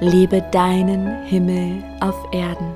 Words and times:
Lebe 0.00 0.42
deinen 0.52 1.24
Himmel 1.24 1.82
auf 2.00 2.14
Erden. 2.30 2.70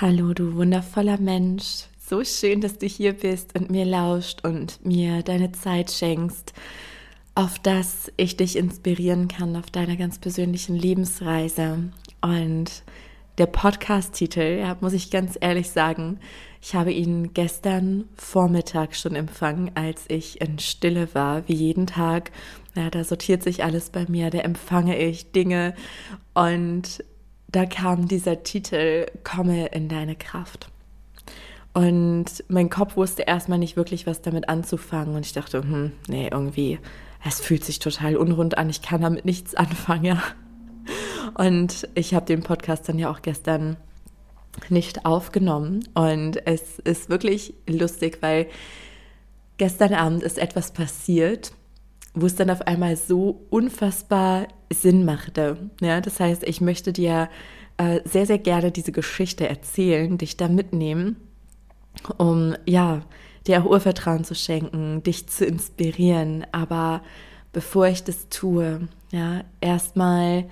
Hallo, 0.00 0.32
du 0.34 0.54
wundervoller 0.54 1.18
Mensch. 1.18 1.86
So 1.98 2.22
schön, 2.22 2.60
dass 2.60 2.78
du 2.78 2.86
hier 2.86 3.12
bist 3.12 3.58
und 3.58 3.72
mir 3.72 3.84
lauscht 3.84 4.44
und 4.44 4.86
mir 4.86 5.24
deine 5.24 5.50
Zeit 5.50 5.90
schenkst, 5.90 6.52
auf 7.34 7.58
das 7.58 8.12
ich 8.16 8.36
dich 8.36 8.54
inspirieren 8.54 9.26
kann 9.26 9.56
auf 9.56 9.68
deiner 9.72 9.96
ganz 9.96 10.20
persönlichen 10.20 10.76
Lebensreise. 10.76 11.90
Und 12.20 12.84
der 13.38 13.46
Podcast-Titel, 13.46 14.60
ja, 14.60 14.76
muss 14.80 14.92
ich 14.92 15.10
ganz 15.10 15.36
ehrlich 15.40 15.70
sagen, 15.70 16.20
ich 16.62 16.76
habe 16.76 16.92
ihn 16.92 17.34
gestern 17.34 18.04
Vormittag 18.14 18.94
schon 18.94 19.16
empfangen, 19.16 19.72
als 19.74 20.04
ich 20.06 20.40
in 20.40 20.60
Stille 20.60 21.12
war, 21.12 21.46
wie 21.48 21.54
jeden 21.54 21.88
Tag. 21.88 22.30
Ja, 22.76 22.88
da 22.88 23.02
sortiert 23.02 23.42
sich 23.42 23.64
alles 23.64 23.90
bei 23.90 24.06
mir, 24.08 24.30
da 24.30 24.38
empfange 24.38 24.96
ich 24.96 25.32
Dinge 25.32 25.74
und 26.34 27.04
da 27.50 27.66
kam 27.66 28.06
dieser 28.06 28.44
Titel 28.44 29.06
Komme 29.24 29.66
in 29.66 29.88
deine 29.88 30.14
Kraft. 30.14 30.70
Und 31.74 32.44
mein 32.48 32.70
Kopf 32.70 32.96
wusste 32.96 33.22
erstmal 33.22 33.58
nicht 33.58 33.76
wirklich, 33.76 34.06
was 34.06 34.22
damit 34.22 34.48
anzufangen. 34.48 35.16
Und 35.16 35.26
ich 35.26 35.32
dachte, 35.32 35.62
hm, 35.62 35.92
nee, 36.06 36.28
irgendwie, 36.30 36.78
es 37.26 37.40
fühlt 37.40 37.64
sich 37.64 37.80
total 37.80 38.16
unrund 38.16 38.56
an, 38.56 38.70
ich 38.70 38.82
kann 38.82 39.00
damit 39.00 39.24
nichts 39.24 39.54
anfangen. 39.54 40.04
Ja. 40.04 40.22
Und 41.34 41.88
ich 41.94 42.14
habe 42.14 42.26
den 42.26 42.42
Podcast 42.42 42.88
dann 42.88 42.98
ja 42.98 43.10
auch 43.10 43.22
gestern 43.22 43.76
nicht 44.68 45.04
aufgenommen. 45.06 45.88
Und 45.94 46.46
es 46.46 46.78
ist 46.80 47.08
wirklich 47.08 47.54
lustig, 47.68 48.18
weil 48.20 48.46
gestern 49.56 49.94
Abend 49.94 50.22
ist 50.22 50.38
etwas 50.38 50.72
passiert, 50.72 51.52
wo 52.14 52.26
es 52.26 52.34
dann 52.34 52.50
auf 52.50 52.62
einmal 52.62 52.96
so 52.96 53.46
unfassbar 53.50 54.48
Sinn 54.72 55.04
machte. 55.04 55.70
Ja, 55.80 56.00
das 56.00 56.20
heißt, 56.20 56.44
ich 56.44 56.60
möchte 56.60 56.92
dir 56.92 57.28
äh, 57.78 58.00
sehr, 58.04 58.26
sehr 58.26 58.38
gerne 58.38 58.70
diese 58.70 58.92
Geschichte 58.92 59.48
erzählen, 59.48 60.18
dich 60.18 60.36
da 60.36 60.48
mitnehmen, 60.48 61.16
um 62.18 62.54
ja, 62.66 63.02
dir 63.46 63.62
auch 63.62 63.70
Urvertrauen 63.70 64.24
zu 64.24 64.34
schenken, 64.34 65.02
dich 65.02 65.28
zu 65.28 65.44
inspirieren. 65.44 66.46
Aber 66.52 67.02
bevor 67.52 67.86
ich 67.86 68.04
das 68.04 68.28
tue, 68.28 68.88
ja, 69.10 69.44
erstmal 69.60 70.44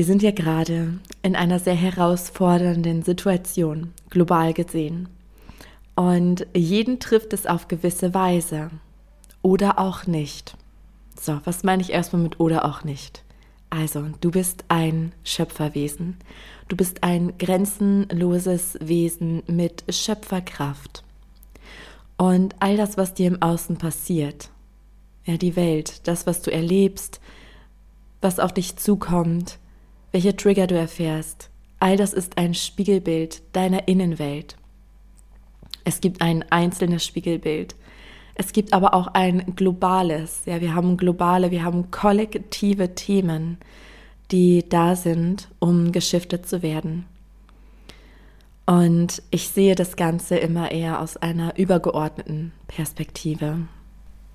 wir 0.00 0.06
sind 0.06 0.22
ja 0.22 0.30
gerade 0.30 0.94
in 1.22 1.36
einer 1.36 1.58
sehr 1.58 1.74
herausfordernden 1.74 3.02
Situation, 3.02 3.92
global 4.08 4.54
gesehen. 4.54 5.10
Und 5.94 6.46
jeden 6.54 7.00
trifft 7.00 7.34
es 7.34 7.44
auf 7.44 7.68
gewisse 7.68 8.14
Weise. 8.14 8.70
Oder 9.42 9.78
auch 9.78 10.06
nicht. 10.06 10.56
So, 11.20 11.38
was 11.44 11.64
meine 11.64 11.82
ich 11.82 11.90
erstmal 11.92 12.22
mit 12.22 12.40
oder 12.40 12.64
auch 12.64 12.82
nicht? 12.82 13.24
Also, 13.68 14.06
du 14.22 14.30
bist 14.30 14.64
ein 14.68 15.12
Schöpferwesen. 15.22 16.16
Du 16.68 16.76
bist 16.76 17.02
ein 17.02 17.36
grenzenloses 17.36 18.78
Wesen 18.80 19.42
mit 19.48 19.84
Schöpferkraft. 19.90 21.04
Und 22.16 22.56
all 22.60 22.78
das, 22.78 22.96
was 22.96 23.12
dir 23.12 23.26
im 23.26 23.42
Außen 23.42 23.76
passiert, 23.76 24.48
ja, 25.26 25.36
die 25.36 25.56
Welt, 25.56 26.08
das, 26.08 26.26
was 26.26 26.40
du 26.40 26.50
erlebst, 26.50 27.20
was 28.22 28.38
auf 28.38 28.54
dich 28.54 28.76
zukommt, 28.76 29.58
welche 30.12 30.36
Trigger 30.36 30.66
du 30.66 30.76
erfährst. 30.76 31.50
All 31.78 31.96
das 31.96 32.12
ist 32.12 32.36
ein 32.36 32.54
Spiegelbild 32.54 33.42
deiner 33.52 33.88
Innenwelt. 33.88 34.56
Es 35.84 36.00
gibt 36.00 36.20
ein 36.20 36.44
einzelnes 36.50 37.04
Spiegelbild. 37.04 37.74
Es 38.34 38.52
gibt 38.52 38.72
aber 38.72 38.94
auch 38.94 39.08
ein 39.08 39.54
globales. 39.56 40.42
Ja, 40.46 40.60
wir 40.60 40.74
haben 40.74 40.96
globale, 40.96 41.50
wir 41.50 41.64
haben 41.64 41.90
kollektive 41.90 42.94
Themen, 42.94 43.58
die 44.30 44.68
da 44.68 44.96
sind, 44.96 45.48
um 45.58 45.92
geschiftet 45.92 46.46
zu 46.46 46.62
werden. 46.62 47.06
Und 48.66 49.22
ich 49.30 49.48
sehe 49.48 49.74
das 49.74 49.96
Ganze 49.96 50.36
immer 50.36 50.70
eher 50.70 51.00
aus 51.00 51.16
einer 51.16 51.58
übergeordneten 51.58 52.52
Perspektive. 52.68 53.58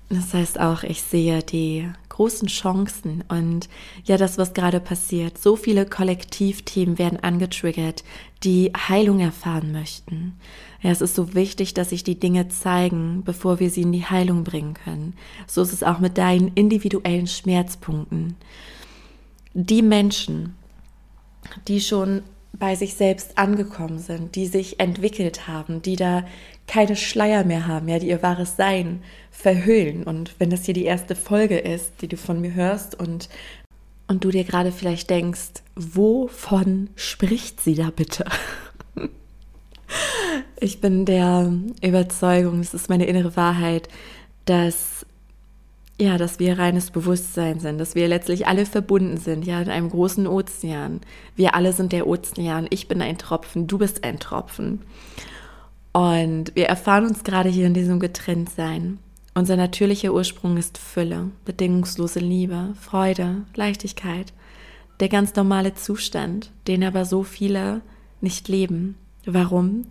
Das 0.08 0.34
heißt 0.34 0.60
auch, 0.60 0.82
ich 0.82 1.02
sehe 1.02 1.42
die 1.42 1.88
großen 2.16 2.48
Chancen 2.48 3.24
und 3.28 3.68
ja, 4.04 4.16
das, 4.16 4.38
was 4.38 4.54
gerade 4.54 4.80
passiert. 4.80 5.36
So 5.36 5.54
viele 5.54 5.84
Kollektivteams 5.84 6.98
werden 6.98 7.22
angetriggert, 7.22 8.04
die 8.42 8.72
Heilung 8.88 9.20
erfahren 9.20 9.70
möchten. 9.70 10.34
Ja, 10.80 10.90
es 10.90 11.02
ist 11.02 11.14
so 11.14 11.34
wichtig, 11.34 11.74
dass 11.74 11.90
sich 11.90 12.04
die 12.04 12.18
Dinge 12.18 12.48
zeigen, 12.48 13.22
bevor 13.22 13.60
wir 13.60 13.68
sie 13.68 13.82
in 13.82 13.92
die 13.92 14.06
Heilung 14.06 14.44
bringen 14.44 14.72
können. 14.72 15.12
So 15.46 15.60
ist 15.60 15.74
es 15.74 15.82
auch 15.82 15.98
mit 15.98 16.16
deinen 16.16 16.48
individuellen 16.54 17.26
Schmerzpunkten. 17.26 18.36
Die 19.52 19.82
Menschen, 19.82 20.54
die 21.68 21.82
schon 21.82 22.22
bei 22.54 22.76
sich 22.76 22.94
selbst 22.94 23.36
angekommen 23.36 23.98
sind, 23.98 24.36
die 24.36 24.46
sich 24.46 24.80
entwickelt 24.80 25.46
haben, 25.48 25.82
die 25.82 25.96
da 25.96 26.24
keine 26.66 26.96
Schleier 26.96 27.44
mehr 27.44 27.66
haben, 27.66 27.88
ja, 27.88 27.98
die 27.98 28.08
ihr 28.08 28.22
wahres 28.22 28.56
Sein 28.56 29.02
verhüllen. 29.30 30.04
Und 30.04 30.34
wenn 30.38 30.50
das 30.50 30.64
hier 30.64 30.74
die 30.74 30.84
erste 30.84 31.14
Folge 31.14 31.58
ist, 31.58 31.92
die 32.00 32.08
du 32.08 32.16
von 32.16 32.40
mir 32.40 32.54
hörst 32.54 32.98
und, 32.98 33.28
und 34.08 34.24
du 34.24 34.30
dir 34.30 34.44
gerade 34.44 34.72
vielleicht 34.72 35.10
denkst, 35.10 35.62
wovon 35.76 36.90
spricht 36.96 37.60
sie 37.60 37.74
da 37.74 37.90
bitte? 37.94 38.24
ich 40.60 40.80
bin 40.80 41.04
der 41.04 41.52
Überzeugung, 41.82 42.60
es 42.60 42.74
ist 42.74 42.88
meine 42.88 43.06
innere 43.06 43.36
Wahrheit, 43.36 43.88
dass 44.44 45.06
ja, 45.98 46.18
dass 46.18 46.38
wir 46.38 46.58
reines 46.58 46.90
Bewusstsein 46.90 47.58
sind, 47.58 47.78
dass 47.78 47.94
wir 47.94 48.06
letztlich 48.06 48.46
alle 48.46 48.66
verbunden 48.66 49.16
sind, 49.16 49.46
ja, 49.46 49.62
in 49.62 49.70
einem 49.70 49.88
großen 49.88 50.26
Ozean. 50.26 51.00
Wir 51.36 51.54
alle 51.54 51.72
sind 51.72 51.92
der 51.92 52.06
Ozean. 52.06 52.66
Ich 52.68 52.86
bin 52.86 53.00
ein 53.00 53.16
Tropfen, 53.16 53.66
du 53.66 53.78
bist 53.78 54.04
ein 54.04 54.18
Tropfen. 54.18 54.82
Und 55.96 56.54
wir 56.54 56.66
erfahren 56.66 57.06
uns 57.06 57.24
gerade 57.24 57.48
hier 57.48 57.66
in 57.66 57.72
diesem 57.72 58.00
Getrenntsein. 58.00 58.98
Unser 59.32 59.56
natürlicher 59.56 60.12
Ursprung 60.12 60.58
ist 60.58 60.76
Fülle, 60.76 61.30
bedingungslose 61.46 62.18
Liebe, 62.18 62.74
Freude, 62.78 63.46
Leichtigkeit. 63.54 64.34
Der 65.00 65.08
ganz 65.08 65.34
normale 65.36 65.72
Zustand, 65.72 66.50
den 66.66 66.84
aber 66.84 67.06
so 67.06 67.22
viele 67.22 67.80
nicht 68.20 68.46
leben. 68.48 68.96
Warum? 69.24 69.86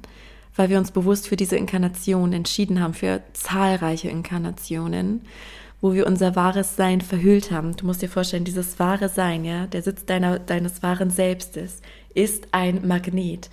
Weil 0.55 0.69
wir 0.69 0.77
uns 0.77 0.91
bewusst 0.91 1.27
für 1.27 1.37
diese 1.37 1.55
Inkarnation 1.55 2.33
entschieden 2.33 2.81
haben, 2.81 2.93
für 2.93 3.23
zahlreiche 3.33 4.09
Inkarnationen, 4.09 5.21
wo 5.81 5.93
wir 5.93 6.05
unser 6.05 6.35
wahres 6.35 6.75
Sein 6.75 7.01
verhüllt 7.01 7.49
haben. 7.49 7.75
Du 7.77 7.87
musst 7.87 8.03
dir 8.03 8.09
vorstellen, 8.09 8.45
dieses 8.45 8.77
wahre 8.77 9.09
Sein, 9.09 9.43
ja, 9.43 9.65
der 9.65 9.81
Sitz 9.81 10.05
deiner, 10.05 10.37
deines 10.37 10.83
wahren 10.83 11.09
Selbstes, 11.09 11.81
ist 12.13 12.49
ein 12.51 12.87
Magnet 12.87 13.49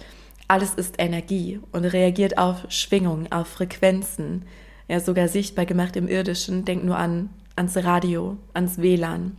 alles 0.52 0.74
ist 0.74 0.96
Energie 0.98 1.60
und 1.72 1.86
reagiert 1.86 2.36
auf 2.36 2.66
Schwingungen, 2.68 3.32
auf 3.32 3.46
Frequenzen. 3.46 4.42
Ja, 4.86 5.00
sogar 5.00 5.28
sichtbar 5.28 5.64
gemacht 5.64 5.96
im 5.96 6.08
Irdischen. 6.08 6.66
Denk 6.66 6.84
nur 6.84 6.98
an, 6.98 7.30
ans 7.56 7.78
Radio, 7.78 8.36
ans 8.52 8.76
WLAN. 8.76 9.38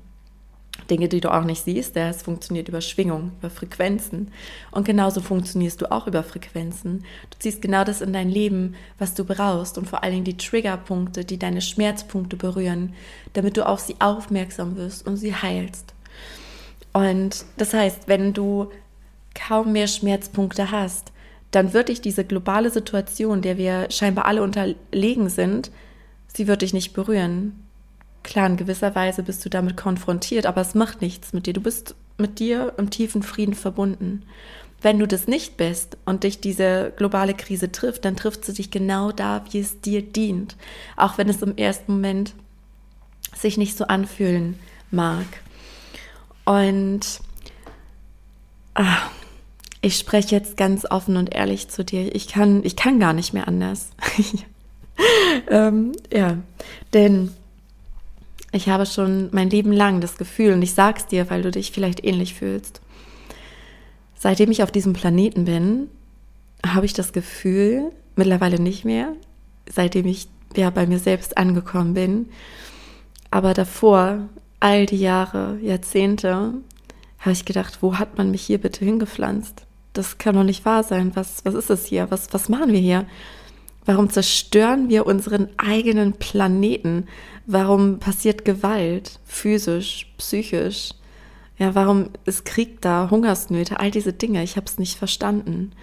Dinge, 0.89 1.10
die 1.10 1.21
du 1.21 1.31
auch 1.31 1.44
nicht 1.44 1.63
siehst, 1.63 1.95
es 1.95 2.24
funktioniert 2.24 2.68
über 2.68 2.81
Schwingung, 2.81 3.31
über 3.38 3.51
Frequenzen. 3.51 4.31
Und 4.71 4.86
genauso 4.86 5.21
funktionierst 5.21 5.81
du 5.81 5.92
auch 5.92 6.07
über 6.07 6.24
Frequenzen. 6.24 7.06
Du 7.30 7.38
ziehst 7.38 7.62
genau 7.62 7.83
das 7.83 8.01
in 8.01 8.12
dein 8.12 8.30
Leben, 8.30 8.74
was 8.98 9.13
du 9.13 9.24
brauchst 9.24 9.77
und 9.77 9.88
vor 9.88 10.01
allen 10.01 10.13
Dingen 10.13 10.25
die 10.25 10.38
Triggerpunkte, 10.38 11.25
die 11.25 11.38
deine 11.38 11.62
Schmerzpunkte 11.62 12.38
berühren, 12.38 12.95
damit 13.33 13.56
du 13.56 13.68
auf 13.68 13.81
sie 13.81 13.98
aufmerksam 14.00 14.77
wirst 14.77 15.06
und 15.06 15.18
sie 15.18 15.36
heilst. 15.36 15.94
Und 16.92 17.45
das 17.57 17.75
heißt, 17.75 18.07
wenn 18.07 18.33
du 18.33 18.71
kaum 19.35 19.71
mehr 19.71 19.88
Schmerzpunkte 19.88 20.71
hast, 20.71 21.12
dann 21.51 21.74
wird 21.74 21.89
dich 21.89 22.01
diese 22.01 22.25
globale 22.25 22.71
Situation, 22.71 23.41
der 23.41 23.57
wir 23.57 23.91
scheinbar 23.91 24.25
alle 24.25 24.41
unterlegen 24.41 25.30
sind, 25.30 25.71
sie 26.33 26.47
wird 26.47 26.63
dich 26.63 26.74
nicht 26.74 26.94
berühren. 26.94 27.63
Klar, 28.24 28.47
in 28.47 28.57
gewisser 28.57 28.95
Weise 28.95 29.21
bist 29.21 29.45
du 29.45 29.50
damit 29.50 29.77
konfrontiert, 29.77 30.45
aber 30.45 30.62
es 30.62 30.75
macht 30.75 31.01
nichts 31.01 31.33
mit 31.33 31.45
dir. 31.45 31.53
Du 31.53 31.62
bist 31.62 31.95
mit 32.18 32.39
dir 32.39 32.74
im 32.77 32.89
tiefen 32.89 33.21
Frieden 33.24 33.53
verbunden. 33.53 34.24
wenn 34.81 35.00
du 35.00 35.07
das 35.07 35.27
nicht 35.27 35.56
bist 35.56 35.97
und 36.03 36.25
dich 36.25 36.41
diese 36.41 36.91
globale 36.97 37.33
Krise 37.33 37.71
trifft, 37.71 38.03
dann 38.03 38.18
trifft 38.18 38.44
sie 38.44 38.53
dich 38.53 38.69
genau 38.69 39.13
da, 39.13 39.45
wie 39.50 39.59
es 39.59 39.80
dir 39.80 40.01
dient. 40.01 40.57
Auch 40.97 41.18
wenn 41.18 41.30
es 41.30 41.41
im 41.41 41.56
ersten 41.56 41.94
Moment 41.94 42.33
sich 43.33 43.57
nicht 43.57 43.77
so 43.77 43.85
anfühlen 43.85 44.59
mag. 44.91 45.25
Und 46.44 47.21
ach, 48.74 49.09
ich 49.83 49.97
spreche 49.97 50.33
jetzt 50.33 50.56
ganz 50.56 50.85
offen 50.89 51.18
und 51.18 51.35
ehrlich 51.35 51.68
zu 51.68 51.83
dir. 51.83 52.15
Ich 52.15 52.30
kann, 52.30 52.63
ich 52.63 52.77
kann 52.77 53.01
gar 53.01 53.12
nicht 53.12 53.33
mehr 53.33 53.50
anders. 53.50 53.89
ähm, 55.51 55.91
ja, 56.12 56.38
denn 56.94 57.31
ich 58.53 58.69
habe 58.69 58.85
schon 58.85 59.27
mein 59.33 59.50
Leben 59.50 59.74
lang 59.74 60.00
das 60.00 60.15
Gefühl, 60.15 60.53
und 60.53 60.62
ich 60.62 60.74
sag's 60.74 61.07
dir, 61.07 61.30
weil 61.30 61.41
du 61.41 61.51
dich 61.51 61.74
vielleicht 61.74 62.01
ähnlich 62.06 62.33
fühlst. 62.33 62.80
Seitdem 64.15 64.51
ich 64.51 64.63
auf 64.63 64.71
diesem 64.71 64.94
Planeten 64.94 65.44
bin, 65.44 65.89
habe 66.65 66.85
ich 66.85 66.94
das 66.94 67.12
Gefühl, 67.12 67.91
mittlerweile 68.15 68.62
nicht 68.62 68.85
mehr, 68.85 69.12
seitdem 69.69 70.06
ich 70.06 70.30
ja 70.56 70.69
bei 70.69 70.88
mir 70.88 71.00
selbst 71.00 71.38
angekommen 71.38 71.94
bin, 71.94 72.30
aber 73.31 73.53
davor, 73.53 74.30
all 74.62 74.85
die 74.85 75.00
Jahre, 75.00 75.57
Jahrzehnte, 75.62 76.53
habe 77.19 77.31
ich 77.33 77.44
gedacht, 77.44 77.80
wo 77.81 78.00
hat 78.00 78.18
man 78.18 78.31
mich 78.31 78.44
hier 78.44 78.59
bitte 78.59 78.85
hingepflanzt? 78.85 79.65
Das 79.94 80.18
kann 80.18 80.36
doch 80.36 80.44
nicht 80.44 80.66
wahr 80.66 80.84
sein. 80.84 81.12
Was, 81.16 81.45
was 81.45 81.54
ist 81.54 81.69
es 81.69 81.86
hier? 81.86 82.10
Was, 82.10 82.34
was 82.34 82.50
machen 82.50 82.72
wir 82.72 82.80
hier? 82.80 83.06
Warum 83.86 84.10
zerstören 84.10 84.90
wir 84.90 85.06
unseren 85.06 85.50
eigenen 85.57 86.13
Planeten? 86.13 87.07
Warum 87.45 88.00
passiert 88.00 88.45
Gewalt, 88.45 89.19
physisch, 89.25 90.12
psychisch? 90.18 90.94
Ja, 91.60 91.75
warum 91.75 92.10
ist 92.25 92.45
Krieg 92.45 92.81
da, 92.81 93.10
Hungersnöte, 93.12 93.80
all 93.80 93.92
diese 93.92 94.13
Dinge? 94.13 94.44
Ich 94.44 94.56
habe 94.56 94.66
es 94.66 94.80
nicht 94.80 94.98
verstanden. 94.98 95.74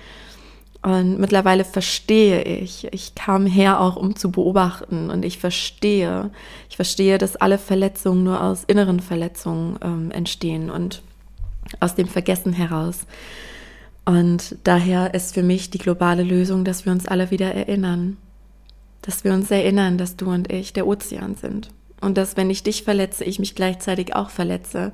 Und 0.83 1.21
mittlerweile 1.21 1.65
verstehe 1.65 2.43
ich. 2.43 2.89
Ich 2.93 3.15
kam 3.15 3.45
her 3.45 3.81
auch, 3.81 3.97
um 3.97 4.17
zu 4.17 4.31
beobachten. 4.31 5.11
Und 5.11 5.25
ich 5.25 5.39
verstehe. 5.39 6.31
Ich 6.71 6.77
verstehe, 6.77 7.19
dass 7.19 7.37
alle 7.37 7.59
Verletzungen 7.59 8.25
nur 8.25 8.43
aus 8.43 8.65
inneren 8.65 9.01
Verletzungen 9.01 9.79
ähm, 9.83 10.11
entstehen 10.11 10.71
und 10.71 11.03
aus 11.81 11.95
dem 11.95 12.09
Vergessen 12.09 12.55
heraus. 12.55 13.01
Und 14.05 14.56
daher 14.64 15.14
ist 15.14 15.35
für 15.35 15.43
mich 15.43 15.70
die 15.70 15.79
globale 15.79 16.23
Lösung, 16.23 16.64
dass 16.64 16.85
wir 16.85 16.93
uns 16.93 17.06
alle 17.06 17.31
wieder 17.31 17.55
erinnern. 17.55 18.17
Dass 19.02 19.25
wir 19.25 19.32
uns 19.32 19.50
erinnern, 19.50 19.99
dass 19.99 20.17
du 20.17 20.31
und 20.31 20.52
ich 20.52 20.73
der 20.73 20.87
Ozean 20.87 21.37
sind. 21.37 21.70
Und 22.00 22.17
dass, 22.17 22.37
wenn 22.37 22.50
ich 22.50 22.62
dich 22.62 22.82
verletze, 22.82 23.25
ich 23.25 23.38
mich 23.38 23.55
gleichzeitig 23.55 24.14
auch 24.17 24.31
verletze. 24.31 24.93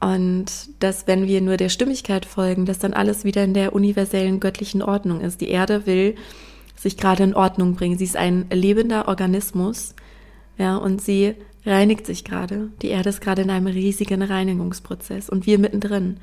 Und 0.00 0.50
dass, 0.80 1.06
wenn 1.06 1.26
wir 1.26 1.40
nur 1.40 1.56
der 1.56 1.68
Stimmigkeit 1.68 2.26
folgen, 2.26 2.66
dass 2.66 2.78
dann 2.78 2.92
alles 2.92 3.24
wieder 3.24 3.44
in 3.44 3.54
der 3.54 3.74
universellen 3.74 4.40
göttlichen 4.40 4.82
Ordnung 4.82 5.20
ist. 5.20 5.40
Die 5.40 5.48
Erde 5.48 5.86
will 5.86 6.14
sich 6.76 6.96
gerade 6.96 7.22
in 7.22 7.34
Ordnung 7.34 7.74
bringen. 7.74 7.98
Sie 7.98 8.04
ist 8.04 8.16
ein 8.16 8.46
lebender 8.50 9.08
Organismus, 9.08 9.94
ja, 10.58 10.76
und 10.76 11.00
sie 11.00 11.34
reinigt 11.64 12.06
sich 12.06 12.24
gerade. 12.24 12.70
Die 12.82 12.88
Erde 12.88 13.08
ist 13.08 13.20
gerade 13.20 13.42
in 13.42 13.50
einem 13.50 13.66
riesigen 13.66 14.22
Reinigungsprozess 14.22 15.28
und 15.30 15.46
wir 15.46 15.58
mittendrin. 15.58 16.18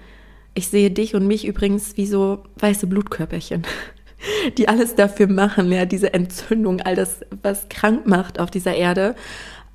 Ich 0.53 0.67
sehe 0.67 0.91
dich 0.91 1.15
und 1.15 1.27
mich 1.27 1.45
übrigens 1.45 1.95
wie 1.97 2.05
so 2.05 2.43
weiße 2.59 2.87
Blutkörperchen, 2.87 3.63
die 4.57 4.67
alles 4.67 4.95
dafür 4.95 5.27
machen, 5.27 5.71
ja, 5.71 5.85
diese 5.85 6.13
Entzündung, 6.13 6.81
all 6.81 6.95
das, 6.95 7.21
was 7.41 7.69
krank 7.69 8.05
macht 8.05 8.39
auf 8.39 8.51
dieser 8.51 8.75
Erde, 8.75 9.15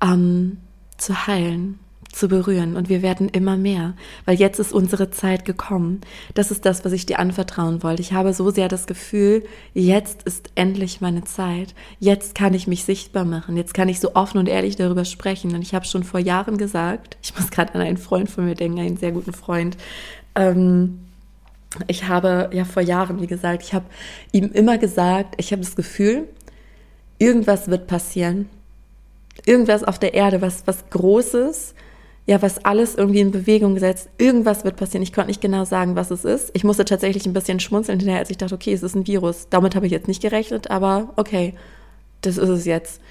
ähm, 0.01 0.57
zu 0.97 1.27
heilen 1.27 1.79
zu 2.17 2.27
berühren 2.27 2.75
und 2.75 2.89
wir 2.89 3.01
werden 3.01 3.29
immer 3.29 3.57
mehr, 3.57 3.93
weil 4.25 4.37
jetzt 4.37 4.59
ist 4.59 4.73
unsere 4.73 5.11
Zeit 5.11 5.45
gekommen. 5.45 6.01
Das 6.33 6.51
ist 6.51 6.65
das, 6.65 6.83
was 6.83 6.91
ich 6.91 7.05
dir 7.05 7.19
anvertrauen 7.19 7.83
wollte. 7.83 8.01
Ich 8.01 8.13
habe 8.13 8.33
so 8.33 8.49
sehr 8.49 8.67
das 8.67 8.87
Gefühl, 8.87 9.43
jetzt 9.73 10.23
ist 10.23 10.49
endlich 10.55 10.99
meine 10.99 11.23
Zeit. 11.23 11.75
Jetzt 11.99 12.35
kann 12.35 12.53
ich 12.53 12.67
mich 12.67 12.83
sichtbar 12.83 13.25
machen. 13.25 13.55
Jetzt 13.55 13.73
kann 13.73 13.89
ich 13.89 13.99
so 13.99 14.15
offen 14.15 14.39
und 14.39 14.49
ehrlich 14.49 14.75
darüber 14.75 15.05
sprechen. 15.05 15.53
Und 15.53 15.61
ich 15.61 15.73
habe 15.73 15.85
schon 15.85 16.03
vor 16.03 16.19
Jahren 16.19 16.57
gesagt, 16.57 17.17
ich 17.21 17.35
muss 17.35 17.51
gerade 17.51 17.75
an 17.75 17.81
einen 17.81 17.97
Freund 17.97 18.29
von 18.29 18.45
mir 18.45 18.55
denken, 18.55 18.79
einen 18.79 18.97
sehr 18.97 19.11
guten 19.11 19.33
Freund. 19.33 19.77
Ähm, 20.37 20.99
ich 21.87 22.07
habe 22.07 22.49
ja 22.53 22.63
vor 22.63 22.81
Jahren, 22.81 23.21
wie 23.21 23.27
gesagt, 23.27 23.63
ich 23.63 23.73
habe 23.73 23.85
ihm 24.31 24.51
immer 24.53 24.77
gesagt, 24.77 25.35
ich 25.37 25.51
habe 25.51 25.61
das 25.61 25.75
Gefühl, 25.75 26.27
irgendwas 27.17 27.67
wird 27.67 27.87
passieren. 27.87 28.47
Irgendwas 29.45 29.83
auf 29.83 29.99
der 29.99 30.13
Erde, 30.13 30.41
was, 30.41 30.65
was 30.65 30.89
Großes, 30.89 31.75
ja, 32.25 32.41
was 32.41 32.63
alles 32.65 32.95
irgendwie 32.95 33.19
in 33.19 33.31
Bewegung 33.31 33.77
setzt. 33.79 34.09
Irgendwas 34.17 34.63
wird 34.65 34.75
passieren. 34.75 35.03
Ich 35.03 35.13
konnte 35.13 35.29
nicht 35.29 35.41
genau 35.41 35.65
sagen, 35.65 35.95
was 35.95 36.11
es 36.11 36.25
ist. 36.25 36.51
Ich 36.53 36.63
musste 36.63 36.85
tatsächlich 36.85 37.25
ein 37.25 37.33
bisschen 37.33 37.59
schmunzeln 37.59 37.99
hinterher, 37.99 38.19
als 38.19 38.29
ich 38.29 38.37
dachte, 38.37 38.55
okay, 38.55 38.73
es 38.73 38.83
ist 38.83 38.95
ein 38.95 39.07
Virus. 39.07 39.47
Damit 39.49 39.75
habe 39.75 39.85
ich 39.85 39.91
jetzt 39.91 40.07
nicht 40.07 40.21
gerechnet, 40.21 40.69
aber 40.69 41.13
okay, 41.15 41.53
das 42.21 42.37
ist 42.37 42.49
es 42.49 42.65
jetzt. 42.65 43.01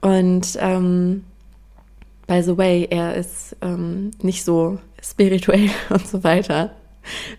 Und 0.00 0.56
ähm, 0.58 1.24
by 2.26 2.42
the 2.42 2.56
way, 2.56 2.88
er 2.90 3.14
ist 3.14 3.56
ähm, 3.60 4.10
nicht 4.22 4.42
so 4.44 4.78
spirituell 5.02 5.70
und 5.90 6.06
so 6.06 6.24
weiter. 6.24 6.74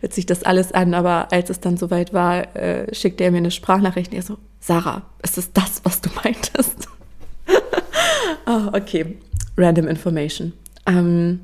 Hört 0.01 0.13
sich 0.13 0.25
das 0.25 0.43
alles 0.43 0.73
an, 0.73 0.93
aber 0.93 1.31
als 1.31 1.49
es 1.49 1.61
dann 1.61 1.77
soweit 1.77 2.13
war, 2.13 2.55
äh, 2.55 2.93
schickte 2.93 3.23
er 3.23 3.31
mir 3.31 3.37
eine 3.37 3.51
Sprachnachricht 3.51 4.11
und 4.11 4.17
er 4.17 4.23
so, 4.23 4.37
Sarah, 4.59 5.03
ist 5.23 5.37
es 5.37 5.53
das, 5.53 5.81
was 5.83 6.01
du 6.01 6.09
meintest? 6.23 6.87
oh, 8.45 8.67
okay. 8.73 9.17
Random 9.57 9.87
Information. 9.87 10.53
Ähm, 10.85 11.41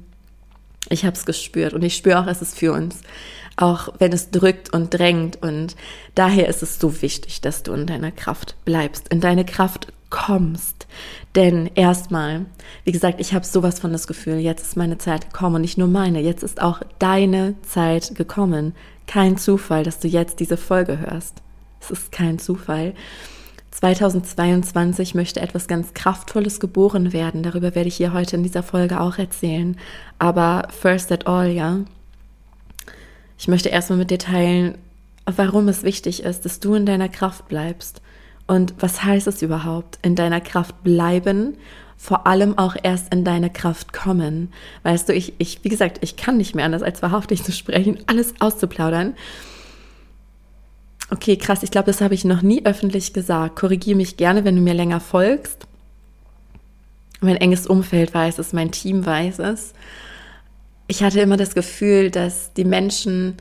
ich 0.89 1.05
habe 1.05 1.15
es 1.15 1.25
gespürt 1.25 1.73
und 1.73 1.83
ich 1.83 1.95
spüre 1.95 2.19
auch, 2.19 2.27
es 2.27 2.41
ist 2.41 2.57
für 2.57 2.73
uns. 2.73 3.01
Auch 3.55 3.89
wenn 3.99 4.13
es 4.13 4.31
drückt 4.31 4.73
und 4.73 4.93
drängt. 4.93 5.41
Und 5.41 5.75
daher 6.15 6.47
ist 6.47 6.63
es 6.63 6.79
so 6.79 7.01
wichtig, 7.01 7.41
dass 7.41 7.61
du 7.63 7.73
in 7.73 7.85
deiner 7.85 8.11
Kraft 8.11 8.55
bleibst, 8.65 9.09
in 9.09 9.19
deine 9.19 9.45
Kraft 9.45 9.91
kommst. 10.09 10.78
Denn 11.35 11.69
erstmal, 11.75 12.45
wie 12.83 12.91
gesagt, 12.91 13.19
ich 13.19 13.33
habe 13.33 13.45
sowas 13.45 13.79
von 13.79 13.91
das 13.91 14.07
Gefühl, 14.07 14.37
jetzt 14.37 14.63
ist 14.63 14.77
meine 14.77 14.97
Zeit 14.97 15.31
gekommen 15.31 15.55
und 15.55 15.61
nicht 15.61 15.77
nur 15.77 15.87
meine, 15.87 16.21
jetzt 16.21 16.43
ist 16.43 16.61
auch 16.61 16.81
deine 16.97 17.55
Zeit 17.61 18.15
gekommen. 18.15 18.73
Kein 19.07 19.37
Zufall, 19.37 19.83
dass 19.83 19.99
du 19.99 20.07
jetzt 20.07 20.39
diese 20.39 20.57
Folge 20.57 20.99
hörst. 20.99 21.41
Es 21.81 21.91
ist 21.91 22.11
kein 22.11 22.39
Zufall. 22.39 22.93
2022 23.71 25.15
möchte 25.15 25.39
etwas 25.39 25.67
ganz 25.67 25.93
Kraftvolles 25.93 26.59
geboren 26.59 27.13
werden. 27.13 27.43
Darüber 27.43 27.75
werde 27.75 27.87
ich 27.87 27.95
hier 27.95 28.13
heute 28.13 28.35
in 28.35 28.43
dieser 28.43 28.63
Folge 28.63 28.99
auch 28.99 29.17
erzählen. 29.17 29.77
Aber 30.17 30.67
first 30.69 31.11
at 31.11 31.27
all, 31.27 31.47
ja. 31.47 31.79
Ich 33.37 33.47
möchte 33.47 33.69
erstmal 33.69 33.99
mit 33.99 34.11
dir 34.11 34.19
teilen, 34.19 34.77
warum 35.25 35.69
es 35.69 35.83
wichtig 35.83 36.23
ist, 36.23 36.43
dass 36.43 36.59
du 36.59 36.73
in 36.73 36.85
deiner 36.85 37.09
Kraft 37.09 37.47
bleibst. 37.47 38.01
Und 38.49 38.73
was 38.79 39.03
heißt 39.03 39.27
es 39.27 39.43
überhaupt, 39.43 39.99
in 40.01 40.15
deiner 40.15 40.41
Kraft 40.41 40.83
bleiben? 40.83 41.55
Vor 41.97 42.25
allem 42.25 42.57
auch 42.57 42.75
erst 42.81 43.13
in 43.13 43.23
deine 43.23 43.51
Kraft 43.51 43.93
kommen. 43.93 44.51
Weißt 44.81 45.07
du, 45.07 45.13
ich, 45.13 45.33
ich, 45.37 45.63
wie 45.63 45.69
gesagt, 45.69 45.99
ich 46.01 46.15
kann 46.15 46.37
nicht 46.37 46.55
mehr 46.55 46.65
anders, 46.65 46.81
als 46.81 47.03
wahrhaftig 47.03 47.43
zu 47.43 47.51
sprechen, 47.51 47.99
alles 48.07 48.33
auszuplaudern. 48.39 49.13
Okay, 51.11 51.37
krass. 51.37 51.61
Ich 51.61 51.69
glaube, 51.69 51.85
das 51.85 52.01
habe 52.01 52.15
ich 52.15 52.25
noch 52.25 52.41
nie 52.41 52.65
öffentlich 52.65 53.13
gesagt. 53.13 53.55
Korrigiere 53.55 53.95
mich 53.95 54.17
gerne, 54.17 54.43
wenn 54.45 54.55
du 54.55 54.63
mir 54.63 54.73
länger 54.73 54.99
folgst. 54.99 55.67
Mein 57.21 57.35
enges 57.35 57.67
Umfeld 57.67 58.15
weiß 58.15 58.39
es, 58.39 58.51
mein 58.51 58.71
Team 58.71 59.05
weiß 59.05 59.37
es. 59.37 59.73
Ich 60.87 61.03
hatte 61.03 61.19
immer 61.21 61.37
das 61.37 61.53
Gefühl, 61.53 62.09
dass 62.09 62.51
die 62.53 62.65
Menschen 62.65 63.37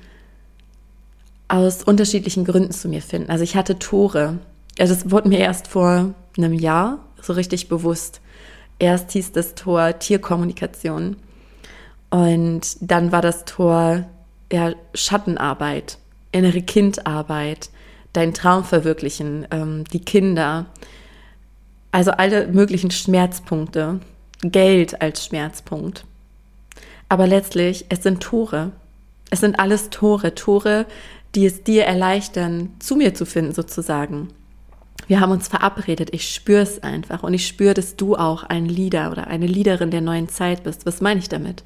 aus 1.49 1.83
unterschiedlichen 1.83 2.45
Gründen 2.45 2.73
zu 2.73 2.91
mir 2.91 3.01
finden. 3.01 3.31
Also 3.31 3.43
ich 3.43 3.57
hatte 3.57 3.79
Tore. 3.79 4.41
Also 4.79 4.95
es 4.95 5.11
wurde 5.11 5.29
mir 5.29 5.39
erst 5.39 5.69
vor 5.69 6.15
einem 6.37 6.53
Jahr 6.53 7.01
so 7.21 7.33
richtig 7.33 7.69
bewusst. 7.69 8.21
Erst 8.79 9.13
hieß 9.13 9.33
das 9.33 9.55
Tor 9.55 9.99
Tierkommunikation 9.99 11.17
und 12.11 12.77
dann 12.81 13.11
war 13.11 13.23
das 13.23 13.45
Tor 13.45 14.07
ja, 14.53 14.73
Schattenarbeit 14.95 15.99
innere 16.33 16.63
Kindarbeit, 16.63 17.71
deinen 18.13 18.35
Traum 18.35 18.65
verwirklichen, 18.65 19.47
ähm, 19.51 19.85
die 19.93 20.01
Kinder, 20.01 20.67
also 21.93 22.11
alle 22.13 22.49
möglichen 22.49 22.91
Schmerzpunkte, 22.91 24.01
Geld 24.43 25.01
als 25.01 25.25
Schmerzpunkt. 25.25 26.05
Aber 27.09 27.27
letztlich, 27.27 27.87
es 27.89 28.03
sind 28.03 28.23
Tore. 28.23 28.73
Es 29.31 29.41
sind 29.41 29.59
alles 29.59 29.91
Tore, 29.91 30.35
Tore, 30.35 30.87
die 31.35 31.47
es 31.47 31.65
dir 31.65 31.85
erleichtern, 31.85 32.75
zu 32.79 32.97
mir 32.97 33.15
zu 33.15 33.27
finden 33.27 33.53
sozusagen. 33.53 34.29
Wir 35.07 35.21
haben 35.21 35.33
uns 35.33 35.49
verabredet, 35.49 36.11
ich 36.13 36.35
spüre 36.35 36.63
es 36.63 36.83
einfach 36.83 37.23
und 37.23 37.33
ich 37.33 37.47
spüre, 37.47 37.75
dass 37.75 37.97
du 37.97 38.17
auch 38.17 38.43
ein 38.43 38.67
Leader 38.67 39.11
oder 39.11 39.29
eine 39.29 39.47
Leaderin 39.47 39.91
der 39.91 40.03
neuen 40.03 40.29
Zeit 40.29 40.65
bist. 40.65 40.85
Was 40.85 41.01
meine 41.01 41.21
ich 41.21 41.29
damit? 41.29 41.63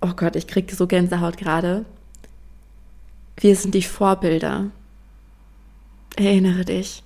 Oh 0.00 0.12
Gott, 0.16 0.36
ich 0.36 0.46
kriege 0.46 0.74
so 0.74 0.86
Gänsehaut 0.86 1.36
gerade. 1.36 1.84
Wir 3.36 3.54
sind 3.54 3.74
die 3.74 3.82
Vorbilder. 3.82 4.70
Erinnere 6.16 6.64
dich. 6.64 7.02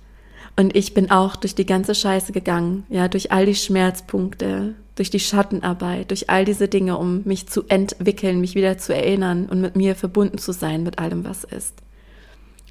Und 0.57 0.75
ich 0.75 0.93
bin 0.93 1.11
auch 1.11 1.35
durch 1.35 1.55
die 1.55 1.65
ganze 1.65 1.93
Scheiße 1.93 2.31
gegangen, 2.31 2.85
ja, 2.89 3.09
durch 3.09 3.31
all 3.33 3.45
die 3.45 3.55
Schmerzpunkte, 3.55 4.75
durch 4.95 5.09
die 5.09 5.19
Schattenarbeit, 5.19 6.11
durch 6.11 6.29
all 6.29 6.45
diese 6.45 6.69
Dinge, 6.69 6.97
um 6.97 7.23
mich 7.25 7.47
zu 7.47 7.63
entwickeln, 7.67 8.39
mich 8.39 8.55
wieder 8.55 8.77
zu 8.77 8.95
erinnern 8.95 9.47
und 9.47 9.59
mit 9.59 9.75
mir 9.75 9.95
verbunden 9.95 10.37
zu 10.37 10.53
sein 10.53 10.83
mit 10.83 10.99
allem, 10.99 11.25
was 11.25 11.43
ist. 11.43 11.73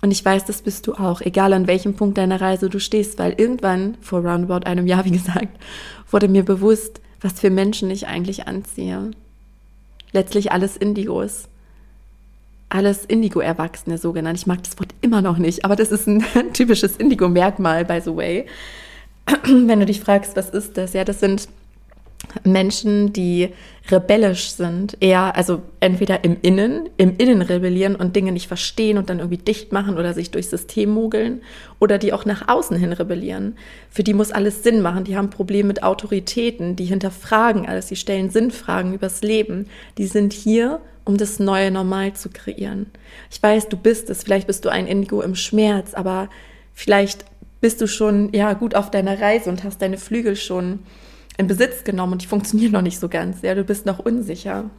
Und 0.04 0.10
ich 0.10 0.22
weiß, 0.22 0.44
das 0.44 0.60
bist 0.60 0.86
du 0.86 0.92
auch, 0.92 1.22
egal 1.22 1.54
an 1.54 1.66
welchem 1.66 1.94
Punkt 1.94 2.18
deiner 2.18 2.38
Reise 2.38 2.68
du 2.68 2.78
stehst, 2.78 3.18
weil 3.18 3.32
irgendwann, 3.38 3.96
vor 4.02 4.20
roundabout 4.20 4.66
einem 4.66 4.86
Jahr, 4.86 5.02
wie 5.06 5.12
gesagt, 5.12 5.48
wurde 6.10 6.28
mir 6.28 6.44
bewusst, 6.44 7.00
was 7.22 7.40
für 7.40 7.48
Menschen 7.48 7.90
ich 7.90 8.06
eigentlich 8.06 8.46
anziehe. 8.46 9.12
Letztlich 10.12 10.52
alles 10.52 10.76
Indigos. 10.76 11.48
Alles 12.68 13.06
Indigo-Erwachsene 13.06 13.96
sogenannt. 13.96 14.38
Ich 14.38 14.46
mag 14.46 14.62
das 14.62 14.78
Wort 14.78 14.94
immer 15.00 15.22
noch 15.22 15.38
nicht, 15.38 15.64
aber 15.64 15.74
das 15.74 15.90
ist 15.90 16.06
ein 16.06 16.22
typisches 16.52 16.98
Indigo-Merkmal, 16.98 17.86
by 17.86 18.02
the 18.04 18.14
way. 18.14 18.46
Wenn 19.46 19.80
du 19.80 19.86
dich 19.86 20.00
fragst, 20.00 20.36
was 20.36 20.50
ist 20.50 20.76
das? 20.76 20.92
Ja, 20.92 21.04
das 21.04 21.20
sind 21.20 21.48
Menschen, 22.44 23.12
die 23.12 23.50
rebellisch 23.90 24.50
sind, 24.50 24.96
eher, 25.00 25.36
also 25.36 25.62
entweder 25.80 26.24
im 26.24 26.38
Innen, 26.40 26.88
im 26.96 27.16
Innen 27.18 27.42
rebellieren 27.42 27.96
und 27.96 28.16
Dinge 28.16 28.32
nicht 28.32 28.48
verstehen 28.48 28.96
und 28.96 29.10
dann 29.10 29.18
irgendwie 29.18 29.42
dicht 29.42 29.72
machen 29.72 29.98
oder 29.98 30.14
sich 30.14 30.30
durchs 30.30 30.50
System 30.50 30.90
mogeln, 30.90 31.42
oder 31.80 31.98
die 31.98 32.12
auch 32.12 32.24
nach 32.24 32.48
außen 32.48 32.76
hin 32.76 32.92
rebellieren. 32.92 33.56
Für 33.90 34.02
die 34.02 34.14
muss 34.14 34.32
alles 34.32 34.62
Sinn 34.62 34.80
machen. 34.80 35.04
Die 35.04 35.16
haben 35.16 35.28
Probleme 35.28 35.68
mit 35.68 35.82
Autoritäten, 35.82 36.76
die 36.76 36.86
hinterfragen 36.86 37.66
alles, 37.66 37.86
die 37.86 37.96
stellen 37.96 38.30
Sinnfragen 38.30 38.94
übers 38.94 39.22
Leben. 39.22 39.66
Die 39.98 40.06
sind 40.06 40.32
hier, 40.32 40.80
um 41.04 41.18
das 41.18 41.38
neue 41.38 41.70
Normal 41.70 42.14
zu 42.14 42.30
kreieren. 42.30 42.86
Ich 43.30 43.42
weiß, 43.42 43.68
du 43.68 43.76
bist 43.76 44.08
es, 44.08 44.22
vielleicht 44.22 44.46
bist 44.46 44.64
du 44.64 44.70
ein 44.70 44.86
Indigo 44.86 45.20
im 45.20 45.34
Schmerz, 45.34 45.92
aber 45.92 46.30
vielleicht 46.72 47.26
bist 47.60 47.80
du 47.80 47.86
schon 47.86 48.32
ja 48.32 48.54
gut 48.54 48.74
auf 48.74 48.90
deiner 48.90 49.20
Reise 49.20 49.50
und 49.50 49.64
hast 49.64 49.82
deine 49.82 49.98
Flügel 49.98 50.36
schon 50.36 50.80
in 51.36 51.46
Besitz 51.46 51.84
genommen 51.84 52.14
und 52.14 52.22
die 52.22 52.26
funktionieren 52.26 52.72
noch 52.72 52.82
nicht 52.82 52.98
so 52.98 53.08
ganz. 53.08 53.42
Ja, 53.42 53.54
du 53.54 53.64
bist 53.64 53.86
noch 53.86 53.98
unsicher. 53.98 54.70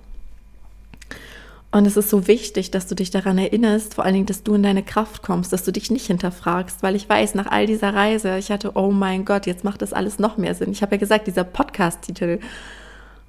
Und 1.72 1.86
es 1.86 1.98
ist 1.98 2.10
so 2.10 2.28
wichtig, 2.28 2.72
dass 2.72 2.88
du 2.88 2.96
dich 2.96 3.12
daran 3.12 3.38
erinnerst, 3.38 3.96
vor 3.96 4.06
allen 4.06 4.14
Dingen, 4.14 4.26
dass 4.28 4.44
du 4.44 4.54
in 4.54 4.64
deine 4.64 4.82
Kraft 4.82 5.24
kommst, 5.24 5.52
dass 5.52 5.64
du 5.64 5.74
dich 5.74 5.92
nicht 5.92 6.08
hinterfragst, 6.08 6.82
weil 6.84 6.96
ich 6.96 7.10
weiß, 7.10 7.36
nach 7.36 7.48
all 7.48 7.66
dieser 7.66 7.94
Reise, 7.94 8.38
ich 8.38 8.50
hatte, 8.50 8.72
oh 8.76 8.92
mein 8.92 9.26
Gott, 9.26 9.46
jetzt 9.46 9.66
macht 9.66 9.82
das 9.82 9.92
alles 9.92 10.18
noch 10.18 10.38
mehr 10.38 10.56
Sinn. 10.56 10.72
Ich 10.72 10.82
habe 10.82 10.96
ja 10.96 11.00
gesagt, 11.00 11.28
dieser 11.28 11.44
Podcast-Titel, 11.44 12.40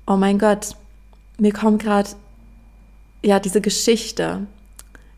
oh 0.06 0.16
mein 0.16 0.38
Gott, 0.38 0.76
mir 1.38 1.52
kommt 1.52 1.82
gerade, 1.82 2.10
ja, 3.24 3.40
diese 3.40 3.60
Geschichte. 3.60 4.46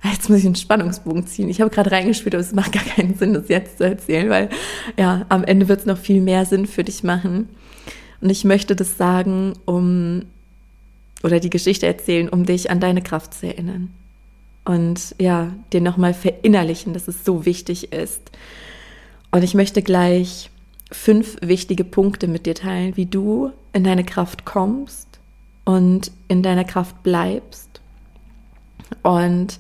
Jetzt 0.03 0.31
muss 0.31 0.39
ich 0.39 0.47
einen 0.47 0.55
Spannungsbogen 0.55 1.27
ziehen. 1.27 1.51
Ich 1.51 1.61
habe 1.61 1.69
gerade 1.71 1.91
reingespielt, 1.91 2.35
aber 2.35 2.41
es 2.41 2.55
macht 2.55 2.73
gar 2.73 2.85
keinen 2.85 3.15
Sinn, 3.17 3.35
das 3.35 3.49
jetzt 3.49 3.77
zu 3.77 3.85
erzählen, 3.85 4.31
weil 4.31 4.49
ja, 4.97 5.27
am 5.29 5.45
Ende 5.45 5.69
wird 5.69 5.81
es 5.81 5.87
noch 5.87 5.99
viel 5.99 6.23
mehr 6.23 6.47
Sinn 6.47 6.67
für 6.67 6.83
dich 6.85 7.03
machen. 7.03 7.51
Und 8.21 8.31
ich 8.31 8.45
möchte 8.45 8.75
das 8.75 8.97
sagen, 8.97 9.55
um 9.65 10.25
oder 11.23 11.41
die 11.41 11.51
Geschichte 11.51 11.87
erzählen, 11.87 12.29
um 12.29 12.45
dich 12.45 12.71
an 12.71 12.81
deine 12.81 13.03
Kraft 13.03 13.35
zu 13.35 13.47
erinnern. 13.47 13.91
Und 14.65 15.15
ja, 15.19 15.53
dir 15.73 15.81
nochmal 15.81 16.15
verinnerlichen, 16.15 16.93
dass 16.93 17.09
es 17.09 17.25
so 17.25 17.45
wichtig 17.45 17.93
ist. 17.93 18.31
Und 19.31 19.43
ich 19.43 19.55
möchte 19.55 19.83
gleich 19.83 20.51
fünf 20.91 21.37
wichtige 21.41 21.85
Punkte 21.85 22.29
mit 22.29 22.47
dir 22.47 22.55
teilen, 22.55 22.97
wie 22.97 23.07
du 23.07 23.53
in 23.73 23.85
deine 23.85 24.05
Kraft 24.05 24.45
kommst 24.45 25.07
und 25.65 26.13
in 26.29 26.43
deiner 26.43 26.65
Kraft 26.65 27.03
bleibst. 27.03 27.81
Und 29.03 29.59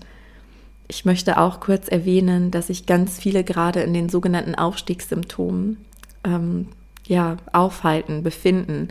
ich 0.88 1.04
möchte 1.04 1.38
auch 1.38 1.60
kurz 1.60 1.88
erwähnen, 1.88 2.50
dass 2.50 2.70
ich 2.70 2.86
ganz 2.86 3.18
viele 3.18 3.44
gerade 3.44 3.80
in 3.80 3.92
den 3.92 4.08
sogenannten 4.08 4.54
Aufstiegssymptomen 4.54 5.76
ähm, 6.24 6.68
ja, 7.08 7.38
aufhalten, 7.52 8.22
befinden. 8.22 8.88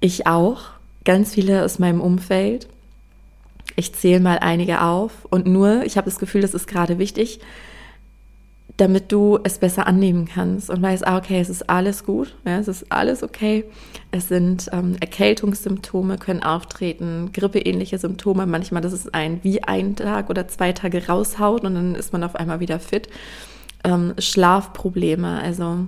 Ich 0.00 0.26
auch, 0.26 0.64
ganz 1.04 1.32
viele 1.32 1.64
aus 1.64 1.78
meinem 1.78 2.00
Umfeld. 2.00 2.68
Ich 3.76 3.94
zähle 3.94 4.20
mal 4.20 4.38
einige 4.40 4.82
auf 4.82 5.24
und 5.30 5.46
nur, 5.46 5.84
ich 5.84 5.96
habe 5.96 6.10
das 6.10 6.18
Gefühl, 6.18 6.42
das 6.42 6.54
ist 6.54 6.66
gerade 6.66 6.98
wichtig, 6.98 7.40
damit 8.76 9.10
du 9.10 9.38
es 9.42 9.58
besser 9.58 9.86
annehmen 9.86 10.28
kannst 10.32 10.70
und 10.70 10.82
weißt, 10.82 11.06
ah, 11.06 11.18
okay, 11.18 11.40
es 11.40 11.48
ist 11.48 11.68
alles 11.68 12.04
gut, 12.04 12.36
ja, 12.44 12.58
es 12.58 12.68
ist 12.68 12.92
alles 12.92 13.22
okay. 13.22 13.64
Es 14.10 14.28
sind 14.28 14.68
ähm, 14.72 14.96
Erkältungssymptome, 15.00 16.16
können 16.18 16.42
auftreten, 16.42 17.30
grippeähnliche 17.32 17.98
Symptome. 17.98 18.46
Manchmal, 18.46 18.82
das 18.82 18.92
ist 18.92 19.14
ein 19.14 19.40
wie 19.42 19.62
ein 19.64 19.96
Tag 19.96 20.30
oder 20.30 20.46
zwei 20.48 20.72
Tage 20.72 21.06
raushaut 21.06 21.64
und 21.64 21.74
dann 21.74 21.94
ist 21.94 22.12
man 22.12 22.22
auf 22.22 22.36
einmal 22.36 22.60
wieder 22.60 22.78
fit. 22.78 23.08
Ähm, 23.84 24.14
Schlafprobleme, 24.18 25.40
also 25.40 25.86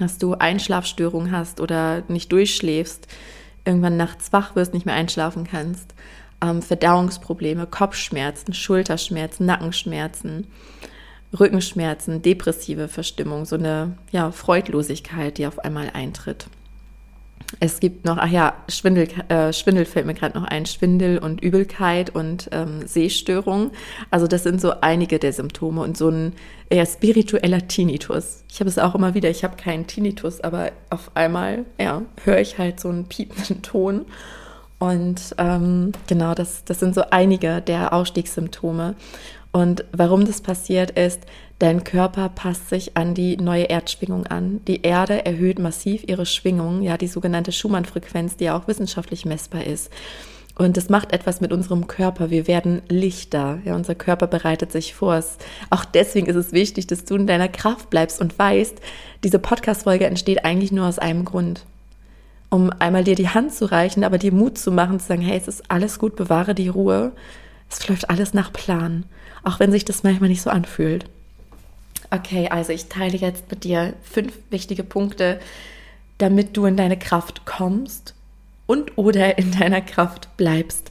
dass 0.00 0.18
du 0.18 0.34
Einschlafstörungen 0.34 1.32
hast 1.32 1.60
oder 1.60 2.02
nicht 2.08 2.32
durchschläfst, 2.32 3.06
irgendwann 3.64 3.96
nachts 3.96 4.32
wach 4.32 4.56
wirst, 4.56 4.74
nicht 4.74 4.86
mehr 4.86 4.94
einschlafen 4.94 5.46
kannst, 5.48 5.94
ähm, 6.42 6.62
Verdauungsprobleme, 6.62 7.66
Kopfschmerzen, 7.66 8.54
Schulterschmerzen, 8.54 9.46
Nackenschmerzen, 9.46 10.46
Rückenschmerzen, 11.38 12.22
depressive 12.22 12.88
Verstimmung, 12.88 13.44
so 13.44 13.56
eine 13.56 13.96
ja, 14.10 14.32
Freudlosigkeit, 14.32 15.38
die 15.38 15.46
auf 15.46 15.58
einmal 15.60 15.90
eintritt. 15.92 16.46
Es 17.58 17.80
gibt 17.80 18.04
noch, 18.04 18.16
ach 18.16 18.30
ja, 18.30 18.54
Schwindel, 18.68 19.08
äh, 19.28 19.52
Schwindel 19.52 19.84
fällt 19.84 20.06
mir 20.06 20.14
gerade 20.14 20.38
noch 20.38 20.46
ein, 20.46 20.66
Schwindel 20.66 21.18
und 21.18 21.42
Übelkeit 21.42 22.10
und 22.10 22.48
ähm, 22.52 22.86
Sehstörung. 22.86 23.72
Also 24.10 24.28
das 24.28 24.44
sind 24.44 24.60
so 24.60 24.80
einige 24.80 25.18
der 25.18 25.32
Symptome 25.32 25.80
und 25.82 25.96
so 25.96 26.10
ein 26.10 26.34
eher 26.68 26.86
spiritueller 26.86 27.66
Tinnitus. 27.66 28.44
Ich 28.48 28.60
habe 28.60 28.70
es 28.70 28.78
auch 28.78 28.94
immer 28.94 29.14
wieder, 29.14 29.28
ich 29.28 29.42
habe 29.42 29.56
keinen 29.56 29.88
Tinnitus, 29.88 30.40
aber 30.40 30.70
auf 30.90 31.10
einmal, 31.14 31.64
ja, 31.78 32.02
höre 32.24 32.38
ich 32.38 32.58
halt 32.58 32.78
so 32.78 32.88
einen 32.88 33.06
piependen 33.06 33.62
Ton. 33.62 34.06
Und 34.78 35.34
ähm, 35.36 35.92
genau, 36.06 36.34
das, 36.34 36.64
das 36.64 36.78
sind 36.78 36.94
so 36.94 37.02
einige 37.10 37.60
der 37.60 37.92
Ausstiegssymptome. 37.92 38.94
Und 39.52 39.84
warum 39.92 40.24
das 40.24 40.40
passiert 40.40 40.92
ist, 40.92 41.22
dein 41.60 41.84
Körper 41.84 42.28
passt 42.28 42.68
sich 42.68 42.96
an 42.96 43.14
die 43.14 43.36
neue 43.36 43.64
Erdschwingung 43.64 44.26
an. 44.26 44.60
Die 44.66 44.82
Erde 44.82 45.24
erhöht 45.24 45.60
massiv 45.60 46.02
ihre 46.06 46.26
Schwingung, 46.26 46.82
ja, 46.82 46.96
die 46.96 47.06
sogenannte 47.06 47.52
Schumann-Frequenz, 47.52 48.36
die 48.36 48.44
ja 48.44 48.58
auch 48.58 48.66
wissenschaftlich 48.66 49.24
messbar 49.24 49.64
ist. 49.64 49.90
Und 50.56 50.76
das 50.76 50.90
macht 50.90 51.12
etwas 51.12 51.40
mit 51.40 51.52
unserem 51.52 51.86
Körper. 51.86 52.30
Wir 52.30 52.46
werden 52.46 52.82
lichter. 52.88 53.60
Ja, 53.64 53.76
unser 53.76 53.94
Körper 53.94 54.26
bereitet 54.26 54.72
sich 54.72 54.94
vor. 54.94 55.22
Auch 55.70 55.84
deswegen 55.84 56.26
ist 56.26 56.36
es 56.36 56.52
wichtig, 56.52 56.86
dass 56.88 57.04
du 57.04 57.14
in 57.14 57.26
deiner 57.26 57.48
Kraft 57.48 57.88
bleibst 57.88 58.20
und 58.20 58.38
weißt, 58.38 58.76
diese 59.24 59.38
Podcast-Folge 59.38 60.06
entsteht 60.06 60.44
eigentlich 60.44 60.72
nur 60.72 60.86
aus 60.86 60.98
einem 60.98 61.24
Grund. 61.24 61.64
Um 62.50 62.70
einmal 62.78 63.04
dir 63.04 63.14
die 63.14 63.28
Hand 63.28 63.54
zu 63.54 63.70
reichen, 63.70 64.04
aber 64.04 64.18
dir 64.18 64.32
Mut 64.32 64.58
zu 64.58 64.72
machen, 64.72 65.00
zu 65.00 65.06
sagen, 65.06 65.22
hey, 65.22 65.38
es 65.38 65.48
ist 65.48 65.70
alles 65.70 65.98
gut, 65.98 66.16
bewahre 66.16 66.54
die 66.54 66.68
Ruhe. 66.68 67.12
Es 67.70 67.88
läuft 67.88 68.10
alles 68.10 68.34
nach 68.34 68.52
Plan 68.52 69.04
auch 69.42 69.60
wenn 69.60 69.72
sich 69.72 69.84
das 69.84 70.02
manchmal 70.02 70.28
nicht 70.28 70.42
so 70.42 70.50
anfühlt. 70.50 71.06
Okay, 72.10 72.48
also 72.48 72.72
ich 72.72 72.86
teile 72.86 73.16
jetzt 73.16 73.50
mit 73.50 73.64
dir 73.64 73.94
fünf 74.02 74.32
wichtige 74.50 74.82
Punkte, 74.82 75.40
damit 76.18 76.56
du 76.56 76.66
in 76.66 76.76
deine 76.76 76.98
Kraft 76.98 77.46
kommst 77.46 78.14
und 78.66 78.98
oder 78.98 79.38
in 79.38 79.52
deiner 79.52 79.80
Kraft 79.80 80.36
bleibst. 80.36 80.90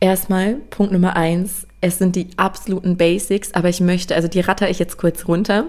Erstmal 0.00 0.54
Punkt 0.70 0.92
Nummer 0.92 1.16
eins, 1.16 1.66
es 1.80 1.98
sind 1.98 2.16
die 2.16 2.28
absoluten 2.36 2.96
Basics, 2.96 3.54
aber 3.54 3.68
ich 3.68 3.80
möchte, 3.80 4.14
also 4.14 4.28
die 4.28 4.40
ratter 4.40 4.68
ich 4.68 4.78
jetzt 4.78 4.96
kurz 4.96 5.28
runter. 5.28 5.66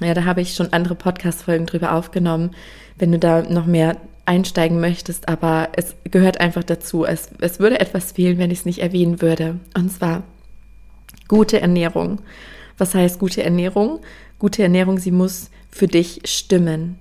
Ja, 0.00 0.14
da 0.14 0.24
habe 0.24 0.40
ich 0.40 0.54
schon 0.54 0.72
andere 0.72 0.94
Podcast-Folgen 0.94 1.66
drüber 1.66 1.92
aufgenommen, 1.92 2.50
wenn 2.98 3.12
du 3.12 3.18
da 3.18 3.42
noch 3.42 3.66
mehr 3.66 3.96
einsteigen 4.26 4.80
möchtest, 4.80 5.28
aber 5.28 5.70
es 5.76 5.94
gehört 6.04 6.40
einfach 6.40 6.64
dazu. 6.64 7.04
Es, 7.04 7.30
es 7.40 7.58
würde 7.60 7.80
etwas 7.80 8.12
fehlen, 8.12 8.38
wenn 8.38 8.50
ich 8.50 8.60
es 8.60 8.64
nicht 8.66 8.80
erwähnen 8.80 9.20
würde. 9.20 9.60
Und 9.76 9.92
zwar 9.92 10.22
Gute 11.28 11.60
Ernährung. 11.60 12.20
Was 12.78 12.94
heißt 12.94 13.18
gute 13.18 13.42
Ernährung? 13.42 14.00
Gute 14.38 14.62
Ernährung, 14.62 14.98
sie 14.98 15.10
muss 15.10 15.50
für 15.70 15.86
dich 15.86 16.20
stimmen. 16.24 16.98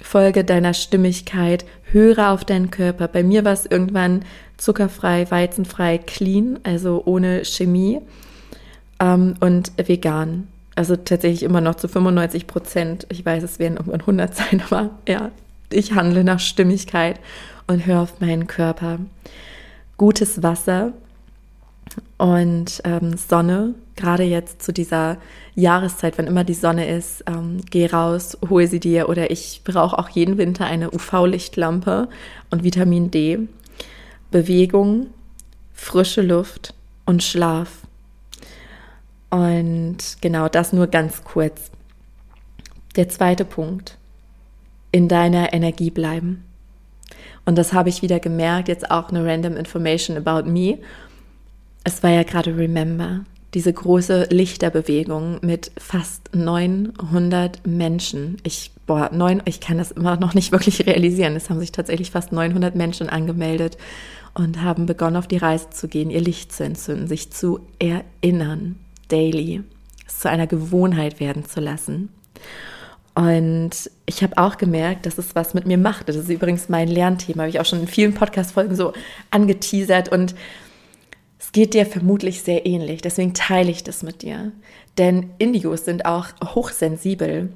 Folge 0.00 0.44
deiner 0.44 0.74
Stimmigkeit, 0.74 1.64
höre 1.90 2.30
auf 2.30 2.44
deinen 2.44 2.70
Körper. 2.70 3.08
Bei 3.08 3.22
mir 3.22 3.44
war 3.44 3.52
es 3.52 3.66
irgendwann 3.66 4.24
zuckerfrei, 4.56 5.30
weizenfrei, 5.30 5.98
clean, 5.98 6.58
also 6.62 7.02
ohne 7.04 7.44
Chemie 7.44 8.00
ähm, 9.00 9.34
und 9.40 9.72
vegan. 9.76 10.48
Also 10.74 10.96
tatsächlich 10.96 11.42
immer 11.42 11.62
noch 11.62 11.76
zu 11.76 11.88
95 11.88 12.46
Prozent. 12.46 13.06
Ich 13.10 13.24
weiß, 13.24 13.42
es 13.42 13.58
werden 13.58 13.76
irgendwann 13.76 14.00
100 14.00 14.34
sein, 14.34 14.62
aber 14.70 14.90
ja, 15.08 15.30
ich 15.70 15.92
handle 15.92 16.24
nach 16.24 16.40
Stimmigkeit 16.40 17.18
und 17.66 17.86
höre 17.86 18.00
auf 18.00 18.20
meinen 18.20 18.46
Körper. 18.46 18.98
Gutes 19.96 20.42
Wasser, 20.42 20.92
und 22.18 22.80
ähm, 22.84 23.16
Sonne, 23.16 23.74
gerade 23.94 24.22
jetzt 24.22 24.62
zu 24.62 24.72
dieser 24.72 25.18
Jahreszeit, 25.54 26.16
wenn 26.16 26.26
immer 26.26 26.44
die 26.44 26.54
Sonne 26.54 26.88
ist, 26.88 27.24
ähm, 27.26 27.60
geh 27.70 27.86
raus, 27.86 28.38
hol 28.48 28.66
sie 28.66 28.80
dir 28.80 29.08
oder 29.08 29.30
ich 29.30 29.62
brauche 29.64 29.98
auch 29.98 30.08
jeden 30.08 30.38
Winter 30.38 30.64
eine 30.64 30.90
UV-Lichtlampe 30.90 32.08
und 32.50 32.64
Vitamin 32.64 33.10
D, 33.10 33.40
Bewegung, 34.30 35.08
frische 35.74 36.22
Luft 36.22 36.74
und 37.04 37.22
Schlaf. 37.22 37.82
Und 39.28 39.98
genau 40.20 40.48
das 40.48 40.72
nur 40.72 40.86
ganz 40.86 41.22
kurz. 41.24 41.70
Der 42.96 43.10
zweite 43.10 43.44
Punkt, 43.44 43.98
in 44.90 45.08
deiner 45.08 45.52
Energie 45.52 45.90
bleiben. 45.90 46.44
Und 47.44 47.56
das 47.58 47.72
habe 47.74 47.90
ich 47.90 48.02
wieder 48.02 48.18
gemerkt, 48.18 48.68
jetzt 48.68 48.90
auch 48.90 49.10
eine 49.10 49.24
random 49.24 49.56
information 49.56 50.16
about 50.16 50.48
me. 50.48 50.78
Es 51.86 52.02
war 52.02 52.10
ja 52.10 52.24
gerade 52.24 52.58
Remember, 52.58 53.20
diese 53.54 53.72
große 53.72 54.26
Lichterbewegung 54.30 55.38
mit 55.42 55.70
fast 55.78 56.34
900 56.34 57.64
Menschen. 57.64 58.38
Ich, 58.42 58.72
boah, 58.88 59.08
neun, 59.12 59.40
ich 59.44 59.60
kann 59.60 59.78
das 59.78 59.92
immer 59.92 60.16
noch 60.16 60.34
nicht 60.34 60.50
wirklich 60.52 60.84
realisieren. 60.84 61.36
Es 61.36 61.48
haben 61.48 61.60
sich 61.60 61.70
tatsächlich 61.70 62.10
fast 62.10 62.32
900 62.32 62.74
Menschen 62.74 63.08
angemeldet 63.08 63.78
und 64.34 64.62
haben 64.62 64.86
begonnen, 64.86 65.14
auf 65.14 65.28
die 65.28 65.36
Reise 65.36 65.70
zu 65.70 65.86
gehen, 65.86 66.10
ihr 66.10 66.20
Licht 66.20 66.52
zu 66.52 66.64
entzünden, 66.64 67.06
sich 67.06 67.30
zu 67.30 67.60
erinnern, 67.78 68.74
daily, 69.06 69.62
es 70.08 70.18
zu 70.18 70.28
einer 70.28 70.48
Gewohnheit 70.48 71.20
werden 71.20 71.44
zu 71.44 71.60
lassen. 71.60 72.08
Und 73.14 73.92
ich 74.06 74.24
habe 74.24 74.38
auch 74.38 74.58
gemerkt, 74.58 75.06
dass 75.06 75.18
es 75.18 75.36
was 75.36 75.54
mit 75.54 75.66
mir 75.66 75.78
macht. 75.78 76.08
Das 76.08 76.16
ist 76.16 76.28
übrigens 76.28 76.68
mein 76.68 76.88
Lernthema, 76.88 77.44
habe 77.44 77.50
ich 77.50 77.60
auch 77.60 77.64
schon 77.64 77.82
in 77.82 77.86
vielen 77.86 78.12
Podcast-Folgen 78.12 78.74
so 78.74 78.92
angeteasert 79.30 80.08
und 80.08 80.34
geht 81.56 81.72
dir 81.72 81.86
vermutlich 81.86 82.42
sehr 82.42 82.66
ähnlich. 82.66 83.00
Deswegen 83.00 83.32
teile 83.32 83.70
ich 83.70 83.82
das 83.82 84.02
mit 84.02 84.20
dir. 84.20 84.52
Denn 84.98 85.30
Indigos 85.38 85.86
sind 85.86 86.04
auch 86.04 86.26
hochsensibel. 86.44 87.48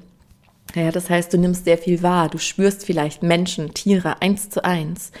Ja, 0.73 0.89
das 0.89 1.11
heißt, 1.11 1.31
du 1.31 1.37
nimmst 1.37 1.65
sehr 1.65 1.77
viel 1.77 2.01
wahr. 2.01 2.27
Du 2.27 2.39
spürst 2.39 2.83
vielleicht 2.83 3.21
Menschen, 3.21 3.75
Tiere 3.75 4.19
eins 4.19 4.49
zu 4.49 4.65
eins, 4.65 5.11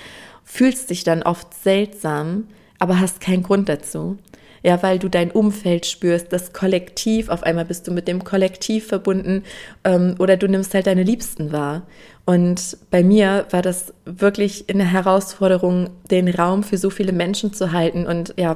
fühlst 0.43 0.89
dich 0.89 1.03
dann 1.03 1.21
oft 1.21 1.53
seltsam, 1.53 2.47
aber 2.79 2.99
hast 2.99 3.21
keinen 3.21 3.43
Grund 3.43 3.69
dazu. 3.69 4.17
Ja, 4.63 4.83
weil 4.83 4.99
du 4.99 5.09
dein 5.09 5.31
Umfeld 5.31 5.87
spürst, 5.87 6.31
das 6.31 6.53
Kollektiv, 6.53 7.29
auf 7.29 7.43
einmal 7.43 7.65
bist 7.65 7.87
du 7.87 7.91
mit 7.91 8.07
dem 8.07 8.23
Kollektiv 8.23 8.87
verbunden 8.87 9.43
ähm, 9.83 10.15
oder 10.19 10.37
du 10.37 10.47
nimmst 10.47 10.73
halt 10.73 10.85
deine 10.85 11.03
Liebsten 11.03 11.51
wahr. 11.51 11.83
Und 12.25 12.77
bei 12.91 13.03
mir 13.03 13.47
war 13.49 13.63
das 13.63 13.93
wirklich 14.05 14.65
eine 14.69 14.85
Herausforderung, 14.85 15.89
den 16.11 16.27
Raum 16.27 16.63
für 16.63 16.77
so 16.77 16.91
viele 16.91 17.11
Menschen 17.11 17.53
zu 17.53 17.71
halten. 17.71 18.05
Und 18.05 18.35
ja, 18.37 18.55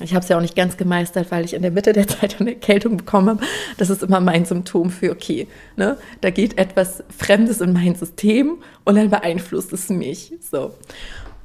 ich 0.00 0.14
habe 0.14 0.22
es 0.22 0.28
ja 0.28 0.36
auch 0.36 0.40
nicht 0.40 0.56
ganz 0.56 0.76
gemeistert, 0.76 1.30
weil 1.30 1.44
ich 1.44 1.54
in 1.54 1.62
der 1.62 1.70
Mitte 1.70 1.92
der 1.92 2.08
Zeit 2.08 2.40
eine 2.40 2.54
Erkältung 2.54 2.96
bekommen 2.96 3.28
habe. 3.28 3.44
Das 3.76 3.90
ist 3.90 4.02
immer 4.02 4.20
mein 4.20 4.44
Symptom 4.44 4.90
für, 4.90 5.12
okay, 5.12 5.46
ne, 5.76 5.96
da 6.20 6.30
geht 6.30 6.58
etwas 6.58 7.04
Fremdes 7.16 7.60
in 7.60 7.72
mein 7.72 7.94
System 7.94 8.58
und 8.84 8.96
dann 8.96 9.10
beeinflusst 9.10 9.72
es 9.72 9.88
mich. 9.90 10.32
So. 10.40 10.74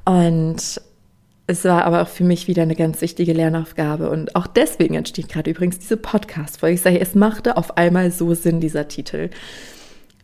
Und 0.04 0.80
es 1.48 1.64
war 1.64 1.84
aber 1.84 2.02
auch 2.02 2.08
für 2.08 2.24
mich 2.24 2.46
wieder 2.46 2.62
eine 2.62 2.76
ganz 2.76 3.00
wichtige 3.00 3.32
Lernaufgabe 3.32 4.10
und 4.10 4.36
auch 4.36 4.46
deswegen 4.46 4.94
entsteht 4.94 5.30
gerade 5.30 5.50
übrigens 5.50 5.78
diese 5.78 5.96
Podcast-Folge. 5.96 6.74
Ich 6.74 6.82
sage, 6.82 7.00
es 7.00 7.14
machte 7.14 7.56
auf 7.56 7.78
einmal 7.78 8.10
so 8.10 8.34
Sinn, 8.34 8.60
dieser 8.60 8.86
Titel. 8.86 9.30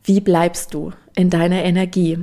Wie 0.04 0.20
bleibst 0.20 0.74
du 0.74 0.92
in 1.16 1.30
deiner 1.30 1.64
Energie? 1.64 2.18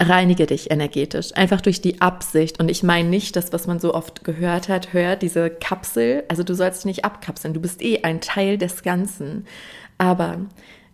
Reinige 0.00 0.46
dich 0.46 0.70
energetisch, 0.70 1.36
einfach 1.36 1.60
durch 1.60 1.82
die 1.82 2.00
Absicht. 2.00 2.58
Und 2.58 2.70
ich 2.70 2.82
meine 2.82 3.10
nicht 3.10 3.36
das, 3.36 3.52
was 3.52 3.66
man 3.66 3.78
so 3.78 3.92
oft 3.92 4.24
gehört 4.24 4.70
hat, 4.70 4.94
hört, 4.94 5.20
diese 5.20 5.50
Kapsel. 5.50 6.24
Also 6.28 6.42
du 6.42 6.54
sollst 6.54 6.80
dich 6.80 6.86
nicht 6.86 7.04
abkapseln, 7.04 7.52
du 7.52 7.60
bist 7.60 7.82
eh 7.82 8.02
ein 8.02 8.22
Teil 8.22 8.56
des 8.56 8.82
Ganzen. 8.82 9.44
Aber 9.98 10.38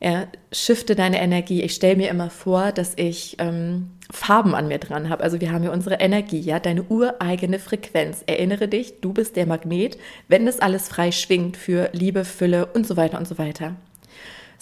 ja, 0.00 0.26
shifte 0.50 0.94
deine 0.94 1.20
Energie. 1.20 1.62
Ich 1.62 1.74
stelle 1.74 1.96
mir 1.96 2.08
immer 2.08 2.30
vor, 2.30 2.72
dass 2.72 2.94
ich 2.96 3.36
ähm, 3.38 3.90
Farben 4.10 4.54
an 4.54 4.68
mir 4.68 4.78
dran 4.78 5.10
habe. 5.10 5.22
Also 5.22 5.40
wir 5.40 5.52
haben 5.52 5.62
ja 5.62 5.72
unsere 5.72 5.96
Energie, 5.96 6.40
ja, 6.40 6.58
deine 6.58 6.84
ureigene 6.84 7.58
Frequenz. 7.58 8.24
Erinnere 8.26 8.66
dich, 8.66 9.00
du 9.00 9.12
bist 9.12 9.36
der 9.36 9.46
Magnet, 9.46 9.98
wenn 10.28 10.46
das 10.46 10.60
alles 10.60 10.88
frei 10.88 11.12
schwingt 11.12 11.56
für 11.56 11.90
Liebe, 11.92 12.24
Fülle 12.24 12.66
und 12.66 12.86
so 12.86 12.96
weiter 12.96 13.18
und 13.18 13.28
so 13.28 13.36
weiter. 13.36 13.76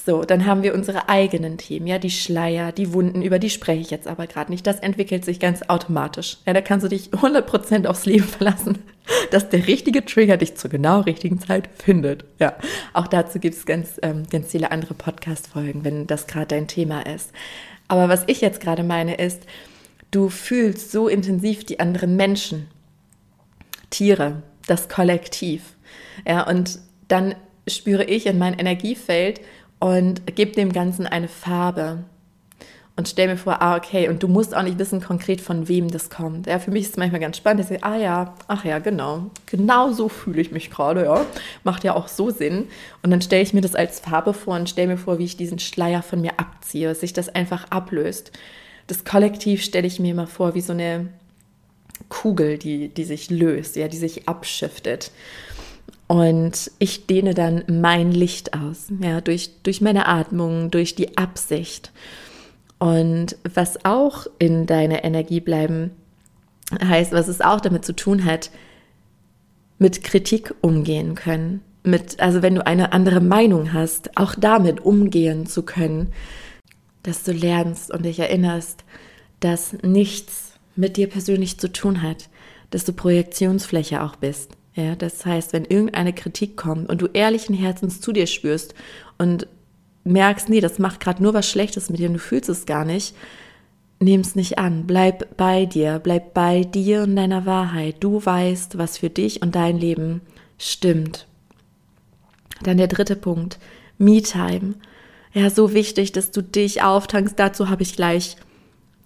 So, 0.08 0.24
dann 0.24 0.46
haben 0.46 0.62
wir 0.62 0.72
unsere 0.72 1.10
eigenen 1.10 1.58
Themen, 1.58 1.86
ja, 1.86 1.98
die 1.98 2.10
Schleier, 2.10 2.72
die 2.72 2.94
Wunden, 2.94 3.20
über 3.20 3.38
die 3.38 3.50
spreche 3.50 3.82
ich 3.82 3.90
jetzt 3.90 4.08
aber 4.08 4.26
gerade 4.26 4.50
nicht. 4.50 4.66
Das 4.66 4.80
entwickelt 4.80 5.22
sich 5.22 5.38
ganz 5.38 5.60
automatisch. 5.68 6.38
Ja, 6.46 6.54
da 6.54 6.62
kannst 6.62 6.84
du 6.84 6.88
dich 6.88 7.10
100% 7.10 7.84
aufs 7.86 8.06
Leben 8.06 8.24
verlassen, 8.24 8.78
dass 9.32 9.50
der 9.50 9.66
richtige 9.66 10.02
Trigger 10.02 10.38
dich 10.38 10.54
zur 10.54 10.70
genau 10.70 11.00
richtigen 11.00 11.38
Zeit 11.40 11.68
findet. 11.74 12.24
Ja, 12.38 12.56
auch 12.94 13.06
dazu 13.06 13.38
gibt 13.38 13.54
es 13.54 13.66
ganz, 13.66 14.00
ähm, 14.00 14.22
ganz 14.30 14.50
viele 14.50 14.70
andere 14.70 14.94
Podcast-Folgen, 14.94 15.84
wenn 15.84 16.06
das 16.06 16.26
gerade 16.26 16.46
dein 16.46 16.68
Thema 16.68 17.02
ist. 17.02 17.30
Aber 17.88 18.08
was 18.08 18.24
ich 18.28 18.40
jetzt 18.40 18.62
gerade 18.62 18.84
meine 18.84 19.16
ist, 19.16 19.42
du 20.10 20.30
fühlst 20.30 20.90
so 20.90 21.08
intensiv 21.08 21.66
die 21.66 21.80
anderen 21.80 22.16
Menschen, 22.16 22.68
Tiere, 23.90 24.42
das 24.66 24.88
Kollektiv. 24.88 25.74
Ja, 26.26 26.48
und 26.48 26.78
dann 27.08 27.34
spüre 27.66 28.04
ich 28.04 28.24
in 28.24 28.38
mein 28.38 28.54
Energiefeld, 28.54 29.42
und 29.78 30.22
gib 30.34 30.54
dem 30.54 30.72
Ganzen 30.72 31.06
eine 31.06 31.28
Farbe. 31.28 32.04
Und 32.96 33.08
stell 33.08 33.28
mir 33.28 33.36
vor, 33.36 33.62
ah, 33.62 33.76
okay, 33.76 34.08
und 34.08 34.24
du 34.24 34.26
musst 34.26 34.56
auch 34.56 34.62
nicht 34.64 34.80
wissen 34.80 35.00
konkret, 35.00 35.40
von 35.40 35.68
wem 35.68 35.88
das 35.88 36.10
kommt. 36.10 36.48
Ja, 36.48 36.58
für 36.58 36.72
mich 36.72 36.82
ist 36.82 36.90
es 36.90 36.96
manchmal 36.96 37.20
ganz 37.20 37.36
spannend, 37.36 37.60
dass 37.60 37.70
ich, 37.70 37.84
ah 37.84 37.96
ja, 37.96 38.34
ach 38.48 38.64
ja, 38.64 38.80
genau, 38.80 39.30
genau 39.46 39.92
so 39.92 40.08
fühle 40.08 40.40
ich 40.40 40.50
mich 40.50 40.68
gerade, 40.68 41.04
ja. 41.04 41.24
Macht 41.62 41.84
ja 41.84 41.94
auch 41.94 42.08
so 42.08 42.30
Sinn. 42.30 42.66
Und 43.04 43.12
dann 43.12 43.22
stelle 43.22 43.44
ich 43.44 43.54
mir 43.54 43.60
das 43.60 43.76
als 43.76 44.00
Farbe 44.00 44.34
vor 44.34 44.56
und 44.56 44.68
stelle 44.68 44.88
mir 44.88 44.98
vor, 44.98 45.20
wie 45.20 45.26
ich 45.26 45.36
diesen 45.36 45.60
Schleier 45.60 46.02
von 46.02 46.20
mir 46.20 46.40
abziehe, 46.40 46.92
sich 46.96 47.12
das 47.12 47.28
einfach 47.28 47.70
ablöst. 47.70 48.32
Das 48.88 49.04
Kollektiv 49.04 49.62
stelle 49.62 49.86
ich 49.86 50.00
mir 50.00 50.10
immer 50.10 50.26
vor, 50.26 50.56
wie 50.56 50.60
so 50.60 50.72
eine 50.72 51.06
Kugel, 52.08 52.58
die, 52.58 52.88
die 52.88 53.04
sich 53.04 53.30
löst, 53.30 53.76
ja, 53.76 53.86
die 53.86 53.96
sich 53.96 54.28
abschiftet. 54.28 55.12
Und 56.08 56.70
ich 56.78 57.06
dehne 57.06 57.34
dann 57.34 57.64
mein 57.68 58.12
Licht 58.12 58.54
aus, 58.54 58.86
ja, 59.00 59.20
durch, 59.20 59.50
durch 59.62 59.82
meine 59.82 60.06
Atmung, 60.06 60.70
durch 60.70 60.94
die 60.94 61.18
Absicht. 61.18 61.92
Und 62.78 63.36
was 63.44 63.84
auch 63.84 64.26
in 64.38 64.66
deiner 64.66 65.04
Energie 65.04 65.40
bleiben 65.40 65.90
heißt, 66.82 67.12
was 67.12 67.28
es 67.28 67.42
auch 67.42 67.60
damit 67.60 67.84
zu 67.84 67.94
tun 67.94 68.24
hat, 68.24 68.50
mit 69.78 70.02
Kritik 70.02 70.54
umgehen 70.62 71.14
können. 71.14 71.60
Mit, 71.84 72.20
also 72.20 72.40
wenn 72.42 72.54
du 72.54 72.66
eine 72.66 72.92
andere 72.92 73.20
Meinung 73.20 73.74
hast, 73.74 74.16
auch 74.16 74.34
damit 74.34 74.80
umgehen 74.80 75.46
zu 75.46 75.62
können, 75.62 76.12
dass 77.02 77.22
du 77.22 77.32
lernst 77.32 77.90
und 77.90 78.04
dich 78.06 78.18
erinnerst, 78.18 78.84
dass 79.40 79.74
nichts 79.82 80.54
mit 80.74 80.96
dir 80.96 81.08
persönlich 81.08 81.58
zu 81.60 81.70
tun 81.70 82.02
hat, 82.02 82.28
dass 82.70 82.84
du 82.84 82.92
Projektionsfläche 82.92 84.02
auch 84.02 84.16
bist 84.16 84.57
ja, 84.78 84.94
das 84.94 85.26
heißt, 85.26 85.52
wenn 85.52 85.64
irgendeine 85.64 86.12
Kritik 86.12 86.56
kommt 86.56 86.88
und 86.88 87.02
du 87.02 87.06
ehrlichen 87.12 87.52
Herzens 87.52 88.00
zu 88.00 88.12
dir 88.12 88.28
spürst 88.28 88.76
und 89.18 89.48
merkst, 90.04 90.48
nee, 90.48 90.60
das 90.60 90.78
macht 90.78 91.00
gerade 91.00 91.20
nur 91.20 91.34
was 91.34 91.50
Schlechtes 91.50 91.90
mit 91.90 91.98
dir 91.98 92.06
und 92.06 92.14
du 92.14 92.20
fühlst 92.20 92.48
es 92.48 92.64
gar 92.64 92.84
nicht, 92.84 93.16
nimm 93.98 94.20
es 94.20 94.36
nicht 94.36 94.60
an. 94.60 94.86
Bleib 94.86 95.36
bei 95.36 95.66
dir, 95.66 95.98
bleib 95.98 96.32
bei 96.32 96.62
dir 96.62 97.02
und 97.02 97.16
deiner 97.16 97.44
Wahrheit. 97.44 97.96
Du 97.98 98.24
weißt, 98.24 98.78
was 98.78 98.98
für 98.98 99.10
dich 99.10 99.42
und 99.42 99.56
dein 99.56 99.78
Leben 99.78 100.20
stimmt. 100.58 101.26
Dann 102.62 102.76
der 102.76 102.86
dritte 102.86 103.16
Punkt, 103.16 103.58
Me-Time. 103.98 104.74
Ja, 105.32 105.50
so 105.50 105.74
wichtig, 105.74 106.12
dass 106.12 106.30
du 106.30 106.40
dich 106.40 106.82
auftankst. 106.82 107.36
Dazu 107.36 107.68
habe 107.68 107.82
ich 107.82 107.96
gleich 107.96 108.36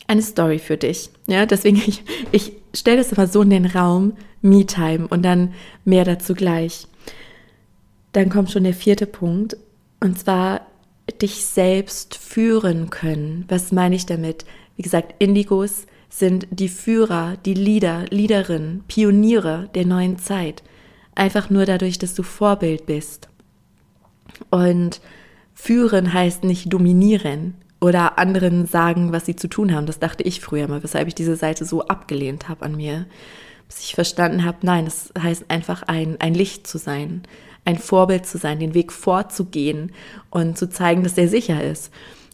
eine 0.07 0.21
Story 0.21 0.59
für 0.59 0.77
dich. 0.77 1.09
Ja, 1.29 1.47
deswegen, 1.47 1.77
ich, 1.87 2.05
ich 2.31 2.53
stelle 2.75 2.99
das 2.99 3.13
immer 3.13 3.27
so 3.27 3.43
in 3.43 3.51
den 3.51 3.67
Raum, 3.67 4.15
Me-Time 4.41 5.07
und 5.09 5.23
dann 5.23 5.55
mehr 5.85 6.05
dazu 6.05 6.35
gleich. 6.35 6.87
Dann 8.13 8.29
kommt 8.29 8.51
schon 8.51 8.65
der 8.65 8.75
vierte 8.75 9.07
Punkt 9.07 9.57
und 10.01 10.19
zwar 10.19 10.63
dich 11.21 11.45
selbst 11.45 12.17
führen 12.17 12.91
können. 12.91 13.45
Was 13.49 13.73
meine 13.73 13.95
ich 13.95 14.07
damit? 14.07 14.45
Wie 14.77 14.83
gesagt, 14.83 15.15
Indigos 15.19 15.87
sind 16.09 16.47
die 16.51 16.69
Führer, 16.69 17.37
die 17.45 17.55
Leader, 17.55 18.05
Leaderinnen, 18.11 18.85
Pioniere 18.87 19.71
der 19.75 19.87
neuen 19.87 20.19
Zeit. 20.19 20.63
Einfach 21.15 21.51
nur 21.51 21.65
dadurch, 21.65 21.99
dass 21.99 22.15
du 22.15 22.23
Vorbild 22.23 22.87
bist. 22.87 23.29
Und 24.51 25.01
führen 25.55 26.13
heißt 26.13 26.45
nicht 26.45 26.73
dominieren 26.73 27.55
oder 27.83 28.19
anderen 28.19 28.65
sagen, 28.65 29.13
was 29.13 29.27
sie 29.27 29.37
zu 29.37 29.49
tun 29.49 29.75
haben. 29.75 29.87
Das 29.87 29.99
dachte 29.99 30.23
ich 30.23 30.41
früher 30.41 30.69
mal, 30.69 30.83
weshalb 30.83 31.09
ich 31.09 31.15
diese 31.15 31.37
Seite 31.37 31.67
so 31.67 31.83
abgelehnt 31.89 32.49
habe 32.49 32.65
an 32.65 32.77
mir 32.77 33.07
bis 33.73 33.85
ich 33.85 33.95
verstanden 33.95 34.45
habe, 34.45 34.59
nein, 34.63 34.85
das 34.85 35.13
heißt 35.19 35.47
einfach 35.49 35.83
ein, 35.85 36.17
ein 36.21 36.35
Licht 36.35 36.67
zu 36.67 36.79
sein, 36.79 37.23
ein 37.65 37.79
Vorbild 37.79 38.27
zu 38.27 38.39
sein, 38.39 38.59
den 38.59 38.75
Weg 38.75 38.93
vorzugehen 38.93 39.93
und 40.31 40.59
zu 40.59 40.69
zeigen, 40.69 41.03
dass 41.03 41.15
der 41.15 41.29
sicher 41.29 41.63
ist 41.63 41.91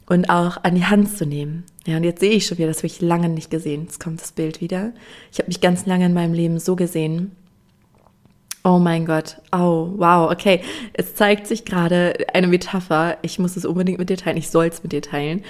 und 0.07 0.31
auch 0.31 0.65
an 0.65 0.75
die 0.75 0.87
Hand 0.87 1.17
zu 1.17 1.27
nehmen. 1.27 1.65
Ja, 1.87 1.97
und 1.97 2.05
jetzt 2.05 2.21
sehe 2.21 2.33
ich 2.33 2.47
schon 2.47 2.59
wieder, 2.59 2.69
das 2.69 2.79
habe 2.79 2.89
ich 2.89 3.01
lange 3.01 3.29
nicht 3.29 3.51
gesehen. 3.51 3.83
Jetzt 3.85 4.01
kommt 4.01 4.21
das 4.21 4.33
Bild 4.33 4.61
wieder. 4.61 4.93
Ich 5.31 5.39
habe 5.39 5.49
mich 5.49 5.61
ganz 5.61 5.87
lange 5.87 6.07
in 6.07 6.15
meinem 6.15 6.33
Leben 6.33 6.59
so 6.59 6.77
gesehen. 6.77 7.33
Oh 8.65 8.79
mein 8.79 9.07
Gott, 9.07 9.41
oh, 9.53 9.93
wow, 9.97 10.31
okay. 10.31 10.63
Es 10.93 11.15
zeigt 11.15 11.47
sich 11.47 11.65
gerade 11.65 12.15
eine 12.35 12.49
Metapher. 12.49 13.17
Ich 13.23 13.39
muss 13.39 13.57
es 13.57 13.65
unbedingt 13.65 13.99
mit 13.99 14.11
dir 14.11 14.17
teilen. 14.17 14.37
Ich 14.37 14.51
soll 14.51 14.67
es 14.67 14.83
mit 14.83 14.93
dir 14.93 15.03
teilen. 15.03 15.45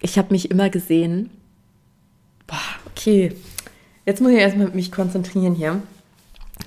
Ich 0.00 0.18
habe 0.18 0.28
mich 0.30 0.50
immer 0.50 0.70
gesehen. 0.70 1.30
Boah, 2.46 2.56
okay, 2.86 3.34
Jetzt 4.08 4.22
muss 4.22 4.32
ich 4.32 4.38
erstmal 4.38 4.68
mich 4.68 4.90
konzentrieren 4.90 5.54
hier. 5.54 5.82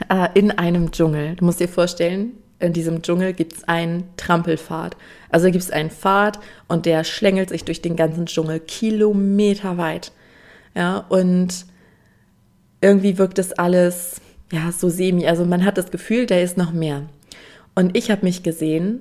Äh, 0.10 0.28
in 0.36 0.52
einem 0.52 0.92
Dschungel. 0.92 1.36
Du 1.38 1.44
musst 1.44 1.60
dir 1.60 1.68
vorstellen, 1.68 2.34
in 2.60 2.72
diesem 2.72 3.02
Dschungel 3.02 3.34
gibt 3.34 3.54
es 3.54 3.64
einen 3.68 4.04
Trampelpfad. 4.16 4.96
Also 5.32 5.48
gibt 5.48 5.64
es 5.64 5.72
einen 5.72 5.90
Pfad 5.90 6.38
und 6.68 6.86
der 6.86 7.04
schlängelt 7.04 7.50
sich 7.50 7.66
durch 7.66 7.82
den 7.82 7.96
ganzen 7.96 8.28
Dschungel 8.28 8.60
kilometerweit. 8.60 10.12
Ja, 10.76 10.98
und 11.10 11.66
irgendwie 12.80 13.18
wirkt 13.18 13.40
das 13.40 13.54
alles 13.54 14.22
ja 14.52 14.72
so 14.72 14.90
semi. 14.90 15.28
Also 15.28 15.46
man 15.46 15.66
hat 15.66 15.78
das 15.78 15.92
Gefühl, 15.92 16.26
da 16.26 16.38
ist 16.38 16.58
noch 16.58 16.72
mehr. 16.72 17.04
Und 17.76 17.98
ich 17.98 18.12
habe 18.12 18.26
mich 18.26 18.44
gesehen 18.44 19.00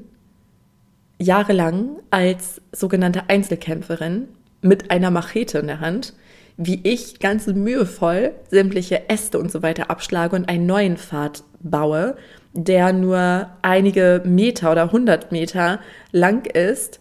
jahrelang 1.19 1.97
als 2.11 2.61
sogenannte 2.73 3.29
Einzelkämpferin 3.29 4.29
mit 4.63 4.91
einer 4.91 5.11
Machete 5.11 5.59
in 5.59 5.67
der 5.67 5.81
Hand, 5.81 6.15
wie 6.57 6.81
ich 6.83 7.21
ganz 7.21 7.47
mühevoll 7.47 8.33
sämtliche 8.51 9.09
Äste 9.09 9.39
und 9.39 9.51
so 9.51 9.63
weiter 9.63 9.91
abschlage 9.91 10.37
und 10.37 10.49
einen 10.49 10.67
neuen 10.67 10.97
Pfad 10.97 11.43
baue, 11.61 12.17
der 12.53 12.93
nur 12.93 13.49
einige 13.63 14.23
Meter 14.25 14.73
oder 14.73 14.93
hundert 14.93 15.33
Meter 15.33 15.81
lang 16.13 16.47
ist 16.47 17.01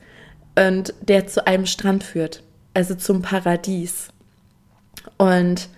und 0.56 0.94
der 1.02 1.28
zu 1.28 1.46
einem 1.48 1.66
Strand 1.66 2.04
führt, 2.04 2.44
also 2.74 2.96
zum 2.96 3.22
Paradies. 3.22 4.10
Und 5.18 5.70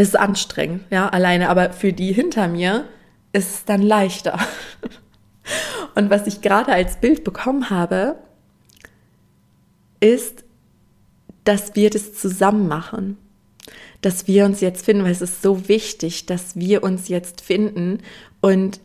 es 0.00 0.08
ist 0.08 0.16
anstrengend, 0.16 0.84
ja, 0.90 1.08
alleine, 1.08 1.48
aber 1.50 1.72
für 1.72 1.92
die 1.92 2.12
hinter 2.12 2.48
mir 2.48 2.86
ist 3.32 3.50
es 3.50 3.64
dann 3.64 3.82
leichter. 3.82 4.38
Und 5.94 6.10
was 6.10 6.26
ich 6.26 6.40
gerade 6.40 6.72
als 6.72 6.96
Bild 6.96 7.24
bekommen 7.24 7.70
habe, 7.70 8.16
ist, 10.00 10.44
dass 11.44 11.74
wir 11.74 11.90
das 11.90 12.14
zusammen 12.14 12.68
machen. 12.68 13.18
Dass 14.00 14.26
wir 14.26 14.46
uns 14.46 14.60
jetzt 14.60 14.84
finden, 14.84 15.04
weil 15.04 15.12
es 15.12 15.20
ist 15.20 15.42
so 15.42 15.68
wichtig, 15.68 16.26
dass 16.26 16.56
wir 16.56 16.82
uns 16.82 17.08
jetzt 17.08 17.42
finden. 17.42 17.98
Und 18.40 18.80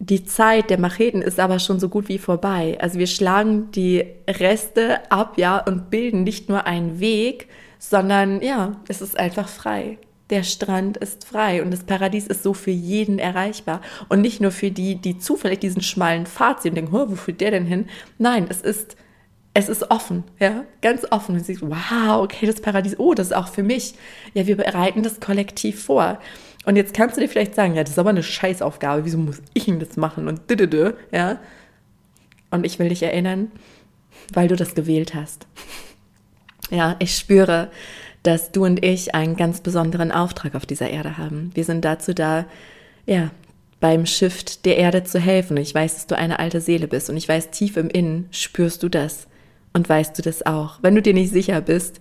die 0.00 0.24
Zeit 0.24 0.70
der 0.70 0.80
Macheten 0.80 1.22
ist 1.22 1.38
aber 1.38 1.58
schon 1.58 1.78
so 1.78 1.88
gut 1.88 2.08
wie 2.08 2.18
vorbei. 2.18 2.78
Also 2.80 2.98
wir 2.98 3.06
schlagen 3.06 3.70
die 3.70 4.04
Reste 4.28 5.10
ab, 5.12 5.34
ja, 5.36 5.58
und 5.58 5.90
bilden 5.90 6.24
nicht 6.24 6.48
nur 6.48 6.66
einen 6.66 6.98
Weg, 6.98 7.48
sondern 7.80 8.40
ja, 8.40 8.76
es 8.86 9.02
ist 9.02 9.18
einfach 9.18 9.48
frei 9.48 9.98
der 10.30 10.44
Strand 10.44 10.96
ist 10.96 11.24
frei 11.24 11.62
und 11.62 11.70
das 11.72 11.84
Paradies 11.84 12.26
ist 12.26 12.42
so 12.42 12.54
für 12.54 12.70
jeden 12.70 13.18
erreichbar. 13.18 13.80
Und 14.08 14.20
nicht 14.20 14.40
nur 14.40 14.52
für 14.52 14.70
die, 14.70 14.94
die 14.94 15.18
zufällig 15.18 15.60
diesen 15.60 15.82
schmalen 15.82 16.26
Pfad 16.26 16.62
sehen 16.62 16.70
und 16.70 16.76
denken, 16.76 16.92
wo 16.92 17.16
führt 17.16 17.40
der 17.40 17.50
denn 17.50 17.66
hin? 17.66 17.88
Nein, 18.18 18.46
es 18.48 18.60
ist, 18.60 18.96
es 19.54 19.68
ist 19.68 19.90
offen, 19.90 20.24
ja, 20.38 20.64
ganz 20.82 21.04
offen. 21.10 21.34
Und 21.34 21.44
sie 21.44 21.54
sagt, 21.54 21.70
wow, 21.70 22.22
okay, 22.22 22.46
das 22.46 22.60
Paradies, 22.60 22.98
oh, 22.98 23.14
das 23.14 23.28
ist 23.28 23.36
auch 23.36 23.48
für 23.48 23.64
mich. 23.64 23.94
Ja, 24.32 24.46
wir 24.46 24.56
bereiten 24.56 25.02
das 25.02 25.20
kollektiv 25.20 25.82
vor. 25.82 26.20
Und 26.64 26.76
jetzt 26.76 26.94
kannst 26.94 27.16
du 27.16 27.20
dir 27.20 27.28
vielleicht 27.28 27.54
sagen, 27.54 27.74
ja, 27.74 27.82
das 27.82 27.92
ist 27.92 27.98
aber 27.98 28.10
eine 28.10 28.22
Scheißaufgabe, 28.22 29.04
wieso 29.04 29.18
muss 29.18 29.42
ich 29.54 29.64
denn 29.64 29.80
das 29.80 29.96
machen? 29.96 30.28
Und 30.28 30.48
didede, 30.48 30.96
ja. 31.10 31.40
Und 32.50 32.64
ich 32.64 32.78
will 32.78 32.90
dich 32.90 33.02
erinnern, 33.02 33.50
weil 34.32 34.46
du 34.46 34.56
das 34.56 34.74
gewählt 34.74 35.14
hast. 35.14 35.46
Ja, 36.70 36.96
ich 36.98 37.16
spüre, 37.16 37.70
dass 38.22 38.52
du 38.52 38.64
und 38.64 38.84
ich 38.84 39.14
einen 39.14 39.36
ganz 39.36 39.60
besonderen 39.60 40.12
Auftrag 40.12 40.54
auf 40.54 40.66
dieser 40.66 40.90
Erde 40.90 41.18
haben. 41.18 41.50
Wir 41.54 41.64
sind 41.64 41.84
dazu 41.84 42.14
da, 42.14 42.46
ja, 43.06 43.30
beim 43.80 44.04
Shift 44.04 44.66
der 44.66 44.76
Erde 44.76 45.04
zu 45.04 45.18
helfen. 45.18 45.56
Ich 45.56 45.74
weiß, 45.74 45.94
dass 45.94 46.06
du 46.06 46.16
eine 46.16 46.38
alte 46.38 46.60
Seele 46.60 46.86
bist. 46.86 47.08
Und 47.08 47.16
ich 47.16 47.28
weiß, 47.28 47.50
tief 47.50 47.76
im 47.76 47.88
Innen 47.88 48.28
spürst 48.30 48.82
du 48.82 48.88
das. 48.88 49.26
Und 49.72 49.88
weißt 49.88 50.18
du 50.18 50.22
das 50.22 50.44
auch. 50.44 50.78
Wenn 50.82 50.94
du 50.94 51.02
dir 51.02 51.14
nicht 51.14 51.32
sicher 51.32 51.60
bist, 51.60 52.00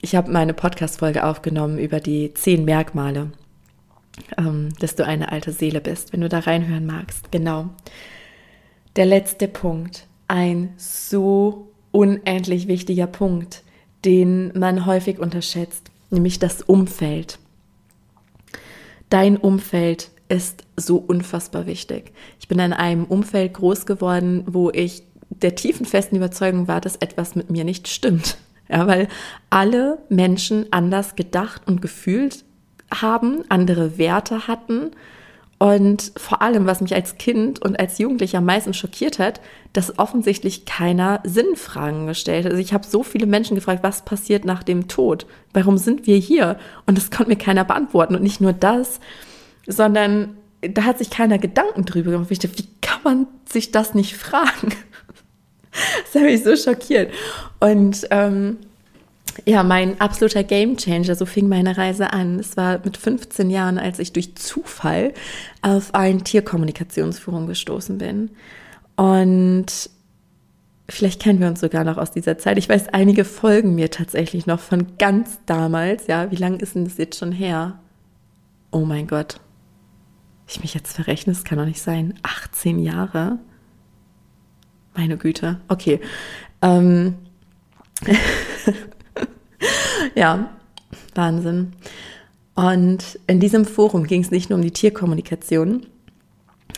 ich 0.00 0.14
habe 0.14 0.30
meine 0.30 0.54
Podcast-Folge 0.54 1.24
aufgenommen 1.24 1.78
über 1.78 2.00
die 2.00 2.34
zehn 2.34 2.64
Merkmale, 2.64 3.32
ähm, 4.38 4.68
dass 4.78 4.94
du 4.94 5.04
eine 5.04 5.32
alte 5.32 5.52
Seele 5.52 5.80
bist, 5.80 6.12
wenn 6.12 6.20
du 6.20 6.28
da 6.28 6.40
reinhören 6.40 6.86
magst. 6.86 7.32
Genau. 7.32 7.70
Der 8.96 9.06
letzte 9.06 9.48
Punkt. 9.48 10.06
Ein 10.28 10.72
so 10.76 11.72
unendlich 11.90 12.68
wichtiger 12.68 13.06
Punkt 13.06 13.61
den 14.04 14.56
man 14.58 14.86
häufig 14.86 15.18
unterschätzt, 15.18 15.90
nämlich 16.10 16.38
das 16.38 16.62
Umfeld. 16.62 17.38
Dein 19.08 19.36
Umfeld 19.36 20.10
ist 20.28 20.64
so 20.76 20.96
unfassbar 20.96 21.66
wichtig. 21.66 22.12
Ich 22.40 22.48
bin 22.48 22.58
in 22.58 22.72
einem 22.72 23.04
Umfeld 23.04 23.54
groß 23.54 23.86
geworden, 23.86 24.44
wo 24.46 24.70
ich 24.70 25.02
der 25.28 25.54
tiefen 25.54 25.86
festen 25.86 26.16
Überzeugung 26.16 26.68
war, 26.68 26.80
dass 26.80 26.96
etwas 26.96 27.34
mit 27.34 27.50
mir 27.50 27.64
nicht 27.64 27.88
stimmt. 27.88 28.38
Ja, 28.68 28.86
weil 28.86 29.08
alle 29.50 29.98
Menschen 30.08 30.66
anders 30.72 31.14
gedacht 31.14 31.62
und 31.66 31.82
gefühlt 31.82 32.44
haben, 32.90 33.44
andere 33.50 33.98
Werte 33.98 34.48
hatten 34.48 34.92
und 35.62 36.10
vor 36.16 36.42
allem, 36.42 36.66
was 36.66 36.80
mich 36.80 36.92
als 36.92 37.18
Kind 37.18 37.62
und 37.62 37.78
als 37.78 37.98
Jugendlicher 37.98 38.38
am 38.38 38.46
meisten 38.46 38.74
schockiert 38.74 39.20
hat, 39.20 39.40
dass 39.72 39.96
offensichtlich 39.96 40.64
keiner 40.64 41.20
Sinnfragen 41.22 42.08
gestellt 42.08 42.46
hat. 42.46 42.50
Also 42.50 42.60
ich 42.60 42.72
habe 42.72 42.84
so 42.84 43.04
viele 43.04 43.26
Menschen 43.26 43.54
gefragt, 43.54 43.84
was 43.84 44.04
passiert 44.04 44.44
nach 44.44 44.64
dem 44.64 44.88
Tod? 44.88 45.24
Warum 45.52 45.78
sind 45.78 46.08
wir 46.08 46.16
hier? 46.16 46.58
Und 46.86 46.98
das 46.98 47.12
konnte 47.12 47.30
mir 47.30 47.36
keiner 47.36 47.64
beantworten. 47.64 48.16
Und 48.16 48.24
nicht 48.24 48.40
nur 48.40 48.52
das, 48.52 48.98
sondern 49.68 50.36
da 50.62 50.82
hat 50.82 50.98
sich 50.98 51.10
keiner 51.10 51.38
Gedanken 51.38 51.84
drüber 51.84 52.10
gemacht. 52.10 52.32
Ich 52.32 52.40
dachte, 52.40 52.58
wie 52.58 52.66
kann 52.80 52.98
man 53.04 53.26
sich 53.48 53.70
das 53.70 53.94
nicht 53.94 54.16
fragen? 54.16 54.74
Das 56.12 56.20
hat 56.20 56.28
mich 56.28 56.42
so 56.42 56.54
schockiert. 56.54 57.14
Und 57.58 58.06
ähm, 58.10 58.58
ja, 59.44 59.62
mein 59.62 60.00
absoluter 60.00 60.44
Gamechanger, 60.44 61.14
so 61.14 61.26
fing 61.26 61.48
meine 61.48 61.76
Reise 61.76 62.12
an. 62.12 62.38
Es 62.38 62.56
war 62.56 62.80
mit 62.84 62.96
15 62.96 63.50
Jahren, 63.50 63.78
als 63.78 63.98
ich 63.98 64.12
durch 64.12 64.34
Zufall 64.36 65.12
auf 65.62 65.94
ein 65.94 66.24
Tierkommunikationsforum 66.24 67.46
gestoßen 67.46 67.98
bin. 67.98 68.30
Und 68.96 69.90
vielleicht 70.88 71.22
kennen 71.22 71.40
wir 71.40 71.48
uns 71.48 71.60
sogar 71.60 71.84
noch 71.84 71.98
aus 71.98 72.10
dieser 72.10 72.38
Zeit. 72.38 72.58
Ich 72.58 72.68
weiß, 72.68 72.88
einige 72.88 73.24
folgen 73.24 73.74
mir 73.74 73.90
tatsächlich 73.90 74.46
noch 74.46 74.60
von 74.60 74.98
ganz 74.98 75.38
damals. 75.46 76.06
Ja, 76.06 76.30
wie 76.30 76.36
lange 76.36 76.58
ist 76.58 76.74
denn 76.74 76.84
das 76.84 76.98
jetzt 76.98 77.18
schon 77.18 77.32
her? 77.32 77.78
Oh 78.70 78.84
mein 78.84 79.06
Gott. 79.06 79.40
Ich 80.46 80.60
mich 80.60 80.74
jetzt 80.74 80.94
verrechne, 80.94 81.32
das 81.32 81.44
kann 81.44 81.58
doch 81.58 81.64
nicht 81.64 81.80
sein. 81.80 82.14
18 82.22 82.78
Jahre? 82.78 83.38
Meine 84.94 85.16
Güte. 85.16 85.60
Okay. 85.68 86.00
Ähm. 86.60 87.14
ja, 90.14 90.50
Wahnsinn. 91.14 91.72
Und 92.54 93.18
in 93.26 93.40
diesem 93.40 93.64
Forum 93.64 94.04
ging 94.04 94.22
es 94.22 94.30
nicht 94.30 94.50
nur 94.50 94.58
um 94.58 94.64
die 94.64 94.72
Tierkommunikation. 94.72 95.86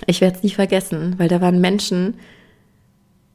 Ich 0.07 0.20
werde 0.20 0.37
es 0.37 0.42
nicht 0.42 0.57
vergessen, 0.57 1.14
weil 1.18 1.29
da 1.29 1.40
waren 1.40 1.61
Menschen, 1.61 2.14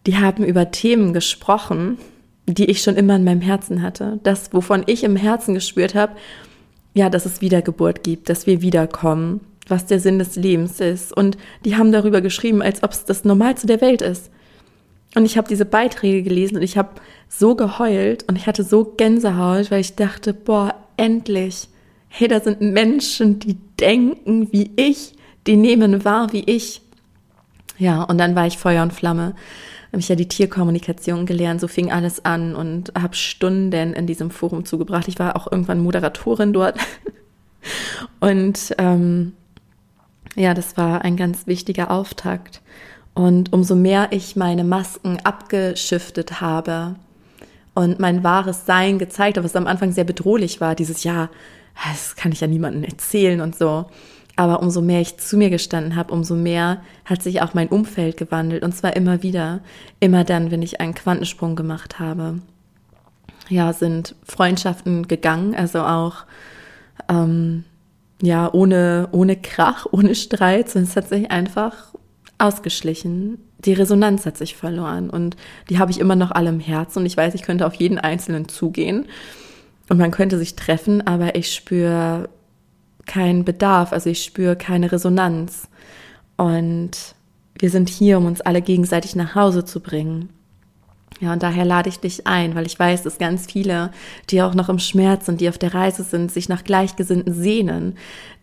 die 0.05 0.17
haben 0.17 0.43
über 0.43 0.71
Themen 0.71 1.13
gesprochen, 1.13 1.97
die 2.45 2.65
ich 2.65 2.81
schon 2.81 2.95
immer 2.95 3.15
in 3.15 3.23
meinem 3.23 3.41
Herzen 3.41 3.81
hatte. 3.81 4.19
Das, 4.23 4.53
wovon 4.53 4.83
ich 4.85 5.03
im 5.03 5.15
Herzen 5.15 5.53
gespürt 5.53 5.95
habe, 5.95 6.15
ja, 6.93 7.09
dass 7.09 7.25
es 7.25 7.41
Wiedergeburt 7.41 8.03
gibt, 8.03 8.29
dass 8.29 8.47
wir 8.47 8.61
wiederkommen, 8.61 9.41
was 9.67 9.85
der 9.85 9.99
Sinn 9.99 10.19
des 10.19 10.35
Lebens 10.35 10.79
ist. 10.79 11.15
Und 11.15 11.37
die 11.65 11.75
haben 11.75 11.91
darüber 11.91 12.21
geschrieben, 12.21 12.61
als 12.61 12.83
ob 12.83 12.91
es 12.91 13.05
das 13.05 13.23
Normalste 13.23 13.67
der 13.67 13.81
Welt 13.81 14.01
ist. 14.01 14.31
Und 15.15 15.25
ich 15.25 15.37
habe 15.37 15.47
diese 15.47 15.65
Beiträge 15.65 16.23
gelesen 16.23 16.57
und 16.57 16.61
ich 16.61 16.77
habe 16.77 16.89
so 17.27 17.55
geheult 17.55 18.27
und 18.27 18.35
ich 18.35 18.47
hatte 18.47 18.63
so 18.63 18.85
Gänsehaut, 18.85 19.71
weil 19.71 19.81
ich 19.81 19.95
dachte, 19.95 20.33
boah, 20.33 20.75
endlich. 20.97 21.69
Hey, 22.07 22.27
da 22.27 22.39
sind 22.39 22.61
Menschen, 22.61 23.39
die 23.39 23.57
denken 23.79 24.51
wie 24.51 24.71
ich, 24.75 25.13
die 25.47 25.55
nehmen 25.55 26.03
wahr 26.05 26.33
wie 26.33 26.43
ich. 26.43 26.81
Ja, 27.77 28.03
und 28.03 28.17
dann 28.17 28.35
war 28.35 28.45
ich 28.45 28.57
Feuer 28.57 28.83
und 28.83 28.93
Flamme. 28.93 29.35
Habe 29.91 29.99
ich 29.99 30.09
ja 30.09 30.15
die 30.15 30.27
Tierkommunikation 30.27 31.25
gelernt, 31.25 31.61
so 31.61 31.67
fing 31.67 31.91
alles 31.91 32.23
an 32.25 32.55
und 32.55 32.91
habe 32.99 33.15
Stunden 33.15 33.93
in 33.93 34.05
diesem 34.05 34.29
Forum 34.29 34.65
zugebracht. 34.65 35.07
Ich 35.07 35.17
war 35.17 35.35
auch 35.35 35.51
irgendwann 35.51 35.81
Moderatorin 35.81 36.53
dort. 36.53 36.77
und 38.19 38.75
ähm, 38.77 39.33
ja, 40.35 40.53
das 40.53 40.77
war 40.77 41.03
ein 41.03 41.17
ganz 41.17 41.47
wichtiger 41.47 41.89
Auftakt. 41.89 42.61
Und 43.19 43.51
umso 43.51 43.75
mehr 43.75 44.13
ich 44.13 44.37
meine 44.37 44.63
Masken 44.63 45.19
abgeschiftet 45.25 46.39
habe 46.39 46.95
und 47.73 47.99
mein 47.99 48.23
wahres 48.23 48.65
Sein 48.65 48.97
gezeigt 48.97 49.35
habe, 49.35 49.43
was 49.43 49.57
am 49.57 49.67
Anfang 49.67 49.91
sehr 49.91 50.05
bedrohlich 50.05 50.61
war, 50.61 50.73
dieses 50.73 51.03
Ja, 51.03 51.29
das 51.85 52.15
kann 52.15 52.31
ich 52.31 52.39
ja 52.39 52.47
niemandem 52.47 52.85
erzählen 52.85 53.41
und 53.41 53.57
so. 53.57 53.87
Aber 54.37 54.61
umso 54.61 54.79
mehr 54.79 55.01
ich 55.01 55.17
zu 55.17 55.35
mir 55.35 55.49
gestanden 55.49 55.97
habe, 55.97 56.13
umso 56.13 56.33
mehr 56.33 56.81
hat 57.03 57.21
sich 57.21 57.41
auch 57.41 57.53
mein 57.53 57.67
Umfeld 57.67 58.15
gewandelt. 58.15 58.63
Und 58.63 58.73
zwar 58.73 58.95
immer 58.95 59.21
wieder. 59.21 59.59
Immer 59.99 60.23
dann, 60.23 60.49
wenn 60.49 60.61
ich 60.61 60.79
einen 60.79 60.95
Quantensprung 60.95 61.57
gemacht 61.57 61.99
habe. 61.99 62.39
Ja, 63.49 63.73
sind 63.73 64.15
Freundschaften 64.23 65.09
gegangen, 65.09 65.55
also 65.55 65.81
auch 65.81 66.23
ähm, 67.09 67.65
ja, 68.21 68.49
ohne, 68.53 69.09
ohne 69.11 69.35
Krach, 69.35 69.87
ohne 69.91 70.15
Streit, 70.15 70.69
sondern 70.69 70.89
es 70.89 70.95
hat 70.95 71.09
sich 71.09 71.29
einfach 71.31 71.89
ausgeschlichen. 72.39 73.37
Die 73.59 73.73
Resonanz 73.73 74.25
hat 74.25 74.37
sich 74.37 74.55
verloren 74.55 75.09
und 75.09 75.35
die 75.69 75.77
habe 75.77 75.91
ich 75.91 75.99
immer 75.99 76.15
noch 76.15 76.31
alle 76.31 76.49
im 76.49 76.59
Herzen 76.59 76.99
und 76.99 77.05
ich 77.05 77.17
weiß, 77.17 77.35
ich 77.35 77.43
könnte 77.43 77.67
auf 77.67 77.75
jeden 77.75 77.99
Einzelnen 77.99 78.47
zugehen 78.47 79.05
und 79.89 79.97
man 79.97 80.11
könnte 80.11 80.37
sich 80.37 80.55
treffen, 80.55 81.05
aber 81.05 81.35
ich 81.35 81.53
spüre 81.53 82.29
keinen 83.05 83.43
Bedarf, 83.43 83.91
also 83.91 84.09
ich 84.09 84.23
spüre 84.23 84.55
keine 84.55 84.91
Resonanz. 84.91 85.67
Und 86.37 87.15
wir 87.57 87.69
sind 87.69 87.89
hier, 87.89 88.17
um 88.17 88.25
uns 88.25 88.39
alle 88.39 88.61
gegenseitig 88.61 89.15
nach 89.15 89.35
Hause 89.35 89.65
zu 89.65 89.81
bringen. 89.81 90.29
Ja, 91.19 91.33
und 91.33 91.43
daher 91.43 91.65
lade 91.65 91.89
ich 91.89 91.99
dich 91.99 92.27
ein, 92.27 92.55
weil 92.55 92.65
ich 92.65 92.79
weiß, 92.79 93.03
dass 93.03 93.17
ganz 93.17 93.47
viele, 93.47 93.91
die 94.29 94.41
auch 94.41 94.53
noch 94.53 94.69
im 94.69 94.79
Schmerz 94.79 95.25
sind, 95.25 95.41
die 95.41 95.49
auf 95.49 95.57
der 95.57 95.73
Reise 95.73 96.03
sind, 96.03 96.31
sich 96.31 96.47
nach 96.47 96.63
Gleichgesinnten 96.63 97.33
sehnen, 97.33 97.97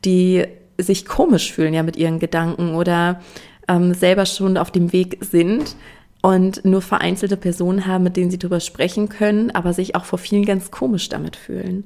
die 0.05 0.45
sich 0.79 1.07
komisch 1.07 1.53
fühlen 1.53 1.73
ja 1.73 1.83
mit 1.83 1.97
ihren 1.97 2.19
Gedanken 2.19 2.75
oder 2.75 3.23
ähm, 3.69 3.95
selber 3.95 4.27
schon 4.27 4.57
auf 4.57 4.71
dem 4.71 4.93
Weg 4.93 5.19
sind 5.21 5.77
und 6.23 6.65
nur 6.65 6.83
vereinzelte 6.83 7.37
Personen 7.37 7.87
haben, 7.87 8.05
mit 8.05 8.17
denen 8.17 8.31
sie 8.31 8.39
darüber 8.39 8.61
sprechen 8.61 9.09
können, 9.09 9.51
aber 9.53 9.73
sich 9.73 9.95
auch 9.95 10.05
vor 10.05 10.19
vielen 10.19 10.45
ganz 10.45 10.71
komisch 10.71 11.09
damit 11.09 11.37
fühlen. 11.37 11.85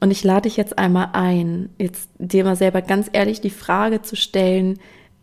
Und 0.00 0.10
ich 0.10 0.24
lade 0.24 0.42
dich 0.42 0.56
jetzt 0.56 0.78
einmal 0.78 1.10
ein, 1.12 1.70
jetzt 1.78 2.08
dir 2.18 2.44
mal 2.44 2.56
selber 2.56 2.82
ganz 2.82 3.08
ehrlich 3.12 3.40
die 3.40 3.50
Frage 3.50 4.02
zu 4.02 4.16
stellen, 4.16 4.78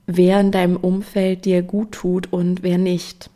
wer 0.08 0.40
in 0.40 0.52
deinem 0.52 0.78
Umfeld 0.78 1.46
dir 1.46 1.62
gut 1.62 1.92
tut 1.92 2.32
und 2.32 2.64
wer 2.64 2.78
nicht. 2.78 3.30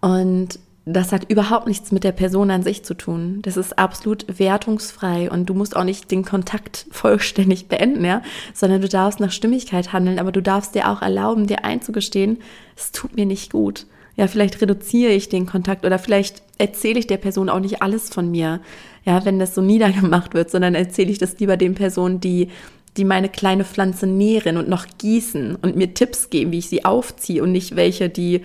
Und 0.00 0.58
das 0.92 1.12
hat 1.12 1.30
überhaupt 1.30 1.66
nichts 1.66 1.92
mit 1.92 2.04
der 2.04 2.12
Person 2.12 2.50
an 2.50 2.62
sich 2.62 2.82
zu 2.82 2.94
tun. 2.94 3.40
Das 3.42 3.56
ist 3.56 3.78
absolut 3.78 4.38
wertungsfrei 4.38 5.30
und 5.30 5.46
du 5.46 5.54
musst 5.54 5.76
auch 5.76 5.84
nicht 5.84 6.10
den 6.10 6.24
Kontakt 6.24 6.86
vollständig 6.90 7.68
beenden, 7.68 8.04
ja, 8.04 8.22
sondern 8.54 8.80
du 8.80 8.88
darfst 8.88 9.20
nach 9.20 9.32
Stimmigkeit 9.32 9.92
handeln, 9.92 10.18
aber 10.18 10.32
du 10.32 10.42
darfst 10.42 10.74
dir 10.74 10.88
auch 10.88 11.02
erlauben, 11.02 11.46
dir 11.46 11.64
einzugestehen, 11.64 12.38
es 12.76 12.92
tut 12.92 13.16
mir 13.16 13.26
nicht 13.26 13.52
gut. 13.52 13.86
Ja, 14.16 14.26
vielleicht 14.26 14.60
reduziere 14.60 15.12
ich 15.12 15.28
den 15.28 15.46
Kontakt 15.46 15.86
oder 15.86 15.98
vielleicht 15.98 16.42
erzähle 16.58 16.98
ich 16.98 17.06
der 17.06 17.18
Person 17.18 17.48
auch 17.48 17.60
nicht 17.60 17.82
alles 17.82 18.08
von 18.08 18.30
mir. 18.30 18.60
Ja, 19.04 19.24
wenn 19.24 19.38
das 19.38 19.54
so 19.54 19.60
niedergemacht 19.60 20.34
wird, 20.34 20.50
sondern 20.50 20.74
erzähle 20.74 21.10
ich 21.10 21.18
das 21.18 21.38
lieber 21.38 21.56
den 21.56 21.74
Personen, 21.74 22.18
die 22.18 22.48
die 22.96 23.04
meine 23.04 23.28
kleine 23.28 23.64
Pflanze 23.64 24.06
nähren 24.08 24.56
und 24.56 24.68
noch 24.68 24.86
gießen 24.98 25.56
und 25.56 25.76
mir 25.76 25.94
Tipps 25.94 26.30
geben, 26.30 26.50
wie 26.50 26.58
ich 26.58 26.68
sie 26.68 26.84
aufziehe 26.84 27.42
und 27.42 27.52
nicht 27.52 27.76
welche, 27.76 28.08
die 28.08 28.42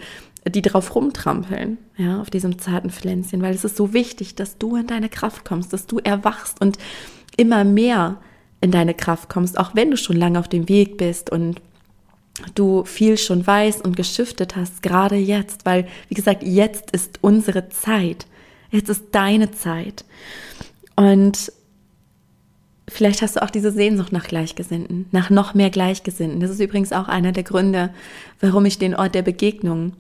die 0.47 0.61
drauf 0.61 0.95
rumtrampeln, 0.95 1.77
ja, 1.97 2.19
auf 2.19 2.29
diesem 2.29 2.59
zarten 2.59 2.89
Pflänzchen, 2.89 3.41
weil 3.41 3.53
es 3.53 3.63
ist 3.63 3.77
so 3.77 3.93
wichtig, 3.93 4.35
dass 4.35 4.57
du 4.57 4.75
in 4.75 4.87
deine 4.87 5.09
Kraft 5.09 5.45
kommst, 5.45 5.71
dass 5.71 5.87
du 5.87 5.99
erwachst 5.99 6.59
und 6.59 6.77
immer 7.37 7.63
mehr 7.63 8.17
in 8.61 8.71
deine 8.71 8.93
Kraft 8.93 9.29
kommst, 9.29 9.57
auch 9.57 9.75
wenn 9.75 9.91
du 9.91 9.97
schon 9.97 10.15
lange 10.15 10.39
auf 10.39 10.47
dem 10.47 10.69
Weg 10.69 10.97
bist 10.97 11.29
und 11.29 11.61
du 12.55 12.83
viel 12.83 13.17
schon 13.17 13.45
weißt 13.45 13.83
und 13.83 13.95
geschiftet 13.95 14.55
hast, 14.55 14.81
gerade 14.81 15.15
jetzt, 15.15 15.65
weil, 15.65 15.87
wie 16.09 16.15
gesagt, 16.15 16.43
jetzt 16.43 16.91
ist 16.91 17.19
unsere 17.21 17.69
Zeit. 17.69 18.25
Jetzt 18.71 18.89
ist 18.89 19.03
deine 19.11 19.51
Zeit. 19.51 20.03
Und 20.95 21.51
vielleicht 22.87 23.21
hast 23.21 23.35
du 23.35 23.43
auch 23.43 23.49
diese 23.49 23.71
Sehnsucht 23.71 24.11
nach 24.11 24.27
Gleichgesinnten, 24.27 25.05
nach 25.11 25.29
noch 25.29 25.53
mehr 25.53 25.69
Gleichgesinnten. 25.69 26.39
Das 26.39 26.49
ist 26.49 26.59
übrigens 26.59 26.91
auch 26.91 27.07
einer 27.07 27.31
der 27.31 27.43
Gründe, 27.43 27.93
warum 28.39 28.65
ich 28.65 28.79
den 28.79 28.95
Ort 28.95 29.13
der 29.15 29.21
Begegnung 29.21 29.93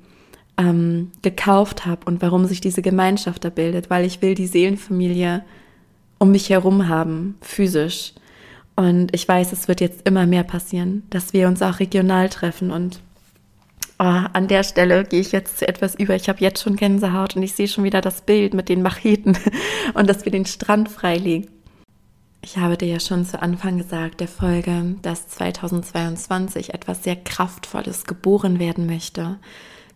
ähm, 0.57 1.11
gekauft 1.21 1.85
habe 1.85 2.05
und 2.05 2.21
warum 2.21 2.45
sich 2.45 2.61
diese 2.61 2.81
Gemeinschaft 2.81 3.43
da 3.43 3.49
bildet, 3.49 3.89
weil 3.89 4.05
ich 4.05 4.21
will 4.21 4.35
die 4.35 4.47
Seelenfamilie 4.47 5.43
um 6.19 6.31
mich 6.31 6.49
herum 6.49 6.87
haben, 6.87 7.35
physisch. 7.41 8.13
Und 8.75 9.13
ich 9.13 9.27
weiß, 9.27 9.51
es 9.51 9.67
wird 9.67 9.81
jetzt 9.81 10.07
immer 10.07 10.25
mehr 10.25 10.43
passieren, 10.43 11.03
dass 11.09 11.33
wir 11.33 11.47
uns 11.47 11.61
auch 11.61 11.79
regional 11.79 12.29
treffen. 12.29 12.71
Und 12.71 13.01
oh, 13.99 14.03
an 14.03 14.47
der 14.47 14.63
Stelle 14.63 15.03
gehe 15.03 15.21
ich 15.21 15.31
jetzt 15.31 15.59
zu 15.59 15.67
etwas 15.67 15.95
über. 15.95 16.15
Ich 16.15 16.29
habe 16.29 16.39
jetzt 16.39 16.63
schon 16.63 16.75
Gänsehaut 16.75 17.35
und 17.35 17.43
ich 17.43 17.53
sehe 17.53 17.67
schon 17.67 17.83
wieder 17.83 18.01
das 18.01 18.21
Bild 18.21 18.53
mit 18.53 18.69
den 18.69 18.81
Macheten 18.81 19.37
und 19.93 20.09
dass 20.09 20.25
wir 20.25 20.31
den 20.31 20.45
Strand 20.45 20.89
freilegen. 20.89 21.49
Ich 22.41 22.57
habe 22.57 22.77
dir 22.77 22.87
ja 22.87 22.99
schon 22.99 23.25
zu 23.25 23.41
Anfang 23.41 23.77
gesagt 23.77 24.19
der 24.19 24.27
Folge, 24.27 24.95
dass 25.01 25.29
2022 25.29 26.73
etwas 26.73 27.03
sehr 27.03 27.15
Kraftvolles 27.15 28.05
geboren 28.05 28.59
werden 28.59 28.85
möchte 28.85 29.37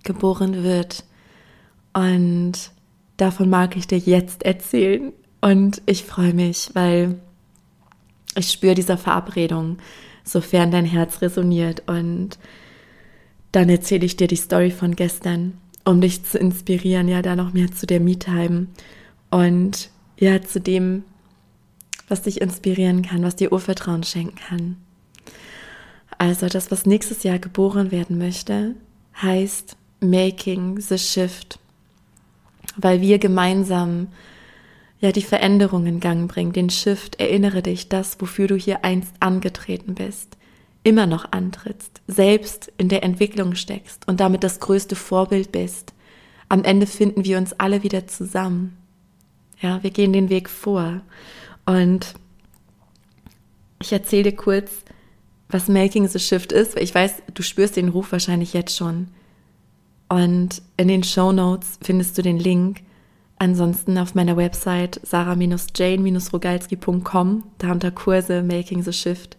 geboren 0.04 0.64
wird. 0.64 1.04
Und 1.94 2.72
davon 3.18 3.50
mag 3.50 3.76
ich 3.76 3.88
dir 3.88 3.98
jetzt 3.98 4.44
erzählen. 4.44 5.14
Und 5.42 5.82
ich 5.86 6.04
freue 6.04 6.34
mich, 6.34 6.70
weil 6.74 7.20
ich 8.36 8.52
spüre 8.52 8.76
diese 8.76 8.98
Verabredung, 8.98 9.78
sofern 10.24 10.72
dein 10.72 10.86
Herz 10.86 11.22
resoniert. 11.22 11.84
Und 11.88 12.38
dann 13.52 13.70
erzähle 13.70 14.06
ich 14.06 14.18
dir 14.18 14.28
die 14.28 14.36
Story 14.36 14.72
von 14.72 14.96
gestern, 14.96 15.58
um 15.86 16.02
dich 16.02 16.24
zu 16.24 16.38
inspirieren, 16.38 17.08
ja, 17.08 17.22
da 17.22 17.36
noch 17.36 17.54
mehr 17.54 17.72
zu 17.72 17.88
der 17.88 18.00
Me-Time 18.00 18.68
und 19.32 19.90
ja, 20.20 20.42
zu 20.42 20.60
dem, 20.60 21.04
was 22.08 22.24
dich 22.24 22.42
inspirieren 22.42 23.02
kann, 23.02 23.24
was 23.24 23.36
dir 23.36 23.52
Urvertrauen 23.52 24.04
schenken 24.04 24.38
kann. 24.38 24.78
Also 26.18 26.48
das, 26.48 26.72
was 26.72 26.86
nächstes 26.86 27.24
Jahr 27.24 27.40
geboren 27.40 27.92
werden 27.92 28.18
möchte, 28.18 28.76
heißt 29.22 29.78
Making 30.00 30.80
the 30.80 30.98
Shift, 30.98 31.60
weil 32.76 33.02
wir 33.02 33.20
gemeinsam 33.20 34.08
ja 35.00 35.12
die 35.12 35.22
Veränderung 35.22 35.86
in 35.86 36.00
Gang 36.00 36.30
bringen, 36.30 36.54
den 36.54 36.70
Shift. 36.70 37.20
Erinnere 37.20 37.62
dich, 37.62 37.90
das, 37.90 38.20
wofür 38.20 38.48
du 38.48 38.56
hier 38.56 38.84
einst 38.84 39.14
angetreten 39.20 39.96
bist, 39.96 40.38
immer 40.84 41.06
noch 41.06 41.32
antrittst, 41.32 42.02
selbst 42.08 42.72
in 42.78 42.90
der 42.90 43.04
Entwicklung 43.04 43.56
steckst 43.56 44.08
und 44.08 44.20
damit 44.20 44.44
das 44.44 44.60
größte 44.60 44.96
Vorbild 44.96 45.52
bist. 45.52 45.94
Am 46.50 46.64
Ende 46.64 46.88
finden 46.88 47.26
wir 47.26 47.38
uns 47.38 47.54
alle 47.54 47.84
wieder 47.84 48.08
zusammen. 48.08 48.78
Ja, 49.60 49.82
wir 49.84 49.92
gehen 49.92 50.14
den 50.14 50.30
Weg 50.30 50.50
vor. 50.50 51.02
Und 51.66 52.14
ich 53.82 53.92
erzähle 53.92 54.32
dir 54.32 54.36
kurz, 54.36 54.72
was 55.50 55.68
Making 55.68 56.08
the 56.08 56.20
Shift 56.20 56.52
ist, 56.52 56.76
weil 56.76 56.84
ich 56.84 56.96
weiß, 56.96 57.24
du 57.34 57.44
spürst 57.44 57.76
den 57.76 57.90
Ruf 57.90 58.12
wahrscheinlich 58.12 58.54
jetzt 58.54 58.76
schon. 58.76 59.10
Und 60.10 60.62
in 60.78 60.88
den 60.88 61.04
Show 61.04 61.32
Notes 61.32 61.78
findest 61.82 62.18
du 62.18 62.22
den 62.22 62.40
Link. 62.40 62.82
Ansonsten 63.40 63.98
auf 63.98 64.16
meiner 64.16 64.38
Website 64.38 65.02
sarah-jane-rogalski.com, 65.04 67.44
da 67.60 67.72
unter 67.72 67.92
Kurse 67.92 68.42
Making 68.42 68.82
the 68.84 68.94
Shift. 68.94 69.38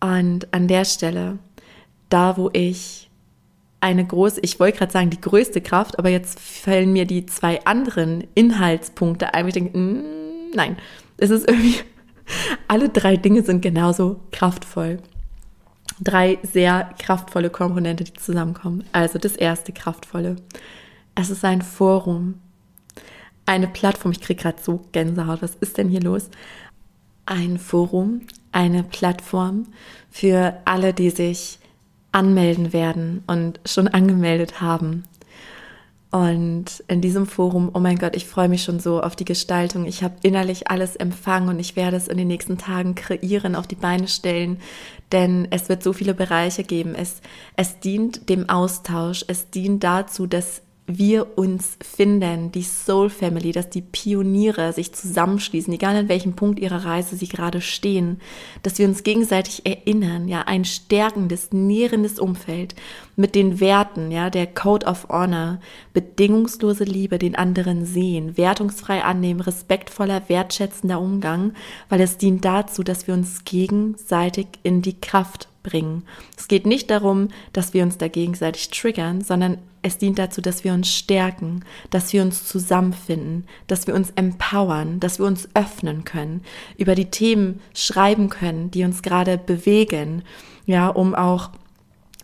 Und 0.00 0.52
an 0.52 0.68
der 0.68 0.84
Stelle, 0.84 1.38
da 2.08 2.36
wo 2.36 2.50
ich 2.52 3.10
eine 3.80 4.04
große, 4.04 4.40
ich 4.40 4.58
wollte 4.58 4.78
gerade 4.78 4.92
sagen 4.92 5.10
die 5.10 5.20
größte 5.20 5.60
Kraft, 5.60 5.98
aber 5.98 6.08
jetzt 6.08 6.40
fallen 6.40 6.92
mir 6.92 7.04
die 7.04 7.26
zwei 7.26 7.64
anderen 7.64 8.24
Inhaltspunkte 8.34 9.34
ein. 9.34 9.46
Ich 9.46 9.54
denke, 9.54 9.78
mm, 9.78 10.50
nein, 10.54 10.76
es 11.18 11.30
ist 11.30 11.48
irgendwie, 11.48 11.76
alle 12.68 12.88
drei 12.88 13.16
Dinge 13.16 13.42
sind 13.42 13.62
genauso 13.62 14.18
kraftvoll 14.32 14.98
drei 16.00 16.38
sehr 16.42 16.90
kraftvolle 16.98 17.50
Komponente, 17.50 18.04
die 18.04 18.14
zusammenkommen. 18.14 18.84
Also 18.92 19.18
das 19.18 19.36
erste 19.36 19.72
kraftvolle. 19.72 20.36
Es 21.14 21.30
ist 21.30 21.44
ein 21.44 21.62
Forum, 21.62 22.34
eine 23.46 23.68
Plattform. 23.68 24.12
Ich 24.12 24.20
kriege 24.20 24.42
gerade 24.42 24.62
so 24.62 24.82
Gänsehaut. 24.92 25.42
Was 25.42 25.54
ist 25.56 25.78
denn 25.78 25.88
hier 25.88 26.02
los? 26.02 26.30
Ein 27.26 27.58
Forum, 27.58 28.22
eine 28.52 28.82
Plattform 28.82 29.66
für 30.10 30.54
alle, 30.64 30.94
die 30.94 31.10
sich 31.10 31.58
anmelden 32.12 32.72
werden 32.72 33.22
und 33.26 33.60
schon 33.66 33.88
angemeldet 33.88 34.60
haben 34.60 35.04
und 36.10 36.82
in 36.88 37.02
diesem 37.02 37.26
Forum, 37.26 37.70
oh 37.74 37.80
mein 37.80 37.98
Gott, 37.98 38.16
ich 38.16 38.26
freue 38.26 38.48
mich 38.48 38.62
schon 38.62 38.80
so 38.80 39.02
auf 39.02 39.14
die 39.14 39.26
Gestaltung. 39.26 39.84
Ich 39.84 40.02
habe 40.02 40.14
innerlich 40.22 40.70
alles 40.70 40.96
empfangen 40.96 41.50
und 41.50 41.58
ich 41.58 41.76
werde 41.76 41.98
es 41.98 42.08
in 42.08 42.16
den 42.16 42.28
nächsten 42.28 42.56
Tagen 42.56 42.94
kreieren, 42.94 43.54
auf 43.54 43.66
die 43.66 43.74
Beine 43.74 44.08
stellen, 44.08 44.58
denn 45.12 45.48
es 45.50 45.68
wird 45.68 45.82
so 45.82 45.92
viele 45.92 46.14
Bereiche 46.14 46.64
geben. 46.64 46.94
Es, 46.94 47.20
es 47.56 47.78
dient 47.80 48.30
dem 48.30 48.48
Austausch, 48.48 49.24
es 49.28 49.50
dient 49.50 49.84
dazu, 49.84 50.26
dass 50.26 50.62
wir 50.90 51.38
uns 51.38 51.76
finden, 51.82 52.50
die 52.50 52.62
Soul 52.62 53.10
Family, 53.10 53.52
dass 53.52 53.68
die 53.68 53.82
Pioniere 53.82 54.72
sich 54.72 54.94
zusammenschließen, 54.94 55.72
egal 55.74 55.94
an 55.94 56.08
welchem 56.08 56.32
Punkt 56.32 56.58
ihrer 56.58 56.86
Reise 56.86 57.14
sie 57.14 57.28
gerade 57.28 57.60
stehen, 57.60 58.20
dass 58.62 58.78
wir 58.78 58.88
uns 58.88 59.02
gegenseitig 59.02 59.66
erinnern, 59.66 60.28
ja, 60.28 60.42
ein 60.42 60.64
stärkendes, 60.64 61.52
nährendes 61.52 62.18
Umfeld 62.18 62.74
mit 63.16 63.34
den 63.34 63.60
Werten, 63.60 64.10
ja, 64.10 64.30
der 64.30 64.46
Code 64.46 64.86
of 64.86 65.08
Honor, 65.10 65.60
bedingungslose 65.92 66.84
Liebe, 66.84 67.18
den 67.18 67.36
anderen 67.36 67.84
sehen, 67.84 68.38
wertungsfrei 68.38 69.04
annehmen, 69.04 69.40
respektvoller, 69.40 70.22
wertschätzender 70.28 70.98
Umgang, 70.98 71.52
weil 71.90 72.00
es 72.00 72.16
dient 72.16 72.46
dazu, 72.46 72.82
dass 72.82 73.06
wir 73.06 73.12
uns 73.12 73.44
gegenseitig 73.44 74.46
in 74.62 74.80
die 74.80 74.98
Kraft 74.98 75.48
bringen. 75.68 76.04
Es 76.36 76.48
geht 76.48 76.66
nicht 76.66 76.90
darum, 76.90 77.28
dass 77.52 77.74
wir 77.74 77.82
uns 77.82 77.98
da 77.98 78.08
gegenseitig 78.08 78.70
triggern, 78.70 79.20
sondern 79.20 79.58
es 79.82 79.98
dient 79.98 80.18
dazu, 80.18 80.40
dass 80.40 80.64
wir 80.64 80.72
uns 80.72 80.88
stärken, 80.88 81.64
dass 81.90 82.12
wir 82.12 82.22
uns 82.22 82.46
zusammenfinden, 82.46 83.46
dass 83.66 83.86
wir 83.86 83.94
uns 83.94 84.10
empowern, 84.16 84.98
dass 85.00 85.18
wir 85.18 85.26
uns 85.26 85.48
öffnen 85.54 86.04
können, 86.04 86.42
über 86.76 86.94
die 86.94 87.10
Themen 87.10 87.60
schreiben 87.74 88.28
können, 88.28 88.70
die 88.70 88.84
uns 88.84 89.02
gerade 89.02 89.38
bewegen, 89.38 90.22
ja, 90.66 90.88
um 90.88 91.14
auch 91.14 91.50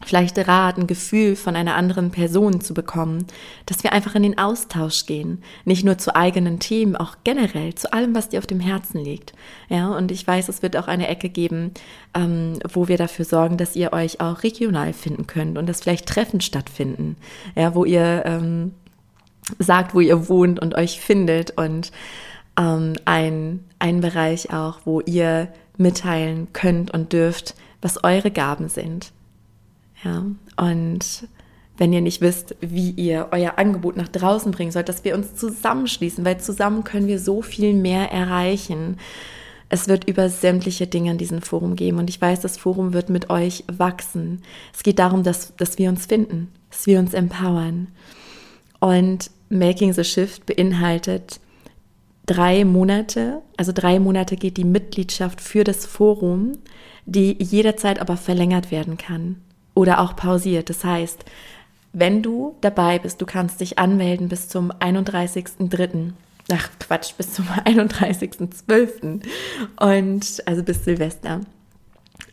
vielleicht 0.05 0.39
Rat, 0.47 0.79
ein 0.79 0.87
Gefühl 0.87 1.37
von 1.37 1.57
einer 1.57 1.75
anderen 1.75 2.11
Person 2.11 2.61
zu 2.61 2.75
bekommen, 2.75 3.27
dass 3.67 3.83
wir 3.83 3.93
einfach 3.93 4.15
in 4.15 4.23
den 4.23 4.39
Austausch 4.39 5.07
gehen, 5.07 5.43
nicht 5.65 5.85
nur 5.85 5.99
zu 5.99 6.15
eigenen 6.15 6.59
Themen, 6.59 6.97
auch 6.97 7.17
generell 7.25 7.75
zu 7.75 7.93
allem, 7.93 8.15
was 8.15 8.29
dir 8.29 8.39
auf 8.39 8.47
dem 8.47 8.61
Herzen 8.61 9.03
liegt. 9.03 9.33
Ja, 9.69 9.89
und 9.89 10.11
ich 10.11 10.27
weiß, 10.27 10.49
es 10.49 10.63
wird 10.63 10.77
auch 10.77 10.89
eine 10.89 11.09
Ecke 11.09 11.29
geben, 11.29 11.73
ähm, 12.15 12.59
wo 12.73 12.89
wir 12.89 12.99
dafür 12.99 13.25
sorgen, 13.25 13.57
dass 13.57 13.77
ihr 13.77 13.93
euch 13.93 14.21
auch 14.21 14.43
regional 14.43 14.93
finden 14.93 15.27
könnt 15.27 15.59
und 15.59 15.69
dass 15.69 15.81
vielleicht 15.81 16.07
Treffen 16.07 16.41
stattfinden, 16.41 17.17
ja, 17.55 17.75
wo 17.75 17.85
ihr 17.85 18.23
ähm, 18.27 18.73
sagt, 19.59 19.95
wo 19.95 20.01
ihr 20.01 20.29
wohnt 20.29 20.61
und 20.61 20.75
euch 20.75 21.01
findet 21.01 21.53
und 21.59 21.93
ähm, 22.59 22.95
ein, 23.05 23.65
ein 23.79 24.01
Bereich 24.01 24.53
auch, 24.53 24.81
wo 24.85 25.01
ihr 25.01 25.49
mitteilen 25.77 26.49
könnt 26.53 26.93
und 26.93 27.13
dürft, 27.13 27.55
was 27.81 28.05
eure 28.05 28.31
Gaben 28.31 28.69
sind 28.69 29.14
ja, 30.05 30.25
und 30.57 31.29
wenn 31.77 31.93
ihr 31.93 32.01
nicht 32.01 32.21
wisst, 32.21 32.55
wie 32.61 32.91
ihr 32.91 33.29
euer 33.33 33.59
Angebot 33.59 33.97
nach 33.97 34.09
draußen 34.09 34.53
bringen 34.53 34.71
sollt, 34.71 34.89
dass 34.89 35.05
wir 35.05 35.15
uns 35.15 35.35
zusammenschließen, 35.35 36.25
weil 36.25 36.39
zusammen 36.39 36.85
können 36.85 37.09
wir 37.09 37.19
so 37.19 37.43
viel 37.43 37.75
mehr 37.75 38.13
erreichen. 38.13 38.99
Es 39.69 39.89
wird 39.89 40.09
über 40.09 40.29
sämtliche 40.29 40.87
Dinge 40.87 41.11
in 41.11 41.19
diesem 41.19 41.43
Forum 41.43 41.75
geben 41.75 41.99
und 41.99 42.09
ich 42.11 42.21
weiß, 42.21 42.41
das 42.41 42.59
Forum 42.59 42.93
wird 42.93 43.09
mit 43.09 43.29
euch 43.31 43.65
wachsen. 43.67 44.43
Es 44.73 44.85
geht 44.85 45.01
darum, 45.01 45.25
dass, 45.25 45.57
dass 45.57 45.79
wir 45.79 45.89
uns 45.89 46.07
finden, 46.07 46.53
dass 46.71 46.87
wir 46.87 47.01
uns 47.01 47.13
empowern. 47.13 47.89
Und 48.79 49.31
Making 49.49 49.95
the 49.95 50.05
Shift 50.05 50.47
beinhaltet 50.47 51.41
drei 52.27 52.65
Monate, 52.65 53.43
also 53.57 53.73
drei 53.73 53.99
Monate 53.99 54.37
geht 54.37 54.59
die 54.59 54.65
Mitgliedschaft 54.65 55.41
für 55.41 55.65
das 55.65 55.87
Forum, 55.87 56.53
die 57.05 57.37
jederzeit 57.43 58.01
aber 58.01 58.17
verlängert 58.17 58.71
werden 58.71 58.97
kann 58.97 59.41
oder 59.75 60.01
auch 60.01 60.17
pausiert. 60.17 60.71
Das 60.71 60.85
heißt, 60.85 61.25
wenn 61.93 62.23
du 62.23 62.57
dabei 62.61 62.99
bist, 62.99 63.21
du 63.21 63.27
kannst 63.27 63.61
dich 63.61 63.79
anmelden 63.79 64.29
bis 64.29 64.49
zum 64.49 64.73
31.03. 64.73 66.13
Ach 66.53 66.69
Quatsch, 66.81 67.15
bis 67.17 67.35
zum 67.35 67.47
31.12. 67.65 69.23
Und 69.81 70.43
also 70.47 70.63
bis 70.63 70.85
Silvester. 70.85 71.41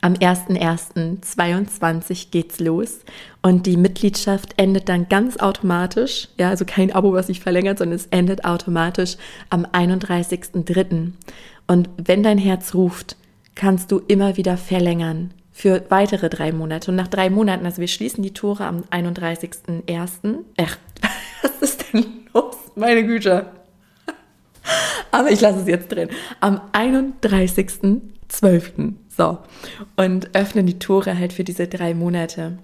Am 0.02 0.14
01.01.22 0.14 2.28
geht's 2.32 2.60
los 2.60 3.00
und 3.44 3.68
die 3.68 3.78
Mitgliedschaft 3.78 4.56
endet 4.58 4.90
dann 4.90 5.08
ganz 5.10 5.38
automatisch. 5.38 6.28
Ja, 6.40 6.50
also 6.50 6.66
kein 6.66 6.92
Abo, 6.92 7.14
was 7.14 7.28
sich 7.28 7.40
verlängert, 7.40 7.78
sondern 7.78 7.98
es 7.98 8.08
endet 8.08 8.44
automatisch 8.44 9.18
am 9.52 9.64
31.03. 9.66 11.12
Und 11.68 11.90
wenn 11.98 12.24
dein 12.24 12.40
Herz 12.40 12.74
ruft, 12.74 13.16
kannst 13.54 13.92
du 13.92 14.02
immer 14.08 14.38
wieder 14.38 14.58
verlängern 14.58 15.36
für 15.52 15.84
weitere 15.90 16.30
drei 16.30 16.52
Monate. 16.52 16.92
Und 16.92 16.98
nach 16.98 17.08
drei 17.08 17.30
Monaten, 17.30 17.66
also 17.66 17.80
wir 17.82 17.88
schließen 17.88 18.24
die 18.24 18.34
Tore 18.34 18.66
am 18.66 18.84
31.01. 18.92 20.40
Ach, 20.58 20.78
was 21.42 21.62
ist 21.62 21.94
denn 21.94 22.06
los? 22.34 22.56
Meine 22.76 23.06
Güte. 23.06 23.48
Aber 25.12 25.30
ich 25.30 25.42
lasse 25.42 25.60
es 25.60 25.68
jetzt 25.68 25.92
drin. 25.92 26.10
Am 26.40 26.62
31.12. 26.72 28.94
So. 29.10 29.40
Und 29.98 30.34
öffnen 30.36 30.66
die 30.66 30.80
Tore 30.80 31.18
halt 31.18 31.34
für 31.34 31.44
diese 31.44 31.68
drei 31.68 31.94
Monate. 31.94 32.58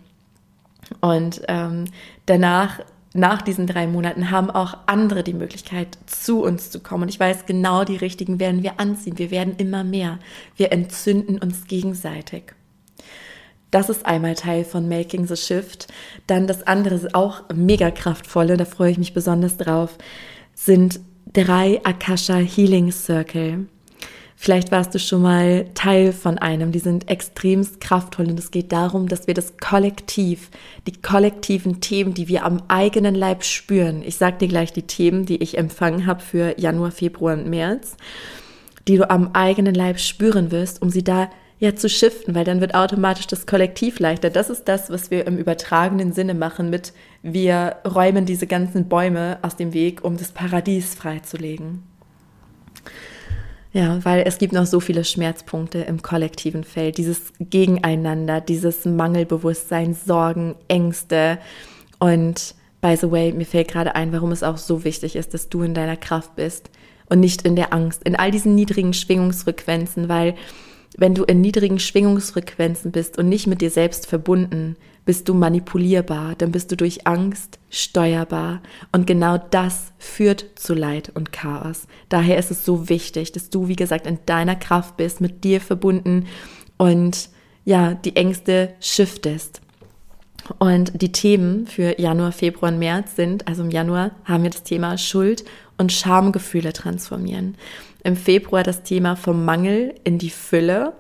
Und 1.02 1.42
ähm, 1.50 1.84
danach, 2.26 2.80
nach 3.14 3.42
diesen 3.42 3.68
drei 3.68 3.88
Monaten, 3.88 4.32
haben 4.32 4.50
auch 4.50 4.78
andere 4.86 5.24
die 5.24 5.34
Möglichkeit, 5.34 5.98
zu 6.06 6.42
uns 6.42 6.72
zu 6.72 6.80
kommen. 6.80 7.04
Und 7.04 7.10
ich 7.10 7.20
weiß, 7.20 7.46
genau 7.46 7.84
die 7.84 7.98
richtigen 7.98 8.40
werden 8.40 8.64
wir 8.64 8.80
anziehen. 8.80 9.18
Wir 9.18 9.32
werden 9.32 9.56
immer 9.58 9.84
mehr. 9.84 10.20
Wir 10.56 10.72
entzünden 10.72 11.40
uns 11.40 11.68
gegenseitig. 11.68 12.54
Das 13.72 13.90
ist 13.90 14.06
einmal 14.06 14.36
Teil 14.36 14.64
von 14.64 14.88
Making 14.88 15.28
the 15.28 15.36
Shift. 15.36 15.88
Dann 16.26 16.48
das 16.48 16.66
andere 16.66 16.96
ist 16.96 17.16
auch 17.16 17.44
mega 17.54 17.92
kraftvolle, 17.92 18.58
da 18.58 18.66
freue 18.66 18.92
ich 18.92 18.98
mich 18.98 19.14
besonders 19.14 19.58
drauf, 19.58 19.98
sind 20.56 21.00
drei 21.34 21.82
Akasha 21.84 22.38
Healing 22.38 22.92
Circle. 22.92 23.68
Vielleicht 24.40 24.72
warst 24.72 24.94
du 24.94 25.00
schon 25.00 25.24
mal 25.24 25.66
Teil 25.74 26.14
von 26.14 26.38
einem, 26.38 26.72
die 26.72 26.80
sind 26.80 27.10
extremst 27.10 27.82
kraftvoll 27.82 28.28
und 28.30 28.40
es 28.40 28.52
geht 28.52 28.72
darum, 28.72 29.08
dass 29.08 29.26
wir 29.26 29.34
das 29.34 29.58
Kollektiv, 29.58 30.52
die 30.86 30.94
kollektiven 31.02 31.82
Themen, 31.82 32.14
die 32.14 32.28
wir 32.28 32.46
am 32.46 32.62
eigenen 32.68 33.16
Leib 33.16 33.44
spüren. 33.44 34.04
Ich 34.06 34.18
sage 34.18 34.38
dir 34.38 34.48
gleich 34.48 34.72
die 34.72 34.84
Themen, 34.84 35.26
die 35.26 35.42
ich 35.42 35.58
empfangen 35.58 36.06
habe 36.06 36.22
für 36.22 36.60
Januar, 36.60 36.92
Februar 36.92 37.34
und 37.34 37.50
März, 37.50 37.98
die 38.88 38.98
du 38.98 39.10
am 39.10 39.32
eigenen 39.34 39.74
Leib 39.74 40.00
spüren 40.00 40.52
wirst, 40.52 40.84
um 40.84 40.92
sie 40.92 41.04
da 41.04 41.32
ja 41.60 41.76
zu 41.76 41.90
shiften, 41.90 42.36
weil 42.36 42.46
dann 42.46 42.62
wird 42.62 42.76
automatisch 42.76 43.28
das 43.28 43.46
Kollektiv 43.46 44.00
leichter. 44.00 44.30
Das 44.30 44.50
ist 44.50 44.68
das, 44.68 44.90
was 44.90 45.10
wir 45.10 45.26
im 45.26 45.38
übertragenen 45.38 46.14
Sinne 46.14 46.34
machen 46.34 46.70
mit 46.70 46.94
wir 47.24 47.78
räumen 47.84 48.26
diese 48.26 48.48
ganzen 48.48 48.88
Bäume 48.88 49.40
aus 49.42 49.56
dem 49.56 49.74
Weg, 49.74 50.04
um 50.04 50.18
das 50.18 50.32
Paradies 50.32 50.96
freizulegen. 50.96 51.84
Ja, 53.74 54.04
weil 54.06 54.24
es 54.26 54.38
gibt 54.38 54.54
noch 54.54 54.66
so 54.66 54.80
viele 54.80 55.04
Schmerzpunkte 55.04 55.80
im 55.80 56.02
kollektiven 56.02 56.64
Feld, 56.64 56.98
dieses 56.98 57.34
Gegeneinander, 57.40 58.40
dieses 58.40 58.86
Mangelbewusstsein, 58.86 59.94
Sorgen, 59.94 60.56
Ängste 60.68 61.38
und 62.00 62.56
by 62.82 62.96
the 62.96 63.12
way, 63.12 63.34
mir 63.34 63.46
fällt 63.46 63.68
gerade 63.70 63.96
ein, 63.96 64.14
warum 64.14 64.32
es 64.32 64.44
auch 64.44 64.58
so 64.58 64.84
wichtig 64.84 65.16
ist, 65.16 65.34
dass 65.34 65.50
du 65.50 65.64
in 65.64 65.74
deiner 65.74 65.98
Kraft 65.98 66.36
bist 66.36 66.70
und 67.10 67.20
nicht 67.20 67.42
in 67.44 67.56
der 67.56 67.74
Angst, 67.74 68.04
in 68.04 68.16
all 68.16 68.32
diesen 68.32 68.56
niedrigen 68.56 68.94
Schwingungsfrequenzen, 68.94 70.08
weil 70.08 70.36
wenn 70.98 71.14
du 71.14 71.24
in 71.24 71.42
niedrigen 71.42 71.80
Schwingungsfrequenzen 71.80 72.92
bist 72.92 73.18
und 73.18 73.30
nicht 73.30 73.48
mit 73.48 73.62
dir 73.62 73.70
selbst 73.70 74.08
verbunden, 74.08 74.76
bist 75.06 75.30
du 75.30 75.34
manipulierbar, 75.34 76.36
dann 76.36 76.52
bist 76.52 76.72
du 76.72 76.76
durch 76.76 77.08
Angst 77.08 77.60
steuerbar. 77.70 78.62
Und 78.92 79.08
genau 79.08 79.38
das 79.38 79.94
führt 80.00 80.46
zu 80.56 80.74
Leid 80.74 81.12
und 81.14 81.32
Chaos. 81.32 81.88
Daher 82.10 82.38
ist 82.38 82.52
es 82.52 82.66
so 82.66 82.90
wichtig, 82.90 83.32
dass 83.32 83.50
du, 83.50 83.70
wie 83.70 83.78
gesagt, 83.78 84.06
in 84.06 84.20
deiner 84.26 84.56
Kraft 84.56 84.98
bist, 84.98 85.22
mit 85.22 85.44
dir 85.46 85.62
verbunden 85.62 86.26
und 86.78 87.30
ja, 87.64 87.94
die 87.94 88.16
Ängste 88.16 88.74
shiftest. 88.80 89.62
Und 90.60 91.02
die 91.02 91.12
Themen 91.12 91.68
für 91.68 92.00
Januar, 92.00 92.32
Februar 92.32 92.72
und 92.72 92.80
März 92.80 93.16
sind, 93.16 93.48
also 93.48 93.64
im 93.64 93.72
Januar 93.72 94.12
haben 94.26 94.44
wir 94.44 94.50
das 94.50 94.64
Thema 94.64 94.98
Schuld 94.98 95.44
und 95.78 95.92
Schamgefühle 95.92 96.74
transformieren 96.74 97.56
im 98.08 98.16
Februar 98.16 98.64
das 98.64 98.84
Thema 98.84 99.18
vom 99.18 99.44
Mangel 99.44 99.94
in 100.06 100.18
die 100.18 100.30
Fülle. 100.30 100.94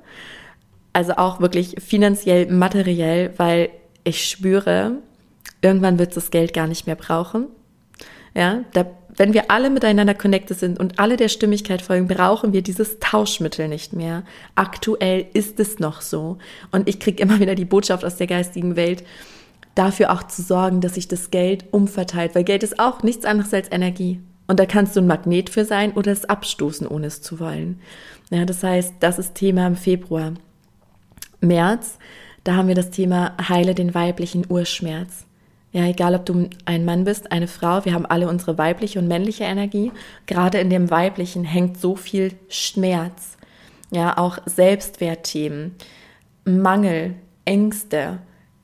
Also 0.91 1.13
auch 1.13 1.39
wirklich 1.39 1.75
finanziell, 1.79 2.51
materiell, 2.51 3.33
weil 3.37 3.69
ich 4.03 4.27
spüre, 4.27 4.97
irgendwann 5.61 5.99
wird 5.99 6.09
es 6.09 6.15
das 6.15 6.31
Geld 6.31 6.53
gar 6.53 6.67
nicht 6.67 6.85
mehr 6.85 6.95
brauchen. 6.95 7.47
Ja, 8.35 8.65
da, 8.73 8.85
wenn 9.15 9.33
wir 9.33 9.49
alle 9.49 9.69
miteinander 9.69 10.15
connected 10.15 10.59
sind 10.59 10.79
und 10.79 10.99
alle 10.99 11.15
der 11.15 11.29
Stimmigkeit 11.29 11.81
folgen, 11.81 12.07
brauchen 12.07 12.51
wir 12.51 12.61
dieses 12.61 12.99
Tauschmittel 12.99 13.69
nicht 13.69 13.93
mehr. 13.93 14.23
Aktuell 14.55 15.27
ist 15.33 15.61
es 15.61 15.79
noch 15.79 16.01
so. 16.01 16.37
Und 16.71 16.89
ich 16.89 16.99
kriege 16.99 17.23
immer 17.23 17.39
wieder 17.39 17.55
die 17.55 17.65
Botschaft 17.65 18.03
aus 18.03 18.17
der 18.17 18.27
geistigen 18.27 18.75
Welt, 18.75 19.05
dafür 19.75 20.11
auch 20.11 20.23
zu 20.23 20.41
sorgen, 20.41 20.81
dass 20.81 20.95
sich 20.95 21.07
das 21.07 21.31
Geld 21.31 21.65
umverteilt, 21.71 22.35
weil 22.35 22.43
Geld 22.43 22.63
ist 22.63 22.79
auch 22.79 23.01
nichts 23.01 23.25
anderes 23.25 23.53
als 23.53 23.71
Energie. 23.71 24.19
Und 24.47 24.59
da 24.59 24.65
kannst 24.65 24.95
du 24.95 25.01
ein 25.01 25.07
Magnet 25.07 25.49
für 25.49 25.65
sein 25.65 25.91
oder 25.93 26.11
es 26.11 26.25
abstoßen, 26.25 26.87
ohne 26.87 27.07
es 27.07 27.21
zu 27.21 27.39
wollen. 27.39 27.81
Ja, 28.29 28.45
das 28.45 28.63
heißt, 28.63 28.95
das 28.99 29.19
ist 29.19 29.35
Thema 29.35 29.67
im 29.67 29.75
Februar. 29.75 30.33
März, 31.41 31.97
da 32.43 32.55
haben 32.55 32.67
wir 32.67 32.75
das 32.75 32.89
Thema 32.89 33.35
Heile 33.49 33.75
den 33.75 33.93
weiblichen 33.93 34.45
Urschmerz. 34.49 35.25
Ja, 35.73 35.85
egal 35.85 36.15
ob 36.15 36.25
du 36.25 36.49
ein 36.65 36.85
Mann 36.85 37.03
bist, 37.03 37.31
eine 37.31 37.47
Frau, 37.47 37.83
wir 37.83 37.93
haben 37.93 38.05
alle 38.05 38.29
unsere 38.29 38.57
weibliche 38.57 38.99
und 38.99 39.07
männliche 39.07 39.43
Energie. 39.43 39.91
Gerade 40.25 40.59
in 40.59 40.69
dem 40.69 40.89
weiblichen 40.89 41.43
hängt 41.43 41.77
so 41.77 41.95
viel 41.95 42.33
Schmerz. 42.47 43.37
Ja, 43.91 44.17
auch 44.17 44.39
Selbstwertthemen, 44.45 45.75
Mangel, 46.45 47.15
Ängste, 47.45 48.19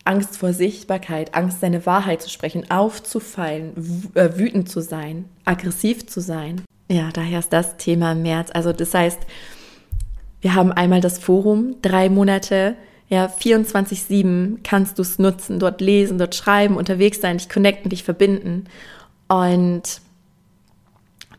Angst 0.06 0.38
vor 0.38 0.54
Sichtbarkeit, 0.54 1.34
Angst, 1.34 1.62
seine 1.62 1.86
Wahrheit 1.86 2.22
zu 2.22 2.30
sprechen, 2.30 2.70
aufzufallen, 2.70 4.12
äh, 4.16 4.38
wütend 4.38 4.70
zu 4.70 4.82
sein, 4.82 5.26
aggressiv 5.46 6.08
zu 6.08 6.20
sein. 6.20 6.62
Ja, 6.90 7.10
daher 7.14 7.40
ist 7.40 7.54
das 7.54 7.78
Thema 7.78 8.12
im 8.12 8.22
März. 8.24 8.50
Also 8.54 8.74
das 8.74 8.94
heißt, 8.94 9.20
wir 10.42 10.56
haben 10.56 10.74
einmal 10.74 11.00
das 11.00 11.20
Forum, 11.20 11.76
drei 11.82 12.10
Monate, 12.10 12.76
ja, 13.08 13.28
24-7 13.28 14.58
kannst 14.64 14.98
du 14.98 15.04
es 15.04 15.20
nutzen, 15.20 15.60
dort 15.60 15.82
lesen, 15.82 16.18
dort 16.18 16.36
schreiben, 16.36 16.78
unterwegs 16.78 17.22
sein, 17.22 17.38
dich 17.38 17.48
connecten, 17.48 17.90
dich 17.90 18.04
verbinden. 18.04 18.66
Und 19.28 20.02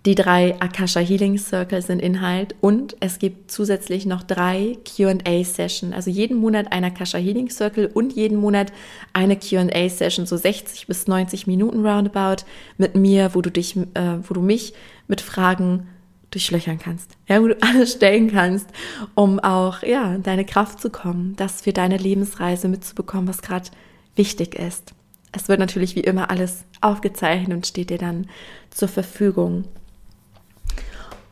die 0.06 0.14
drei 0.14 0.60
Akasha 0.60 1.00
Healing 1.00 1.38
Circle 1.38 1.80
sind 1.80 2.00
Inhalt 2.00 2.54
und 2.60 2.94
es 3.00 3.18
gibt 3.18 3.50
zusätzlich 3.50 4.04
noch 4.04 4.22
drei 4.22 4.76
QA 4.84 5.44
Session. 5.44 5.94
Also 5.94 6.10
jeden 6.10 6.36
Monat 6.36 6.72
ein 6.72 6.84
Akasha 6.84 7.16
Healing 7.16 7.48
Circle 7.48 7.90
und 7.92 8.12
jeden 8.12 8.36
Monat 8.36 8.70
eine 9.14 9.36
QA 9.36 9.88
Session, 9.88 10.26
so 10.26 10.36
60 10.36 10.86
bis 10.86 11.06
90 11.06 11.46
Minuten 11.46 11.86
roundabout 11.86 12.44
mit 12.76 12.96
mir, 12.96 13.34
wo 13.34 13.40
du 13.40 13.50
dich, 13.50 13.76
äh, 13.76 14.18
wo 14.28 14.34
du 14.34 14.42
mich 14.42 14.74
mit 15.08 15.22
Fragen 15.22 15.88
durchlöchern 16.30 16.78
kannst, 16.78 17.12
ja, 17.26 17.40
wo 17.40 17.48
du 17.48 17.62
alles 17.62 17.92
stellen 17.92 18.30
kannst, 18.30 18.68
um 19.14 19.38
auch 19.38 19.82
ja 19.82 20.16
in 20.16 20.22
deine 20.22 20.44
Kraft 20.44 20.80
zu 20.80 20.90
kommen, 20.90 21.34
das 21.36 21.62
für 21.62 21.72
deine 21.72 21.96
Lebensreise 21.96 22.68
mitzubekommen, 22.68 23.28
was 23.28 23.40
gerade 23.40 23.70
wichtig 24.16 24.54
ist. 24.54 24.92
Es 25.32 25.48
wird 25.48 25.60
natürlich 25.60 25.96
wie 25.96 26.00
immer 26.00 26.30
alles 26.30 26.64
aufgezeichnet 26.82 27.56
und 27.56 27.66
steht 27.66 27.88
dir 27.88 27.98
dann 27.98 28.26
zur 28.70 28.88
Verfügung. 28.88 29.64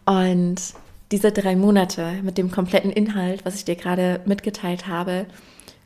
Und 0.04 0.56
diese 1.10 1.30
drei 1.30 1.56
Monate 1.56 2.14
mit 2.22 2.38
dem 2.38 2.50
kompletten 2.50 2.90
Inhalt, 2.90 3.44
was 3.44 3.54
ich 3.54 3.64
dir 3.64 3.76
gerade 3.76 4.20
mitgeteilt 4.24 4.86
habe, 4.86 5.26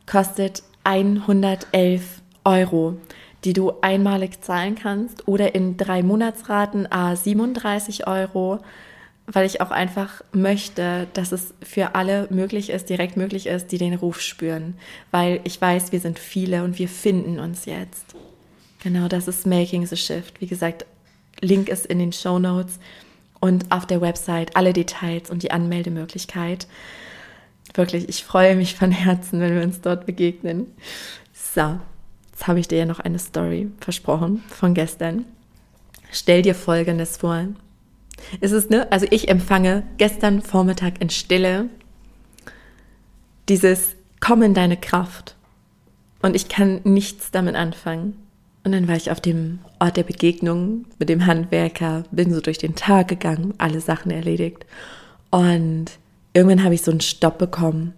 kostet 0.06 0.62
111 0.84 2.22
Euro, 2.44 2.96
die 3.44 3.52
du 3.52 3.72
einmalig 3.80 4.40
zahlen 4.42 4.76
kannst 4.76 5.26
oder 5.26 5.54
in 5.54 5.76
drei 5.76 6.02
Monatsraten 6.02 6.90
a 6.90 7.16
37 7.16 8.06
Euro, 8.06 8.60
weil 9.26 9.46
ich 9.46 9.60
auch 9.60 9.72
einfach 9.72 10.22
möchte, 10.32 11.08
dass 11.12 11.32
es 11.32 11.52
für 11.60 11.96
alle 11.96 12.28
möglich 12.30 12.70
ist, 12.70 12.88
direkt 12.88 13.16
möglich 13.16 13.48
ist, 13.48 13.72
die 13.72 13.78
den 13.78 13.94
Ruf 13.94 14.20
spüren, 14.20 14.74
weil 15.10 15.40
ich 15.42 15.60
weiß, 15.60 15.90
wir 15.90 16.00
sind 16.00 16.20
viele 16.20 16.62
und 16.62 16.78
wir 16.78 16.88
finden 16.88 17.40
uns 17.40 17.64
jetzt. 17.64 18.14
Genau, 18.82 19.08
das 19.08 19.26
ist 19.26 19.46
Making 19.46 19.86
the 19.86 19.96
Shift. 19.96 20.40
Wie 20.40 20.46
gesagt, 20.46 20.86
Link 21.40 21.68
ist 21.68 21.86
in 21.86 21.98
den 21.98 22.12
Show 22.12 22.38
Notes 22.38 22.78
und 23.40 23.70
auf 23.70 23.86
der 23.86 24.00
Website 24.00 24.56
alle 24.56 24.72
Details 24.72 25.30
und 25.30 25.42
die 25.42 25.50
Anmeldemöglichkeit. 25.50 26.66
Wirklich, 27.74 28.08
ich 28.08 28.24
freue 28.24 28.56
mich 28.56 28.74
von 28.74 28.90
Herzen, 28.90 29.40
wenn 29.40 29.54
wir 29.54 29.62
uns 29.62 29.80
dort 29.80 30.06
begegnen. 30.06 30.66
So, 31.32 31.78
jetzt 32.30 32.46
habe 32.46 32.60
ich 32.60 32.68
dir 32.68 32.78
ja 32.78 32.86
noch 32.86 33.00
eine 33.00 33.18
Story 33.18 33.70
versprochen 33.80 34.42
von 34.48 34.74
gestern. 34.74 35.24
Stell 36.10 36.42
dir 36.42 36.54
Folgendes 36.54 37.18
vor. 37.18 37.46
Es 38.40 38.52
ist, 38.52 38.70
ne, 38.70 38.90
also 38.90 39.06
ich 39.10 39.28
empfange 39.28 39.82
gestern 39.98 40.40
Vormittag 40.40 41.00
in 41.00 41.10
Stille 41.10 41.68
dieses 43.48 43.96
Komm 44.20 44.42
in 44.42 44.54
deine 44.54 44.76
Kraft. 44.76 45.36
Und 46.22 46.34
ich 46.34 46.48
kann 46.48 46.80
nichts 46.84 47.30
damit 47.30 47.54
anfangen. 47.54 48.25
Und 48.66 48.72
dann 48.72 48.88
war 48.88 48.96
ich 48.96 49.12
auf 49.12 49.20
dem 49.20 49.60
Ort 49.78 49.96
der 49.96 50.02
Begegnung 50.02 50.86
mit 50.98 51.08
dem 51.08 51.24
Handwerker, 51.24 52.02
bin 52.10 52.34
so 52.34 52.40
durch 52.40 52.58
den 52.58 52.74
Tag 52.74 53.06
gegangen, 53.06 53.54
alle 53.58 53.80
Sachen 53.80 54.10
erledigt. 54.10 54.66
Und 55.30 55.84
irgendwann 56.32 56.64
habe 56.64 56.74
ich 56.74 56.82
so 56.82 56.90
einen 56.90 57.00
Stopp 57.00 57.38
bekommen 57.38 57.94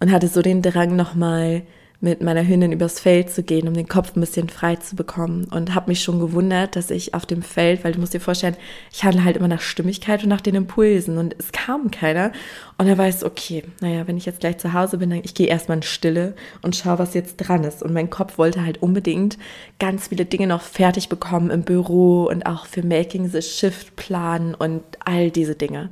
und 0.00 0.10
hatte 0.10 0.28
so 0.28 0.40
den 0.40 0.62
Drang 0.62 0.96
nochmal 0.96 1.64
mit 2.00 2.22
meiner 2.22 2.46
Hündin 2.46 2.72
übers 2.72 3.00
Feld 3.00 3.30
zu 3.30 3.42
gehen, 3.42 3.68
um 3.68 3.74
den 3.74 3.88
Kopf 3.88 4.14
ein 4.14 4.20
bisschen 4.20 4.48
frei 4.48 4.76
zu 4.76 4.96
bekommen. 4.96 5.46
Und 5.50 5.74
habe 5.74 5.90
mich 5.90 6.02
schon 6.02 6.20
gewundert, 6.20 6.76
dass 6.76 6.90
ich 6.90 7.14
auf 7.14 7.26
dem 7.26 7.42
Feld, 7.42 7.84
weil 7.84 7.92
du 7.92 8.00
musst 8.00 8.14
dir 8.14 8.20
vorstellen, 8.20 8.56
ich 8.92 9.04
handle 9.04 9.24
halt 9.24 9.36
immer 9.36 9.48
nach 9.48 9.60
Stimmigkeit 9.60 10.22
und 10.22 10.28
nach 10.28 10.40
den 10.40 10.54
Impulsen. 10.54 11.18
Und 11.18 11.34
es 11.38 11.52
kam 11.52 11.90
keiner. 11.90 12.32
Und 12.78 12.86
er 12.86 12.98
weiß, 12.98 13.24
okay, 13.24 13.64
naja, 13.80 14.06
wenn 14.06 14.16
ich 14.16 14.26
jetzt 14.26 14.40
gleich 14.40 14.58
zu 14.58 14.72
Hause 14.72 14.98
bin, 14.98 15.10
dann 15.10 15.20
ich 15.24 15.34
gehe 15.34 15.46
erstmal 15.46 15.78
in 15.78 15.82
Stille 15.82 16.34
und 16.62 16.76
schaue, 16.76 16.98
was 16.98 17.14
jetzt 17.14 17.36
dran 17.36 17.64
ist. 17.64 17.82
Und 17.82 17.94
mein 17.94 18.10
Kopf 18.10 18.36
wollte 18.36 18.64
halt 18.64 18.82
unbedingt 18.82 19.38
ganz 19.78 20.08
viele 20.08 20.26
Dinge 20.26 20.46
noch 20.46 20.62
fertig 20.62 21.08
bekommen 21.08 21.50
im 21.50 21.62
Büro 21.62 22.24
und 22.24 22.44
auch 22.44 22.66
für 22.66 22.84
Making 22.84 23.30
the 23.30 23.42
Shift 23.42 23.96
planen 23.96 24.54
und 24.54 24.82
all 25.04 25.30
diese 25.30 25.54
Dinge. 25.54 25.90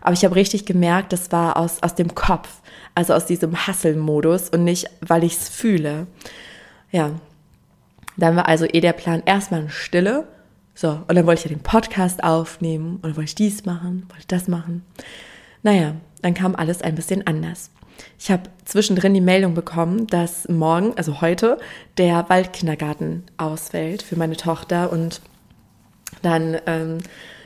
Aber 0.00 0.12
ich 0.12 0.24
habe 0.24 0.36
richtig 0.36 0.66
gemerkt, 0.66 1.12
das 1.12 1.32
war 1.32 1.56
aus, 1.56 1.82
aus 1.82 1.96
dem 1.96 2.14
Kopf 2.14 2.48
also 2.96 3.12
aus 3.12 3.26
diesem 3.26 3.66
Hustle-Modus 3.66 4.48
und 4.48 4.64
nicht, 4.64 4.88
weil 5.00 5.22
ich 5.22 5.34
es 5.34 5.48
fühle. 5.50 6.06
Ja, 6.90 7.12
dann 8.16 8.36
war 8.36 8.48
also 8.48 8.64
eh 8.64 8.80
der 8.80 8.94
Plan 8.94 9.22
erstmal 9.26 9.60
in 9.60 9.68
Stille. 9.68 10.26
So, 10.74 11.02
und 11.06 11.14
dann 11.14 11.26
wollte 11.26 11.40
ich 11.40 11.50
ja 11.50 11.56
den 11.56 11.62
Podcast 11.62 12.24
aufnehmen 12.24 12.98
und 13.02 13.16
wollte 13.16 13.28
ich 13.28 13.34
dies 13.34 13.66
machen, 13.66 14.06
wollte 14.08 14.26
das 14.28 14.48
machen. 14.48 14.82
Naja, 15.62 15.94
dann 16.22 16.32
kam 16.32 16.56
alles 16.56 16.80
ein 16.80 16.94
bisschen 16.94 17.26
anders. 17.26 17.70
Ich 18.18 18.30
habe 18.30 18.44
zwischendrin 18.64 19.12
die 19.12 19.20
Meldung 19.20 19.54
bekommen, 19.54 20.06
dass 20.06 20.48
morgen, 20.48 20.94
also 20.96 21.20
heute, 21.20 21.58
der 21.98 22.28
Waldkindergarten 22.30 23.24
ausfällt 23.36 24.02
für 24.02 24.16
meine 24.16 24.36
Tochter 24.36 24.90
und 24.90 25.20
dann 26.22 26.56
ähm, 26.66 26.98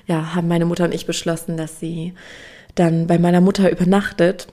ja, 0.07 0.34
haben 0.36 0.46
meine 0.46 0.64
Mutter 0.64 0.84
und 0.84 0.94
ich 0.94 1.07
beschlossen, 1.07 1.57
dass 1.57 1.80
sie 1.80 2.14
dann 2.76 3.09
bei 3.09 3.18
meiner 3.18 3.40
Mutter 3.40 3.70
übernachtet 3.70 4.46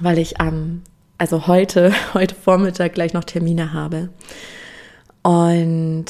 weil 0.00 0.18
ich 0.18 0.40
am, 0.40 0.82
also 1.18 1.46
heute, 1.46 1.92
heute 2.14 2.34
Vormittag 2.34 2.94
gleich 2.94 3.12
noch 3.12 3.24
Termine 3.24 3.72
habe. 3.72 4.10
Und 5.22 6.06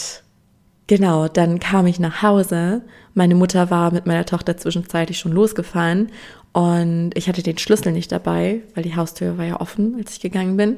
genau, 0.87 1.29
dann 1.29 1.61
kam 1.61 1.87
ich 1.87 2.01
nach 2.01 2.23
Hause. 2.23 2.83
Meine 3.15 3.35
Mutter 3.35 3.71
war 3.71 3.93
mit 3.93 4.07
meiner 4.07 4.27
Tochter 4.27 4.57
zwischenzeitlich 4.57 5.19
schon 5.19 5.33
losgefahren 5.33 6.11
und 6.55 7.11
ich 7.15 7.29
hatte 7.29 7.43
den 7.43 7.59
Schlüssel 7.59 7.93
nicht 7.93 8.13
dabei, 8.13 8.61
weil 8.75 8.85
die 8.85 8.95
Haustür 8.95 9.39
war 9.39 9.45
ja 9.45 9.61
offen, 9.61 9.97
als 9.99 10.13
ich 10.13 10.21
gegangen 10.21 10.57
bin. 10.57 10.77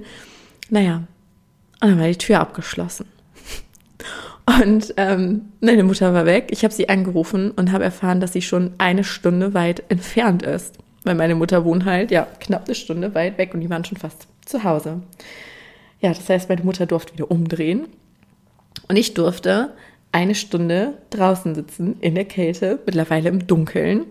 Naja, 0.70 1.02
und 1.82 1.90
dann 1.90 2.00
war 2.00 2.09
die 2.09 2.16
Tür 2.16 2.40
abgeschlossen. 2.40 3.07
Und 4.62 4.94
ähm, 4.96 5.52
meine 5.61 5.82
Mutter 5.82 6.14
war 6.14 6.24
weg. 6.24 6.48
Ich 6.50 6.62
habe 6.62 6.72
sie 6.72 6.88
angerufen 6.88 7.50
und 7.50 7.72
habe 7.72 7.82
erfahren, 7.82 8.20
dass 8.20 8.32
sie 8.32 8.42
schon 8.42 8.74
eine 8.78 9.02
Stunde 9.02 9.54
weit 9.54 9.82
entfernt 9.88 10.44
ist. 10.44 10.78
Weil 11.07 11.14
meine 11.14 11.36
Mutter 11.36 11.64
wohnt 11.64 11.84
halt, 11.84 12.11
ja, 12.11 12.26
knapp 12.40 12.64
eine 12.64 12.74
Stunde 12.74 13.14
weit 13.14 13.38
weg 13.38 13.54
und 13.54 13.61
die 13.61 13.70
waren 13.70 13.84
schon 13.84 13.96
fast 13.96 14.26
zu 14.44 14.64
Hause. 14.64 15.02
Ja, 16.00 16.09
das 16.09 16.28
heißt, 16.28 16.48
meine 16.48 16.64
Mutter 16.64 16.84
durfte 16.84 17.12
wieder 17.12 17.30
umdrehen 17.30 17.86
und 18.88 18.96
ich 18.96 19.14
durfte 19.14 19.70
eine 20.11 20.34
Stunde 20.34 20.94
draußen 21.11 21.54
sitzen 21.54 22.00
in 22.00 22.16
der 22.16 22.24
Kälte, 22.24 22.80
mittlerweile 22.84 23.28
im 23.28 23.46
Dunkeln 23.46 24.04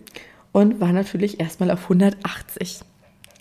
und 0.53 0.79
war 0.79 0.93
natürlich 0.93 1.41
erstmal 1.41 1.69
auf 1.69 1.83
180. 1.83 2.79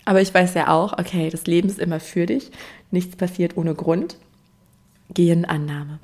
Aber 0.03 0.19
ich 0.19 0.33
weiß 0.33 0.53
ja 0.55 0.67
auch, 0.67 0.91
okay, 0.99 1.29
das 1.29 1.47
Leben 1.47 1.69
ist 1.69 1.79
immer 1.79 2.01
für 2.01 2.25
dich, 2.25 2.51
nichts 2.91 3.15
passiert 3.15 3.55
ohne 3.55 3.73
Grund. 3.73 4.17
Gehe 5.13 5.31
in 5.31 5.45
Annahme. 5.45 5.99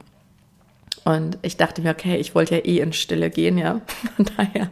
Und 1.04 1.38
ich 1.42 1.58
dachte 1.58 1.82
mir, 1.82 1.92
okay, 1.92 2.16
ich 2.16 2.34
wollte 2.34 2.56
ja 2.56 2.62
eh 2.64 2.80
in 2.80 2.94
Stille 2.94 3.30
gehen, 3.30 3.58
ja. 3.58 3.82
Von 4.16 4.26
daher 4.38 4.70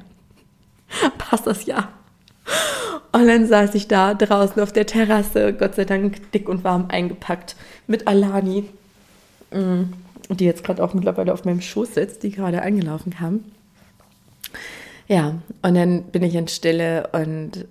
passt 1.18 1.46
das 1.46 1.66
ja. 1.66 1.90
Und 3.12 3.28
dann 3.28 3.48
saß 3.48 3.74
ich 3.76 3.88
da 3.88 4.14
draußen 4.14 4.62
auf 4.62 4.72
der 4.72 4.86
Terrasse, 4.86 5.54
Gott 5.54 5.76
sei 5.76 5.86
Dank 5.86 6.32
dick 6.32 6.48
und 6.48 6.64
warm 6.64 6.86
eingepackt, 6.90 7.56
mit 7.88 8.08
Alani, 8.08 8.66
mm, 9.52 9.84
die 10.30 10.46
jetzt 10.46 10.64
gerade 10.64 10.84
auch 10.84 10.94
mittlerweile 10.94 11.34
auf 11.34 11.44
meinem 11.44 11.62
Schoß 11.62 11.96
sitzt, 11.96 12.22
die 12.24 12.32
gerade 12.32 12.62
eingelaufen 12.62 13.14
kam. 13.14 13.44
Ja, 15.08 15.40
und 15.64 15.74
dann 15.74 16.04
bin 16.04 16.22
ich 16.22 16.36
in 16.36 16.48
Stille 16.48 17.10
und 17.14 17.66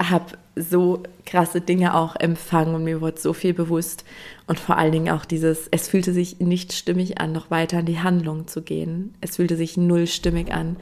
habe 0.00 0.38
so 0.54 1.02
krasse 1.24 1.60
Dinge 1.60 1.94
auch 1.94 2.16
empfangen 2.16 2.74
und 2.74 2.84
mir 2.84 3.00
wurde 3.00 3.18
so 3.18 3.32
viel 3.32 3.54
bewusst 3.54 4.04
und 4.46 4.60
vor 4.60 4.78
allen 4.78 4.92
Dingen 4.92 5.10
auch 5.10 5.24
dieses, 5.24 5.68
es 5.70 5.88
fühlte 5.88 6.12
sich 6.12 6.38
nicht 6.38 6.72
stimmig 6.72 7.18
an, 7.20 7.32
noch 7.32 7.50
weiter 7.50 7.80
in 7.80 7.86
die 7.86 8.00
Handlung 8.00 8.46
zu 8.46 8.62
gehen. 8.62 9.14
Es 9.20 9.36
fühlte 9.36 9.56
sich 9.56 9.76
null 9.76 10.06
stimmig 10.06 10.52
an. 10.52 10.76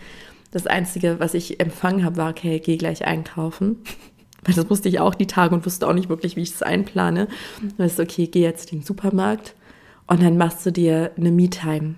Das 0.55 0.69
Einzige, 0.69 1.19
was 1.19 1.35
ich 1.35 1.59
empfangen 1.59 2.05
habe, 2.05 2.17
war, 2.17 2.31
okay, 2.31 2.61
geh 2.61 2.77
gleich 2.77 3.05
einkaufen. 3.05 3.79
Weil 4.45 4.55
das 4.55 4.71
wusste 4.71 4.89
ich 4.89 5.01
auch 5.01 5.17
die 5.17 5.27
Tage 5.27 5.53
und 5.53 5.67
wusste 5.67 5.89
auch 5.89 5.93
nicht 5.93 6.09
wirklich, 6.09 6.37
wie 6.37 6.43
ich 6.43 6.51
es 6.51 6.63
einplane. 6.63 7.27
Dann 7.77 7.87
ist 7.87 7.99
okay, 7.99 8.29
geh 8.29 8.43
jetzt 8.43 8.71
in 8.71 8.79
den 8.79 8.85
Supermarkt 8.85 9.57
und 10.07 10.23
dann 10.23 10.37
machst 10.37 10.65
du 10.65 10.71
dir 10.71 11.11
eine 11.17 11.33
Me-Time. 11.33 11.97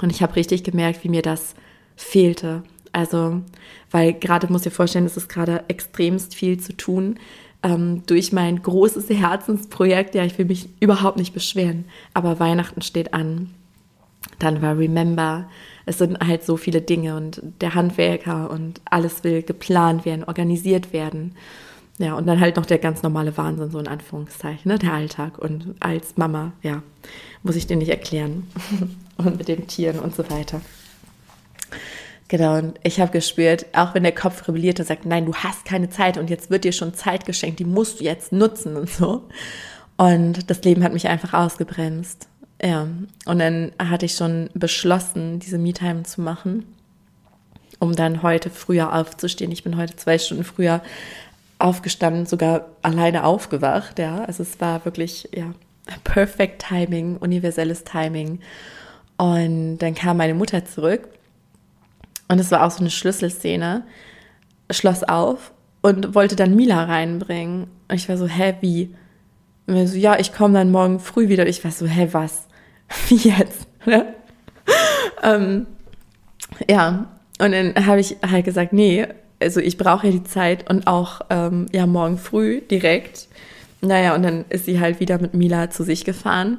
Und 0.00 0.10
ich 0.10 0.22
habe 0.22 0.36
richtig 0.36 0.64
gemerkt, 0.64 1.04
wie 1.04 1.10
mir 1.10 1.20
das 1.20 1.54
fehlte. 1.96 2.62
Also, 2.92 3.42
weil 3.90 4.14
gerade, 4.14 4.50
muss 4.50 4.62
dir 4.62 4.70
vorstellen, 4.70 5.04
es 5.04 5.18
ist 5.18 5.28
gerade 5.28 5.64
extremst 5.68 6.34
viel 6.34 6.58
zu 6.58 6.74
tun 6.74 7.18
ähm, 7.62 8.04
durch 8.06 8.32
mein 8.32 8.62
großes 8.62 9.10
Herzensprojekt. 9.10 10.14
Ja, 10.14 10.24
ich 10.24 10.38
will 10.38 10.46
mich 10.46 10.70
überhaupt 10.80 11.18
nicht 11.18 11.34
beschweren, 11.34 11.84
aber 12.14 12.40
Weihnachten 12.40 12.80
steht 12.80 13.12
an. 13.12 13.50
Dann 14.38 14.62
war 14.62 14.78
Remember, 14.78 15.50
es 15.88 15.98
sind 15.98 16.18
halt 16.20 16.44
so 16.44 16.56
viele 16.56 16.80
Dinge 16.80 17.16
und 17.16 17.40
der 17.60 17.74
Handwerker 17.74 18.50
und 18.50 18.80
alles 18.84 19.24
will 19.24 19.42
geplant 19.42 20.04
werden, 20.04 20.24
organisiert 20.24 20.92
werden. 20.92 21.34
Ja, 21.98 22.14
und 22.14 22.26
dann 22.26 22.38
halt 22.38 22.56
noch 22.56 22.66
der 22.66 22.78
ganz 22.78 23.02
normale 23.02 23.36
Wahnsinn, 23.36 23.70
so 23.70 23.78
in 23.78 23.88
Anführungszeichen, 23.88 24.70
ne? 24.70 24.78
der 24.78 24.92
Alltag. 24.92 25.38
Und 25.38 25.74
als 25.80 26.16
Mama, 26.16 26.52
ja, 26.62 26.82
muss 27.42 27.56
ich 27.56 27.66
dir 27.66 27.76
nicht 27.76 27.88
erklären. 27.88 28.46
und 29.16 29.38
mit 29.38 29.48
den 29.48 29.66
Tieren 29.66 29.98
und 29.98 30.14
so 30.14 30.28
weiter. 30.30 30.60
Genau, 32.28 32.58
und 32.58 32.78
ich 32.84 33.00
habe 33.00 33.10
gespürt, 33.10 33.66
auch 33.72 33.94
wenn 33.94 34.02
der 34.02 34.14
Kopf 34.14 34.46
rebelliert 34.46 34.78
und 34.78 34.86
sagt, 34.86 35.06
nein, 35.06 35.24
du 35.24 35.34
hast 35.34 35.64
keine 35.64 35.88
Zeit 35.88 36.18
und 36.18 36.28
jetzt 36.30 36.50
wird 36.50 36.64
dir 36.64 36.72
schon 36.72 36.94
Zeit 36.94 37.24
geschenkt, 37.24 37.58
die 37.58 37.64
musst 37.64 38.00
du 38.00 38.04
jetzt 38.04 38.32
nutzen 38.32 38.76
und 38.76 38.90
so. 38.90 39.24
Und 39.96 40.50
das 40.50 40.62
Leben 40.62 40.84
hat 40.84 40.92
mich 40.92 41.08
einfach 41.08 41.32
ausgebremst. 41.32 42.28
Ja, 42.62 42.88
und 43.24 43.38
dann 43.38 43.72
hatte 43.78 44.06
ich 44.06 44.14
schon 44.14 44.50
beschlossen, 44.54 45.38
diese 45.38 45.58
Me-Time 45.58 46.02
zu 46.02 46.20
machen, 46.20 46.64
um 47.78 47.94
dann 47.94 48.22
heute 48.22 48.50
früher 48.50 48.94
aufzustehen. 48.94 49.52
Ich 49.52 49.62
bin 49.62 49.76
heute 49.76 49.94
zwei 49.94 50.18
Stunden 50.18 50.44
früher 50.44 50.82
aufgestanden, 51.60 52.26
sogar 52.26 52.66
alleine 52.82 53.24
aufgewacht. 53.24 53.98
Ja, 53.98 54.24
also 54.24 54.42
es 54.42 54.60
war 54.60 54.84
wirklich, 54.84 55.28
ja, 55.32 55.54
perfect 56.04 56.64
Timing, 56.66 57.16
universelles 57.16 57.84
Timing. 57.84 58.40
Und 59.16 59.78
dann 59.78 59.94
kam 59.94 60.16
meine 60.16 60.34
Mutter 60.34 60.64
zurück 60.64 61.08
und 62.28 62.38
es 62.38 62.50
war 62.50 62.64
auch 62.64 62.70
so 62.70 62.80
eine 62.80 62.90
Schlüsselszene, 62.90 63.84
schloss 64.70 65.02
auf 65.02 65.52
und 65.82 66.14
wollte 66.14 66.36
dann 66.36 66.54
Mila 66.54 66.84
reinbringen. 66.84 67.68
Und 67.88 67.94
ich 67.94 68.08
war 68.08 68.16
so, 68.16 68.26
hä, 68.26 68.54
wie? 68.60 68.94
Und 69.68 69.76
er 69.76 69.86
so, 69.86 69.96
ja, 69.96 70.18
ich 70.18 70.32
komme 70.32 70.54
dann 70.54 70.70
morgen 70.70 70.98
früh 70.98 71.28
wieder. 71.28 71.44
Und 71.44 71.50
ich 71.50 71.62
war 71.62 71.70
so, 71.70 71.86
hä, 71.86 72.08
was? 72.12 72.48
Wie 73.08 73.16
jetzt? 73.16 73.68
Ne? 73.86 74.14
ähm, 75.22 75.66
ja, 76.68 77.06
und 77.38 77.52
dann 77.52 77.86
habe 77.86 78.00
ich 78.00 78.16
halt 78.28 78.44
gesagt, 78.44 78.72
nee, 78.72 79.06
also 79.40 79.60
ich 79.60 79.76
brauche 79.76 80.06
ja 80.06 80.12
die 80.12 80.24
Zeit 80.24 80.68
und 80.68 80.86
auch 80.86 81.20
ähm, 81.30 81.66
ja 81.72 81.86
morgen 81.86 82.18
früh 82.18 82.60
direkt. 82.60 83.28
Naja, 83.80 84.14
und 84.14 84.22
dann 84.22 84.44
ist 84.48 84.64
sie 84.64 84.80
halt 84.80 84.98
wieder 84.98 85.20
mit 85.20 85.34
Mila 85.34 85.70
zu 85.70 85.84
sich 85.84 86.04
gefahren 86.04 86.58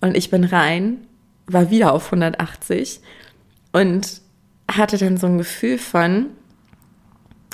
und 0.00 0.16
ich 0.16 0.30
bin 0.30 0.44
rein, 0.44 0.98
war 1.46 1.70
wieder 1.70 1.94
auf 1.94 2.06
180 2.06 3.00
und 3.72 4.20
hatte 4.70 4.98
dann 4.98 5.16
so 5.16 5.26
ein 5.26 5.38
Gefühl 5.38 5.78
von 5.78 6.26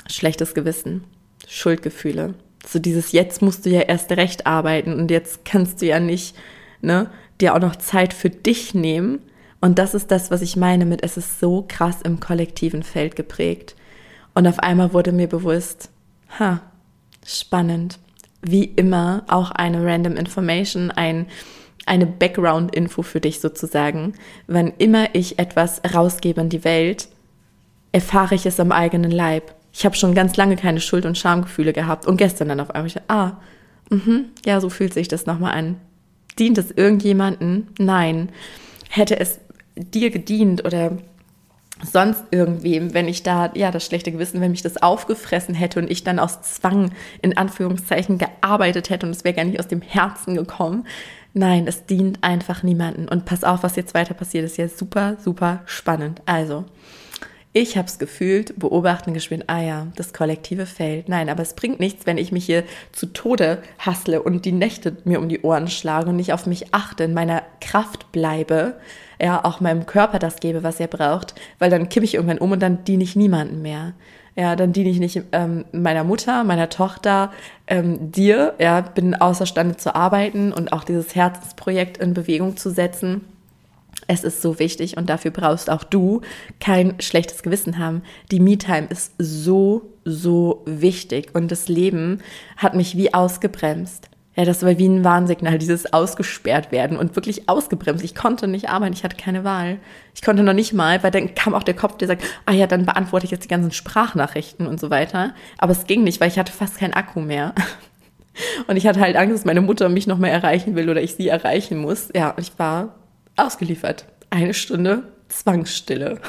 schlechtes 0.07 0.53
Gewissen, 0.53 1.05
Schuldgefühle. 1.47 2.33
So 2.67 2.79
dieses 2.79 3.13
jetzt 3.13 3.41
musst 3.41 3.65
du 3.65 3.69
ja 3.69 3.81
erst 3.81 4.11
recht 4.11 4.45
arbeiten 4.45 4.99
und 4.99 5.09
jetzt 5.09 5.45
kannst 5.45 5.81
du 5.81 5.85
ja 5.85 5.99
nicht, 5.99 6.35
ne, 6.81 7.09
dir 7.39 7.55
auch 7.55 7.59
noch 7.59 7.75
Zeit 7.77 8.13
für 8.13 8.29
dich 8.29 8.73
nehmen. 8.73 9.19
Und 9.61 9.79
das 9.79 9.93
ist 9.93 10.11
das, 10.11 10.31
was 10.31 10.41
ich 10.41 10.55
meine 10.55 10.85
mit, 10.85 11.03
es 11.03 11.17
ist 11.17 11.39
so 11.39 11.65
krass 11.67 12.01
im 12.03 12.19
kollektiven 12.19 12.83
Feld 12.83 13.15
geprägt. 13.15 13.75
Und 14.35 14.47
auf 14.47 14.59
einmal 14.59 14.93
wurde 14.93 15.11
mir 15.11 15.27
bewusst, 15.27 15.89
ha, 16.39 16.61
spannend. 17.25 17.99
Wie 18.41 18.65
immer 18.65 19.23
auch 19.27 19.51
eine 19.51 19.83
random 19.83 20.15
Information, 20.15 20.91
ein, 20.91 21.25
eine 21.85 22.05
Background-Info 22.05 23.01
für 23.01 23.19
dich 23.19 23.39
sozusagen. 23.39 24.13
Wann 24.45 24.73
immer 24.77 25.15
ich 25.15 25.39
etwas 25.39 25.81
rausgebe 25.91 26.41
in 26.41 26.49
die 26.49 26.63
Welt, 26.63 27.07
erfahre 27.91 28.35
ich 28.35 28.45
es 28.45 28.59
am 28.59 28.71
eigenen 28.71 29.11
Leib. 29.11 29.55
Ich 29.77 29.85
habe 29.85 29.95
schon 29.95 30.15
ganz 30.15 30.35
lange 30.37 30.55
keine 30.55 30.81
Schuld- 30.81 31.05
und 31.05 31.19
Schamgefühle 31.19 31.71
gehabt 31.71 32.07
und 32.07 32.17
gestern 32.17 32.47
dann 32.47 32.59
auf 32.59 32.73
einmal, 32.73 32.87
ich, 32.87 32.99
ah, 33.09 33.33
mh, 33.91 34.21
ja, 34.43 34.59
so 34.59 34.69
fühlt 34.71 34.91
sich 34.91 35.07
das 35.07 35.27
nochmal 35.27 35.53
an. 35.53 35.75
Dient 36.39 36.57
es 36.57 36.71
irgendjemanden? 36.71 37.67
Nein. 37.77 38.29
Hätte 38.89 39.19
es 39.19 39.39
dir 39.75 40.09
gedient 40.09 40.65
oder 40.65 40.97
sonst 41.83 42.23
irgendwem, 42.31 42.95
wenn 42.95 43.07
ich 43.07 43.21
da, 43.21 43.51
ja, 43.53 43.69
das 43.69 43.85
schlechte 43.85 44.11
Gewissen, 44.11 44.41
wenn 44.41 44.49
mich 44.49 44.63
das 44.63 44.81
aufgefressen 44.81 45.53
hätte 45.53 45.79
und 45.79 45.91
ich 45.91 46.03
dann 46.03 46.17
aus 46.17 46.41
Zwang 46.41 46.91
in 47.21 47.37
Anführungszeichen 47.37 48.17
gearbeitet 48.17 48.89
hätte 48.89 49.05
und 49.05 49.11
es 49.11 49.23
wäre 49.23 49.35
gar 49.35 49.45
nicht 49.45 49.59
aus 49.59 49.67
dem 49.67 49.83
Herzen 49.83 50.33
gekommen. 50.33 50.87
Nein, 51.35 51.67
es 51.67 51.85
dient 51.85 52.23
einfach 52.23 52.63
niemanden. 52.63 53.07
Und 53.07 53.25
pass 53.25 53.43
auf, 53.43 53.61
was 53.61 53.75
jetzt 53.75 53.93
weiter 53.93 54.15
passiert, 54.15 54.43
ist 54.43 54.57
ja 54.57 54.69
super, 54.69 55.17
super 55.23 55.61
spannend. 55.67 56.23
Also, 56.25 56.65
ich 57.59 57.75
habe 57.75 57.87
es 57.87 57.97
gefühlt, 57.97 58.59
beobachten, 58.59 59.15
gespielt, 59.15 59.45
ah 59.47 59.61
ja, 59.61 59.87
das 59.95 60.13
kollektive 60.13 60.67
Feld. 60.67 61.09
Nein, 61.09 61.27
aber 61.27 61.41
es 61.41 61.55
bringt 61.55 61.79
nichts, 61.79 62.05
wenn 62.05 62.19
ich 62.19 62.31
mich 62.31 62.45
hier 62.45 62.63
zu 62.91 63.07
Tode 63.07 63.63
hassle 63.79 64.21
und 64.21 64.45
die 64.45 64.51
Nächte 64.51 64.97
mir 65.05 65.19
um 65.19 65.27
die 65.27 65.41
Ohren 65.41 65.67
schlage 65.67 66.09
und 66.09 66.17
nicht 66.17 66.33
auf 66.33 66.45
mich 66.45 66.75
achte, 66.75 67.05
in 67.05 67.15
meiner 67.15 67.41
Kraft 67.59 68.11
bleibe, 68.11 68.75
ja, 69.19 69.43
auch 69.43 69.59
meinem 69.59 69.87
Körper 69.87 70.19
das 70.19 70.39
gebe, 70.39 70.61
was 70.61 70.79
er 70.79 70.85
braucht, 70.87 71.33
weil 71.57 71.71
dann 71.71 71.89
kippe 71.89 72.05
ich 72.05 72.13
irgendwann 72.13 72.37
um 72.37 72.51
und 72.51 72.61
dann 72.61 72.83
diene 72.83 73.03
ich 73.03 73.15
niemandem 73.15 73.63
mehr. 73.63 73.93
Ja, 74.35 74.55
dann 74.55 74.71
diene 74.71 74.91
ich 74.91 74.99
nicht 74.99 75.23
ähm, 75.31 75.65
meiner 75.71 76.03
Mutter, 76.03 76.43
meiner 76.43 76.69
Tochter, 76.69 77.31
ähm, 77.65 78.11
dir, 78.11 78.53
ja, 78.59 78.81
bin 78.81 79.15
außerstande 79.15 79.77
zu 79.77 79.95
arbeiten 79.95 80.53
und 80.53 80.71
auch 80.73 80.83
dieses 80.83 81.15
Herzensprojekt 81.15 81.97
in 81.97 82.13
Bewegung 82.13 82.55
zu 82.55 82.69
setzen. 82.69 83.21
Es 84.07 84.23
ist 84.23 84.41
so 84.41 84.57
wichtig 84.57 84.97
und 84.97 85.09
dafür 85.09 85.31
brauchst 85.31 85.69
auch 85.69 85.83
du 85.83 86.21
kein 86.59 86.95
schlechtes 86.99 87.43
Gewissen 87.43 87.77
haben. 87.77 88.03
Die 88.31 88.39
Me-Time 88.39 88.87
ist 88.89 89.13
so, 89.17 89.93
so 90.05 90.63
wichtig 90.65 91.29
und 91.33 91.51
das 91.51 91.67
Leben 91.67 92.19
hat 92.55 92.73
mich 92.73 92.95
wie 92.95 93.13
ausgebremst. 93.13 94.09
Ja, 94.37 94.45
das 94.45 94.63
war 94.63 94.77
wie 94.77 94.87
ein 94.87 95.03
Warnsignal, 95.03 95.57
dieses 95.57 95.91
ausgesperrt 95.91 96.71
werden 96.71 96.95
und 96.95 97.15
wirklich 97.15 97.49
ausgebremst. 97.49 98.05
Ich 98.05 98.13
konnte 98.13 98.47
nicht 98.47 98.69
arbeiten, 98.69 98.93
ich 98.93 99.03
hatte 99.03 99.17
keine 99.17 99.43
Wahl. 99.43 99.79
Ich 100.13 100.21
konnte 100.21 100.43
noch 100.43 100.53
nicht 100.53 100.73
mal, 100.73 101.01
weil 101.01 101.09
dann 101.09 101.33
kam 101.33 101.55
auch 101.55 101.63
der 101.63 101.73
Kopf, 101.73 101.97
der 101.97 102.07
sagt, 102.07 102.23
ah 102.45 102.51
ja, 102.51 102.67
dann 102.67 102.85
beantworte 102.85 103.25
ich 103.25 103.31
jetzt 103.31 103.45
die 103.45 103.49
ganzen 103.49 103.71
Sprachnachrichten 103.71 104.67
und 104.67 104.79
so 104.79 104.91
weiter. 104.91 105.33
Aber 105.57 105.71
es 105.71 105.87
ging 105.87 106.03
nicht, 106.03 106.21
weil 106.21 106.27
ich 106.27 106.37
hatte 106.37 106.53
fast 106.53 106.77
keinen 106.77 106.93
Akku 106.93 107.19
mehr. 107.19 107.55
Und 108.67 108.77
ich 108.77 108.85
hatte 108.85 108.99
halt 108.99 109.15
Angst, 109.15 109.33
dass 109.33 109.45
meine 109.45 109.61
Mutter 109.61 109.89
mich 109.89 110.05
noch 110.05 110.19
mehr 110.19 110.31
erreichen 110.31 110.75
will 110.75 110.91
oder 110.91 111.01
ich 111.01 111.15
sie 111.15 111.27
erreichen 111.27 111.79
muss. 111.79 112.09
Ja, 112.15 112.35
ich 112.37 112.51
war 112.59 112.93
ausgeliefert. 113.37 114.05
Eine 114.29 114.53
Stunde 114.53 115.03
Zwangsstille. 115.29 116.19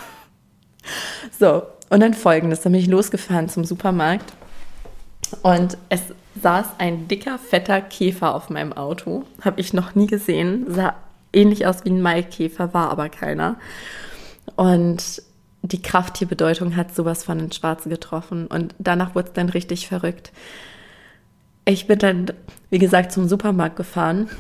So, 1.38 1.62
und 1.90 2.00
dann 2.00 2.14
folgendes, 2.14 2.60
dann 2.60 2.72
bin 2.72 2.80
ich 2.80 2.88
losgefahren 2.88 3.48
zum 3.48 3.64
Supermarkt 3.64 4.32
und 5.42 5.76
es 5.88 6.02
saß 6.40 6.66
ein 6.78 7.08
dicker, 7.08 7.38
fetter 7.38 7.80
Käfer 7.80 8.34
auf 8.34 8.50
meinem 8.50 8.72
Auto. 8.72 9.24
Habe 9.40 9.60
ich 9.60 9.72
noch 9.72 9.94
nie 9.94 10.06
gesehen. 10.06 10.66
Sah 10.68 10.94
ähnlich 11.32 11.66
aus 11.66 11.84
wie 11.84 11.90
ein 11.90 12.02
Maikäfer, 12.02 12.72
war 12.74 12.90
aber 12.90 13.08
keiner. 13.08 13.56
Und 14.56 15.22
die 15.62 15.82
Krafttierbedeutung 15.82 16.76
hat 16.76 16.94
sowas 16.94 17.24
von 17.24 17.38
den 17.38 17.52
Schwarze 17.52 17.88
getroffen. 17.88 18.46
Und 18.46 18.74
danach 18.78 19.14
wurde 19.14 19.28
es 19.28 19.34
dann 19.34 19.48
richtig 19.48 19.88
verrückt. 19.88 20.32
Ich 21.64 21.86
bin 21.86 21.98
dann, 21.98 22.26
wie 22.70 22.78
gesagt, 22.78 23.12
zum 23.12 23.28
Supermarkt 23.28 23.76
gefahren. 23.76 24.30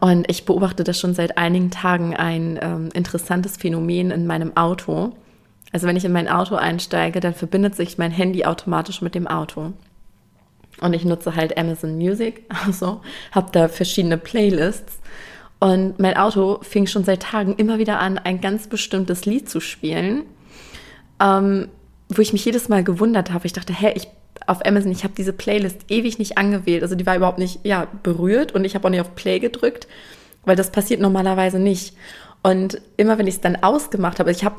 Und 0.00 0.30
ich 0.30 0.44
beobachte 0.44 0.84
das 0.84 0.98
schon 0.98 1.14
seit 1.14 1.38
einigen 1.38 1.70
Tagen 1.70 2.16
ein 2.16 2.58
ähm, 2.60 2.88
interessantes 2.94 3.56
Phänomen 3.56 4.10
in 4.10 4.26
meinem 4.26 4.56
Auto. 4.56 5.12
Also 5.72 5.86
wenn 5.86 5.96
ich 5.96 6.04
in 6.04 6.12
mein 6.12 6.28
Auto 6.28 6.56
einsteige, 6.56 7.20
dann 7.20 7.34
verbindet 7.34 7.74
sich 7.74 7.98
mein 7.98 8.10
Handy 8.10 8.44
automatisch 8.44 9.02
mit 9.02 9.14
dem 9.14 9.26
Auto. 9.26 9.72
Und 10.80 10.92
ich 10.94 11.04
nutze 11.04 11.34
halt 11.34 11.56
Amazon 11.58 11.96
Music, 11.96 12.44
also 12.66 13.00
habe 13.32 13.50
da 13.52 13.68
verschiedene 13.68 14.18
Playlists. 14.18 14.98
Und 15.60 15.98
mein 15.98 16.16
Auto 16.16 16.60
fing 16.62 16.86
schon 16.86 17.04
seit 17.04 17.22
Tagen 17.22 17.56
immer 17.56 17.78
wieder 17.78 17.98
an, 17.98 18.18
ein 18.18 18.40
ganz 18.40 18.68
bestimmtes 18.68 19.26
Lied 19.26 19.48
zu 19.50 19.60
spielen, 19.60 20.22
ähm, 21.20 21.68
wo 22.08 22.22
ich 22.22 22.32
mich 22.32 22.44
jedes 22.44 22.68
Mal 22.68 22.84
gewundert 22.84 23.32
habe. 23.32 23.46
Ich 23.46 23.52
dachte, 23.52 23.72
hä, 23.72 23.92
ich 23.96 24.08
auf 24.48 24.64
Amazon, 24.64 24.90
ich 24.92 25.04
habe 25.04 25.14
diese 25.16 25.32
Playlist 25.32 25.82
ewig 25.88 26.18
nicht 26.18 26.38
angewählt. 26.38 26.82
Also 26.82 26.94
die 26.94 27.06
war 27.06 27.16
überhaupt 27.16 27.38
nicht 27.38 27.60
ja, 27.64 27.86
berührt 28.02 28.52
und 28.52 28.64
ich 28.64 28.74
habe 28.74 28.86
auch 28.86 28.90
nicht 28.90 29.00
auf 29.00 29.14
Play 29.14 29.38
gedrückt, 29.38 29.86
weil 30.44 30.56
das 30.56 30.72
passiert 30.72 31.00
normalerweise 31.00 31.58
nicht. 31.58 31.94
Und 32.42 32.80
immer 32.96 33.18
wenn 33.18 33.26
ich 33.26 33.36
es 33.36 33.40
dann 33.40 33.56
ausgemacht 33.56 34.20
habe, 34.20 34.30
ich 34.30 34.44
habe 34.44 34.56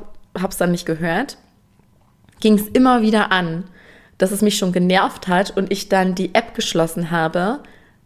es 0.48 0.58
dann 0.58 0.72
nicht 0.72 0.86
gehört, 0.86 1.38
ging 2.40 2.56
es 2.56 2.68
immer 2.68 3.02
wieder 3.02 3.32
an 3.32 3.66
dass 4.20 4.32
es 4.32 4.44
mich 4.44 4.58
schon 4.58 4.72
genervt 4.72 5.28
hat 5.28 5.58
und 5.58 5.72
ich 5.72 5.90
dann 5.90 6.14
die 6.14 6.36
App 6.36 6.54
geschlossen 6.54 7.10
habe. 7.10 7.62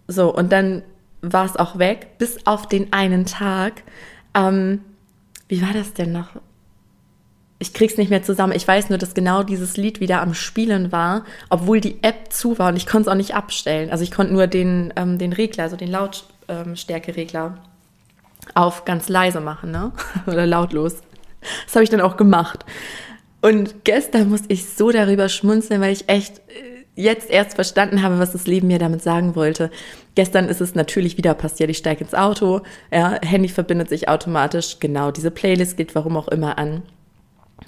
So, 0.08 0.34
und 0.34 0.54
dann 0.54 0.84
war 1.22 1.44
es 1.44 1.58
auch 1.58 1.80
weg, 1.80 2.18
bis 2.20 2.46
auf 2.46 2.68
den 2.68 2.94
einen 2.94 3.26
Tag. 3.26 3.84
Ähm, 4.34 4.82
wie 5.50 5.62
war 5.62 5.74
das 5.74 5.94
denn 5.94 6.14
noch? 6.14 6.30
Ich 7.64 7.74
krieg's 7.74 7.96
nicht 7.96 8.10
mehr 8.10 8.24
zusammen. 8.24 8.52
Ich 8.52 8.68
weiß 8.68 8.90
nur, 8.90 8.98
dass 8.98 9.14
genau 9.14 9.42
dieses 9.42 9.78
Lied 9.78 10.02
wieder 10.02 10.22
am 10.22 10.34
Spielen 10.34 10.92
war, 10.92 11.24
obwohl 11.50 11.80
die 11.80 12.04
App 12.04 12.34
zu 12.34 12.60
war 12.60 12.68
und 12.68 12.76
ich 12.76 12.86
konnte 12.86 13.08
es 13.08 13.14
auch 13.14 13.18
nicht 13.18 13.36
abstellen. 13.36 13.90
Also 13.90 14.04
ich 14.04 14.12
konnte 14.12 14.34
nur 14.34 14.48
den, 14.48 14.94
ähm, 14.98 15.18
den 15.18 15.32
Regler, 15.32 15.64
also 15.64 15.78
den 15.78 15.90
Lautstärkeregler 15.90 17.58
auf 18.54 18.84
ganz 18.84 19.08
leise 19.08 19.40
machen, 19.40 19.72
ne? 19.72 19.94
Oder 20.28 20.46
lautlos. 20.46 20.98
Das 21.66 21.76
habe 21.76 21.86
ich 21.86 21.90
dann 21.90 22.02
auch 22.02 22.18
gemacht. 22.18 22.66
Und 23.42 23.86
gestern 23.86 24.28
musste 24.28 24.52
ich 24.52 24.66
so 24.68 24.92
darüber 24.92 25.30
schmunzeln, 25.30 25.80
weil 25.80 25.94
ich 25.94 26.10
echt 26.10 26.40
äh, 26.40 26.84
jetzt 26.96 27.30
erst 27.30 27.56
verstanden 27.56 28.04
habe, 28.04 28.20
was 28.20 28.34
das 28.34 28.46
Leben 28.46 28.68
mir 28.68 28.78
damit 28.78 29.02
sagen 29.02 29.38
wollte. 29.38 29.72
Gestern 30.16 30.50
ist 30.50 30.60
es 30.60 30.76
natürlich 30.76 31.18
wieder 31.18 31.34
passiert. 31.34 31.70
Ich 31.70 31.78
steige 31.78 32.04
ins 32.04 32.14
Auto, 32.14 32.60
ja, 32.92 33.20
Handy 33.22 33.48
verbindet 33.48 33.88
sich 33.88 34.10
automatisch, 34.10 34.80
genau, 34.82 35.12
diese 35.12 35.32
Playlist 35.32 35.78
geht 35.78 35.96
warum 35.96 36.18
auch 36.18 36.28
immer 36.28 36.58
an. 36.58 36.84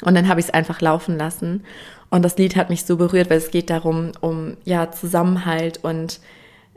Und 0.01 0.15
dann 0.15 0.27
habe 0.27 0.39
ich 0.39 0.47
es 0.47 0.53
einfach 0.53 0.81
laufen 0.81 1.17
lassen. 1.17 1.63
Und 2.09 2.23
das 2.23 2.37
Lied 2.37 2.55
hat 2.55 2.69
mich 2.69 2.85
so 2.85 2.97
berührt, 2.97 3.29
weil 3.29 3.37
es 3.37 3.51
geht 3.51 3.69
darum, 3.69 4.11
um 4.21 4.57
ja, 4.63 4.91
Zusammenhalt 4.91 5.83
und 5.83 6.19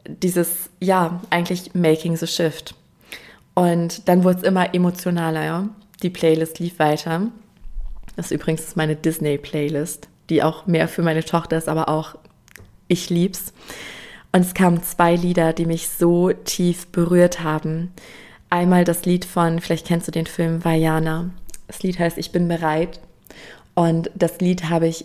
dieses, 0.07 0.71
ja, 0.81 1.21
eigentlich 1.31 1.75
Making 1.75 2.17
the 2.17 2.27
Shift. 2.27 2.75
Und 3.55 4.09
dann 4.09 4.25
wurde 4.25 4.39
es 4.39 4.45
immer 4.45 4.75
emotionaler, 4.75 5.45
ja. 5.45 5.69
Die 6.03 6.11
Playlist 6.11 6.61
lief 6.61 6.79
weiter. 6.79 7.23
Das 8.17 8.27
ist 8.27 8.33
übrigens 8.33 8.77
meine 8.77 8.97
Disney-Playlist, 8.97 10.09
die 10.31 10.43
auch 10.43 10.67
mehr 10.67 10.89
für 10.89 11.03
meine 11.03 11.25
Tochter 11.25 11.59
ist, 11.59 11.69
aber 11.69 11.89
auch 11.89 12.15
ich 12.87 13.11
lieb's. 13.11 13.53
Und 14.33 14.43
es 14.43 14.55
kamen 14.55 14.83
zwei 14.83 15.15
Lieder, 15.15 15.53
die 15.53 15.67
mich 15.67 15.89
so 15.89 16.33
tief 16.33 16.87
berührt 16.89 17.43
haben. 17.43 17.93
Einmal 18.51 18.85
das 18.85 19.05
Lied 19.05 19.25
von, 19.25 19.61
vielleicht 19.61 19.87
kennst 19.87 20.09
du 20.09 20.13
den 20.13 20.27
Film 20.27 20.65
Vajana. 20.65 21.31
Das 21.69 21.83
Lied 21.83 21.99
heißt 21.99 22.19
Ich 22.19 22.33
bin 22.33 22.49
bereit. 22.49 23.01
Und 23.75 24.11
das 24.17 24.41
Lied 24.41 24.69
habe 24.69 24.89
ich 24.89 25.05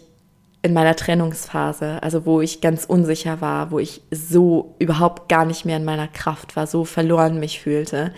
in 0.64 0.74
meiner 0.74 0.96
Trennungsphase, 0.96 2.02
also 2.02 2.26
wo 2.26 2.42
ich 2.42 2.62
ganz 2.62 2.86
unsicher 2.86 3.42
war, 3.42 3.70
wo 3.70 3.80
ich 3.80 4.02
so 4.10 4.76
überhaupt 4.80 5.30
gar 5.30 5.46
nicht 5.46 5.66
mehr 5.66 5.78
in 5.78 5.84
meiner 5.84 6.08
Kraft 6.08 6.56
war, 6.56 6.66
so 6.66 6.86
verloren 6.86 7.40
mich 7.40 7.60
fühlte 7.60 8.14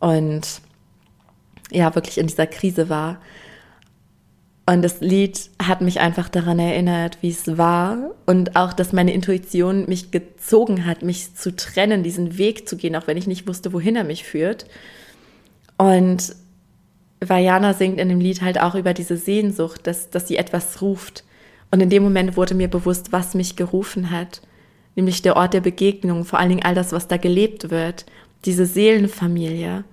und 0.00 0.60
ja, 1.70 1.94
wirklich 1.94 2.18
in 2.18 2.26
dieser 2.26 2.48
Krise 2.48 2.88
war, 2.88 3.18
Und 4.68 4.82
das 4.82 5.00
Lied 5.00 5.48
hat 5.62 5.80
mich 5.80 6.00
einfach 6.00 6.28
daran 6.28 6.58
erinnert, 6.58 7.18
wie 7.20 7.30
es 7.30 7.56
war 7.56 8.10
und 8.26 8.56
auch, 8.56 8.72
dass 8.72 8.92
meine 8.92 9.12
Intuition 9.12 9.86
mich 9.86 10.10
gezogen 10.10 10.84
hat, 10.84 11.02
mich 11.02 11.36
zu 11.36 11.54
trennen, 11.54 12.02
diesen 12.02 12.36
Weg 12.36 12.68
zu 12.68 12.76
gehen, 12.76 12.96
auch 12.96 13.06
wenn 13.06 13.16
ich 13.16 13.28
nicht 13.28 13.46
wusste, 13.46 13.72
wohin 13.72 13.94
er 13.94 14.02
mich 14.02 14.24
führt. 14.24 14.66
Und 15.78 16.34
Vajana 17.20 17.72
singt 17.72 17.98
in 17.98 18.08
dem 18.08 18.20
Lied 18.20 18.42
halt 18.42 18.60
auch 18.60 18.74
über 18.74 18.92
diese 18.94 19.16
Sehnsucht, 19.16 19.86
dass, 19.86 20.10
dass 20.10 20.28
sie 20.28 20.36
etwas 20.36 20.82
ruft. 20.82 21.24
Und 21.70 21.80
in 21.80 21.90
dem 21.90 22.02
Moment 22.02 22.36
wurde 22.36 22.54
mir 22.54 22.68
bewusst, 22.68 23.12
was 23.12 23.34
mich 23.34 23.56
gerufen 23.56 24.10
hat, 24.10 24.42
nämlich 24.94 25.22
der 25.22 25.36
Ort 25.36 25.54
der 25.54 25.60
Begegnung, 25.60 26.24
vor 26.24 26.38
allen 26.38 26.50
Dingen 26.50 26.64
all 26.64 26.74
das, 26.74 26.92
was 26.92 27.08
da 27.08 27.16
gelebt 27.16 27.70
wird, 27.70 28.06
diese 28.44 28.66
Seelenfamilie. 28.66 29.84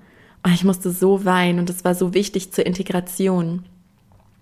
Und 0.44 0.54
ich 0.54 0.64
musste 0.64 0.92
so 0.92 1.26
weinen 1.26 1.60
und 1.60 1.70
es 1.70 1.86
war 1.86 1.96
so 1.96 2.14
wichtig 2.14 2.52
zur 2.52 2.66
Integration. 2.66 3.66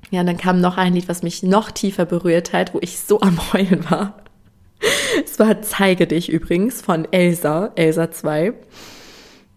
Ja, 0.09 0.21
und 0.21 0.25
dann 0.25 0.37
kam 0.37 0.59
noch 0.59 0.77
ein 0.77 0.93
Lied, 0.93 1.07
was 1.07 1.23
mich 1.23 1.43
noch 1.43 1.71
tiefer 1.71 2.05
berührt 2.05 2.53
hat, 2.53 2.73
wo 2.73 2.79
ich 2.81 2.99
so 2.99 3.21
am 3.21 3.53
Heulen 3.53 3.89
war. 3.89 4.17
Es 5.23 5.37
war 5.37 5.61
Zeige 5.61 6.07
dich 6.07 6.29
übrigens 6.29 6.81
von 6.81 7.07
Elsa, 7.11 7.71
Elsa 7.75 8.09
2, 8.09 8.53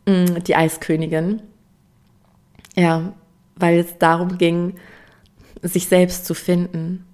mm, 0.07 0.43
die 0.47 0.55
Eiskönigin. 0.55 1.41
Ja, 2.77 3.13
weil 3.57 3.79
es 3.79 3.99
darum 3.99 4.39
ging, 4.39 4.75
sich 5.63 5.87
selbst 5.87 6.27
zu 6.27 6.35
finden. 6.35 7.05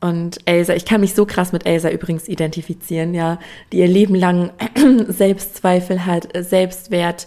Und 0.00 0.38
Elsa, 0.44 0.74
ich 0.74 0.84
kann 0.84 1.00
mich 1.00 1.14
so 1.14 1.26
krass 1.26 1.52
mit 1.52 1.66
Elsa 1.66 1.90
übrigens 1.90 2.28
identifizieren, 2.28 3.14
ja, 3.14 3.38
die 3.72 3.78
ihr 3.78 3.88
Leben 3.88 4.14
lang 4.14 4.52
Selbstzweifel 5.08 6.06
hat, 6.06 6.28
Selbstwert, 6.38 7.26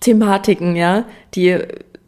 Thematiken, 0.00 0.76
ja, 0.76 1.06
die 1.34 1.58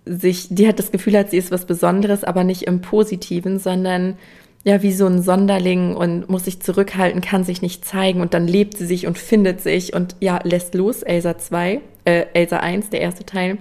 sich, 0.06 0.46
die 0.50 0.68
hat 0.68 0.78
das 0.78 0.92
Gefühl 0.92 1.18
hat, 1.18 1.30
sie 1.30 1.38
ist 1.38 1.50
was 1.50 1.66
Besonderes, 1.66 2.22
aber 2.22 2.44
nicht 2.44 2.62
im 2.62 2.80
Positiven, 2.80 3.58
sondern 3.58 4.16
ja, 4.62 4.82
wie 4.82 4.92
so 4.92 5.06
ein 5.06 5.22
Sonderling 5.22 5.96
und 5.96 6.28
muss 6.28 6.44
sich 6.44 6.60
zurückhalten, 6.60 7.20
kann 7.20 7.44
sich 7.44 7.62
nicht 7.62 7.84
zeigen 7.84 8.20
und 8.20 8.34
dann 8.34 8.46
lebt 8.46 8.76
sie 8.76 8.86
sich 8.86 9.06
und 9.06 9.18
findet 9.18 9.60
sich 9.60 9.94
und 9.94 10.16
ja, 10.20 10.38
lässt 10.44 10.74
los, 10.74 11.02
Elsa 11.02 11.38
2, 11.38 11.80
äh, 12.04 12.26
Elsa 12.34 12.58
1, 12.58 12.90
der 12.90 13.00
erste 13.00 13.24
Teil. 13.24 13.58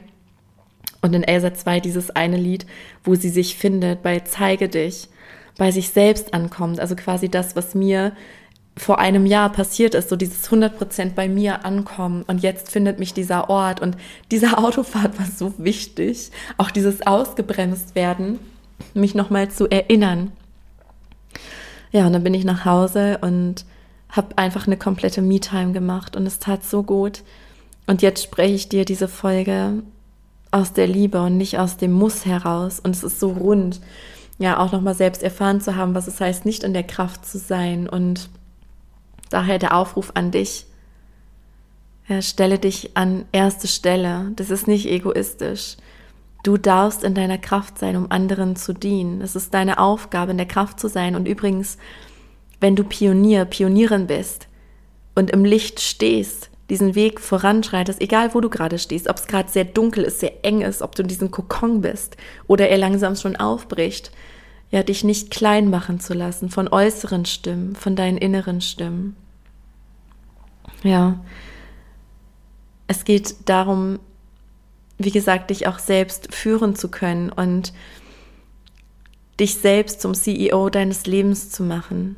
Und 1.01 1.13
in 1.13 1.23
Elsa 1.23 1.53
2 1.53 1.79
dieses 1.79 2.11
eine 2.11 2.37
Lied, 2.37 2.65
wo 3.03 3.15
sie 3.15 3.29
sich 3.29 3.55
findet, 3.55 4.03
bei 4.03 4.19
Zeige 4.19 4.67
dich, 4.67 5.07
bei 5.57 5.71
sich 5.71 5.89
selbst 5.89 6.33
ankommt, 6.33 6.79
also 6.79 6.95
quasi 6.95 7.29
das, 7.29 7.55
was 7.55 7.75
mir 7.75 8.13
vor 8.79 8.99
einem 8.99 9.25
Jahr 9.25 9.51
passiert 9.51 9.93
ist, 9.93 10.09
so 10.09 10.15
dieses 10.15 10.49
100% 10.49 11.13
bei 11.13 11.27
mir 11.27 11.65
ankommen 11.65 12.23
und 12.27 12.41
jetzt 12.41 12.71
findet 12.71 12.97
mich 12.97 13.13
dieser 13.13 13.49
Ort 13.49 13.81
und 13.81 13.97
diese 14.31 14.57
Autofahrt 14.57 15.19
war 15.19 15.25
so 15.25 15.53
wichtig, 15.57 16.31
auch 16.57 16.71
dieses 16.71 17.05
ausgebremst 17.05 17.95
werden, 17.95 18.39
mich 18.93 19.15
nochmal 19.15 19.49
zu 19.51 19.69
erinnern. 19.69 20.31
Ja, 21.91 22.05
und 22.07 22.13
dann 22.13 22.23
bin 22.23 22.33
ich 22.33 22.45
nach 22.45 22.65
Hause 22.65 23.17
und 23.21 23.65
habe 24.09 24.37
einfach 24.37 24.65
eine 24.65 24.77
komplette 24.77 25.21
Me-Time 25.21 25.73
gemacht 25.73 26.15
und 26.15 26.25
es 26.25 26.39
tat 26.39 26.63
so 26.63 26.83
gut. 26.83 27.23
Und 27.87 28.01
jetzt 28.01 28.23
spreche 28.23 28.53
ich 28.53 28.69
dir 28.69 28.85
diese 28.85 29.07
Folge 29.07 29.83
aus 30.51 30.73
der 30.73 30.87
Liebe 30.87 31.21
und 31.21 31.37
nicht 31.37 31.59
aus 31.59 31.77
dem 31.77 31.91
Muss 31.91 32.25
heraus 32.25 32.79
und 32.79 32.95
es 32.95 33.03
ist 33.03 33.19
so 33.19 33.31
rund, 33.31 33.81
ja, 34.37 34.57
auch 34.57 34.71
nochmal 34.71 34.95
selbst 34.95 35.21
erfahren 35.21 35.61
zu 35.61 35.75
haben, 35.75 35.95
was 35.95 36.07
es 36.07 36.21
heißt, 36.21 36.45
nicht 36.45 36.63
in 36.63 36.73
der 36.73 36.83
Kraft 36.83 37.25
zu 37.25 37.37
sein 37.37 37.89
und 37.89 38.29
Daher 39.29 39.59
der 39.59 39.75
Aufruf 39.75 40.11
an 40.15 40.31
dich. 40.31 40.65
Ja, 42.07 42.21
stelle 42.21 42.57
dich 42.57 42.97
an 42.97 43.25
erste 43.31 43.67
Stelle. 43.67 44.31
Das 44.35 44.49
ist 44.49 44.67
nicht 44.67 44.87
egoistisch. 44.87 45.77
Du 46.43 46.57
darfst 46.57 47.03
in 47.03 47.13
deiner 47.13 47.37
Kraft 47.37 47.77
sein, 47.77 47.95
um 47.95 48.11
anderen 48.11 48.55
zu 48.55 48.73
dienen. 48.73 49.21
Es 49.21 49.35
ist 49.35 49.53
deine 49.53 49.77
Aufgabe, 49.77 50.31
in 50.31 50.37
der 50.37 50.47
Kraft 50.47 50.79
zu 50.79 50.87
sein. 50.87 51.15
Und 51.15 51.27
übrigens, 51.27 51.77
wenn 52.59 52.75
du 52.75 52.83
Pionier, 52.83 53.45
Pionierin 53.45 54.07
bist 54.07 54.47
und 55.15 55.29
im 55.29 55.45
Licht 55.45 55.79
stehst, 55.79 56.49
diesen 56.69 56.95
Weg 56.95 57.19
voranschreitest, 57.19 58.01
egal 58.01 58.33
wo 58.33 58.41
du 58.41 58.49
gerade 58.49 58.77
stehst, 58.77 59.09
ob 59.09 59.17
es 59.17 59.27
gerade 59.27 59.49
sehr 59.49 59.65
dunkel 59.65 60.03
ist, 60.03 60.19
sehr 60.19 60.45
eng 60.45 60.61
ist, 60.61 60.81
ob 60.81 60.95
du 60.95 61.01
in 61.01 61.07
diesem 61.07 61.31
Kokon 61.31 61.81
bist 61.81 62.17
oder 62.47 62.69
er 62.69 62.77
langsam 62.77 63.15
schon 63.15 63.35
aufbricht, 63.35 64.11
ja, 64.71 64.83
dich 64.83 65.03
nicht 65.03 65.31
klein 65.31 65.69
machen 65.69 65.99
zu 65.99 66.13
lassen 66.13 66.49
von 66.49 66.67
äußeren 66.67 67.25
Stimmen, 67.25 67.75
von 67.75 67.95
deinen 67.95 68.17
inneren 68.17 68.61
Stimmen. 68.61 69.15
Ja, 70.83 71.19
es 72.87 73.03
geht 73.03 73.35
darum, 73.45 73.99
wie 74.97 75.11
gesagt, 75.11 75.49
dich 75.49 75.67
auch 75.67 75.79
selbst 75.79 76.33
führen 76.33 76.75
zu 76.75 76.89
können 76.89 77.31
und 77.31 77.73
dich 79.39 79.55
selbst 79.55 80.01
zum 80.01 80.13
CEO 80.13 80.69
deines 80.69 81.05
Lebens 81.05 81.49
zu 81.49 81.63
machen, 81.63 82.15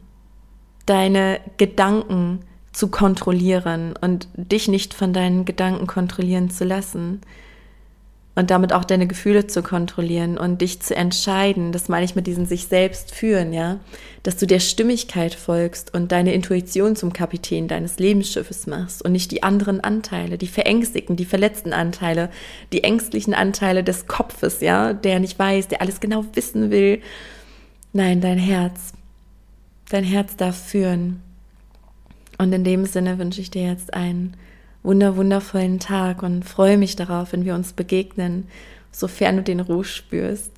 deine 0.86 1.40
Gedanken 1.58 2.40
zu 2.72 2.88
kontrollieren 2.88 3.94
und 4.00 4.28
dich 4.36 4.68
nicht 4.68 4.94
von 4.94 5.14
deinen 5.14 5.46
Gedanken 5.46 5.88
kontrollieren 5.88 6.50
zu 6.50 6.64
lassen, 6.64 7.22
und 8.34 8.50
damit 8.50 8.72
auch 8.72 8.86
deine 8.86 9.08
Gefühle 9.08 9.48
zu 9.48 9.62
kontrollieren 9.62 10.38
und 10.38 10.62
dich 10.62 10.80
zu 10.80 10.96
entscheiden, 10.96 11.74
das 11.74 11.90
meine 11.90 12.06
ich 12.06 12.16
mit 12.16 12.28
diesem 12.28 12.46
sich 12.46 12.68
selbst 12.68 13.14
führen, 13.14 13.52
ja, 13.52 13.80
dass 14.24 14.38
du 14.38 14.48
der 14.48 14.60
Stimmigkeit 14.60 15.34
folgst 15.34 15.94
und 15.94 16.12
deine 16.14 16.34
Intuition 16.34 16.96
zum 16.96 17.12
Kapitän 17.12 17.68
deines 17.68 18.00
Lebensschiffes 18.00 18.68
machst 18.68 19.04
und 19.04 19.12
nicht 19.12 19.32
die 19.32 19.44
anderen 19.44 19.82
Anteile, 19.82 20.38
die 20.38 20.48
verängstigten, 20.48 21.18
die 21.18 21.26
verletzten 21.26 21.74
Anteile, 21.74 22.30
die 22.72 22.84
ängstlichen 22.84 23.34
Anteile 23.34 23.84
des 23.84 24.08
Kopfes, 24.08 24.62
ja, 24.62 24.94
der 24.94 25.20
nicht 25.20 25.38
weiß, 25.38 25.68
der 25.68 25.82
alles 25.82 26.00
genau 26.00 26.24
wissen 26.34 26.72
will. 26.72 27.02
Nein, 27.92 28.22
dein 28.22 28.38
Herz. 28.38 28.94
Dein 29.90 30.06
Herz 30.06 30.38
darf 30.38 30.56
führen. 30.56 31.22
Und 32.42 32.52
in 32.54 32.64
dem 32.64 32.88
Sinne 32.88 33.20
wünsche 33.20 33.40
ich 33.40 33.52
dir 33.52 33.68
jetzt 33.68 33.94
einen 33.94 34.34
wunder 34.82 35.16
wundervollen 35.16 35.78
Tag 35.78 36.24
und 36.24 36.44
freue 36.44 36.76
mich 36.76 36.96
darauf, 36.96 37.34
wenn 37.34 37.46
wir 37.46 37.54
uns 37.54 37.74
begegnen, 37.74 38.48
sofern 38.92 39.38
du 39.38 39.44
den 39.44 39.60
Ruhe 39.60 39.84
spürst. 39.84 40.52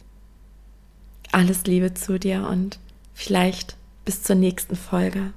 Alles 1.33 1.65
Liebe 1.65 1.93
zu 1.93 2.17
dir 2.17 2.47
und 2.49 2.79
vielleicht 3.13 3.75
bis 4.05 4.23
zur 4.23 4.37
nächsten 4.37 4.77
Folge. 4.77 5.33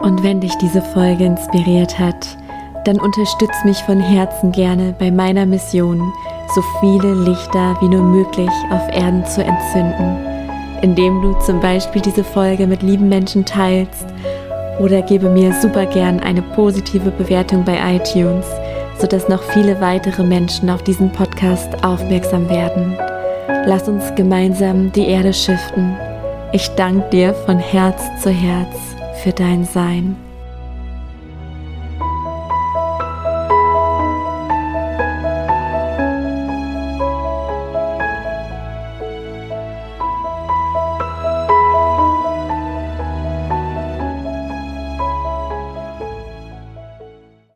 Und 0.00 0.22
wenn 0.22 0.40
dich 0.40 0.54
diese 0.62 0.80
Folge 0.80 1.26
inspiriert 1.26 1.98
hat, 1.98 2.38
dann 2.86 2.98
unterstütz 2.98 3.64
mich 3.66 3.76
von 3.82 4.00
Herzen 4.00 4.50
gerne 4.50 4.96
bei 4.98 5.10
meiner 5.10 5.44
Mission, 5.44 6.10
so 6.54 6.62
viele 6.80 7.12
Lichter 7.12 7.76
wie 7.82 7.88
nur 7.88 8.02
möglich 8.02 8.50
auf 8.70 8.88
Erden 8.94 9.26
zu 9.26 9.44
entzünden, 9.44 10.29
indem 10.82 11.22
du 11.22 11.32
zum 11.40 11.60
Beispiel 11.60 12.02
diese 12.02 12.24
Folge 12.24 12.66
mit 12.66 12.82
lieben 12.82 13.08
Menschen 13.08 13.44
teilst 13.44 14.06
oder 14.78 15.02
gebe 15.02 15.28
mir 15.28 15.52
super 15.52 15.86
gern 15.86 16.20
eine 16.20 16.42
positive 16.42 17.10
Bewertung 17.10 17.64
bei 17.64 17.96
iTunes, 17.96 18.46
sodass 18.98 19.28
noch 19.28 19.42
viele 19.42 19.80
weitere 19.80 20.22
Menschen 20.22 20.70
auf 20.70 20.82
diesen 20.82 21.12
Podcast 21.12 21.84
aufmerksam 21.84 22.48
werden. 22.48 22.96
Lass 23.66 23.88
uns 23.88 24.14
gemeinsam 24.14 24.90
die 24.92 25.06
Erde 25.06 25.32
schiften. 25.32 25.94
Ich 26.52 26.68
danke 26.76 27.08
dir 27.10 27.34
von 27.34 27.58
Herz 27.58 28.02
zu 28.22 28.30
Herz 28.30 28.74
für 29.22 29.32
dein 29.32 29.64
Sein. 29.64 30.29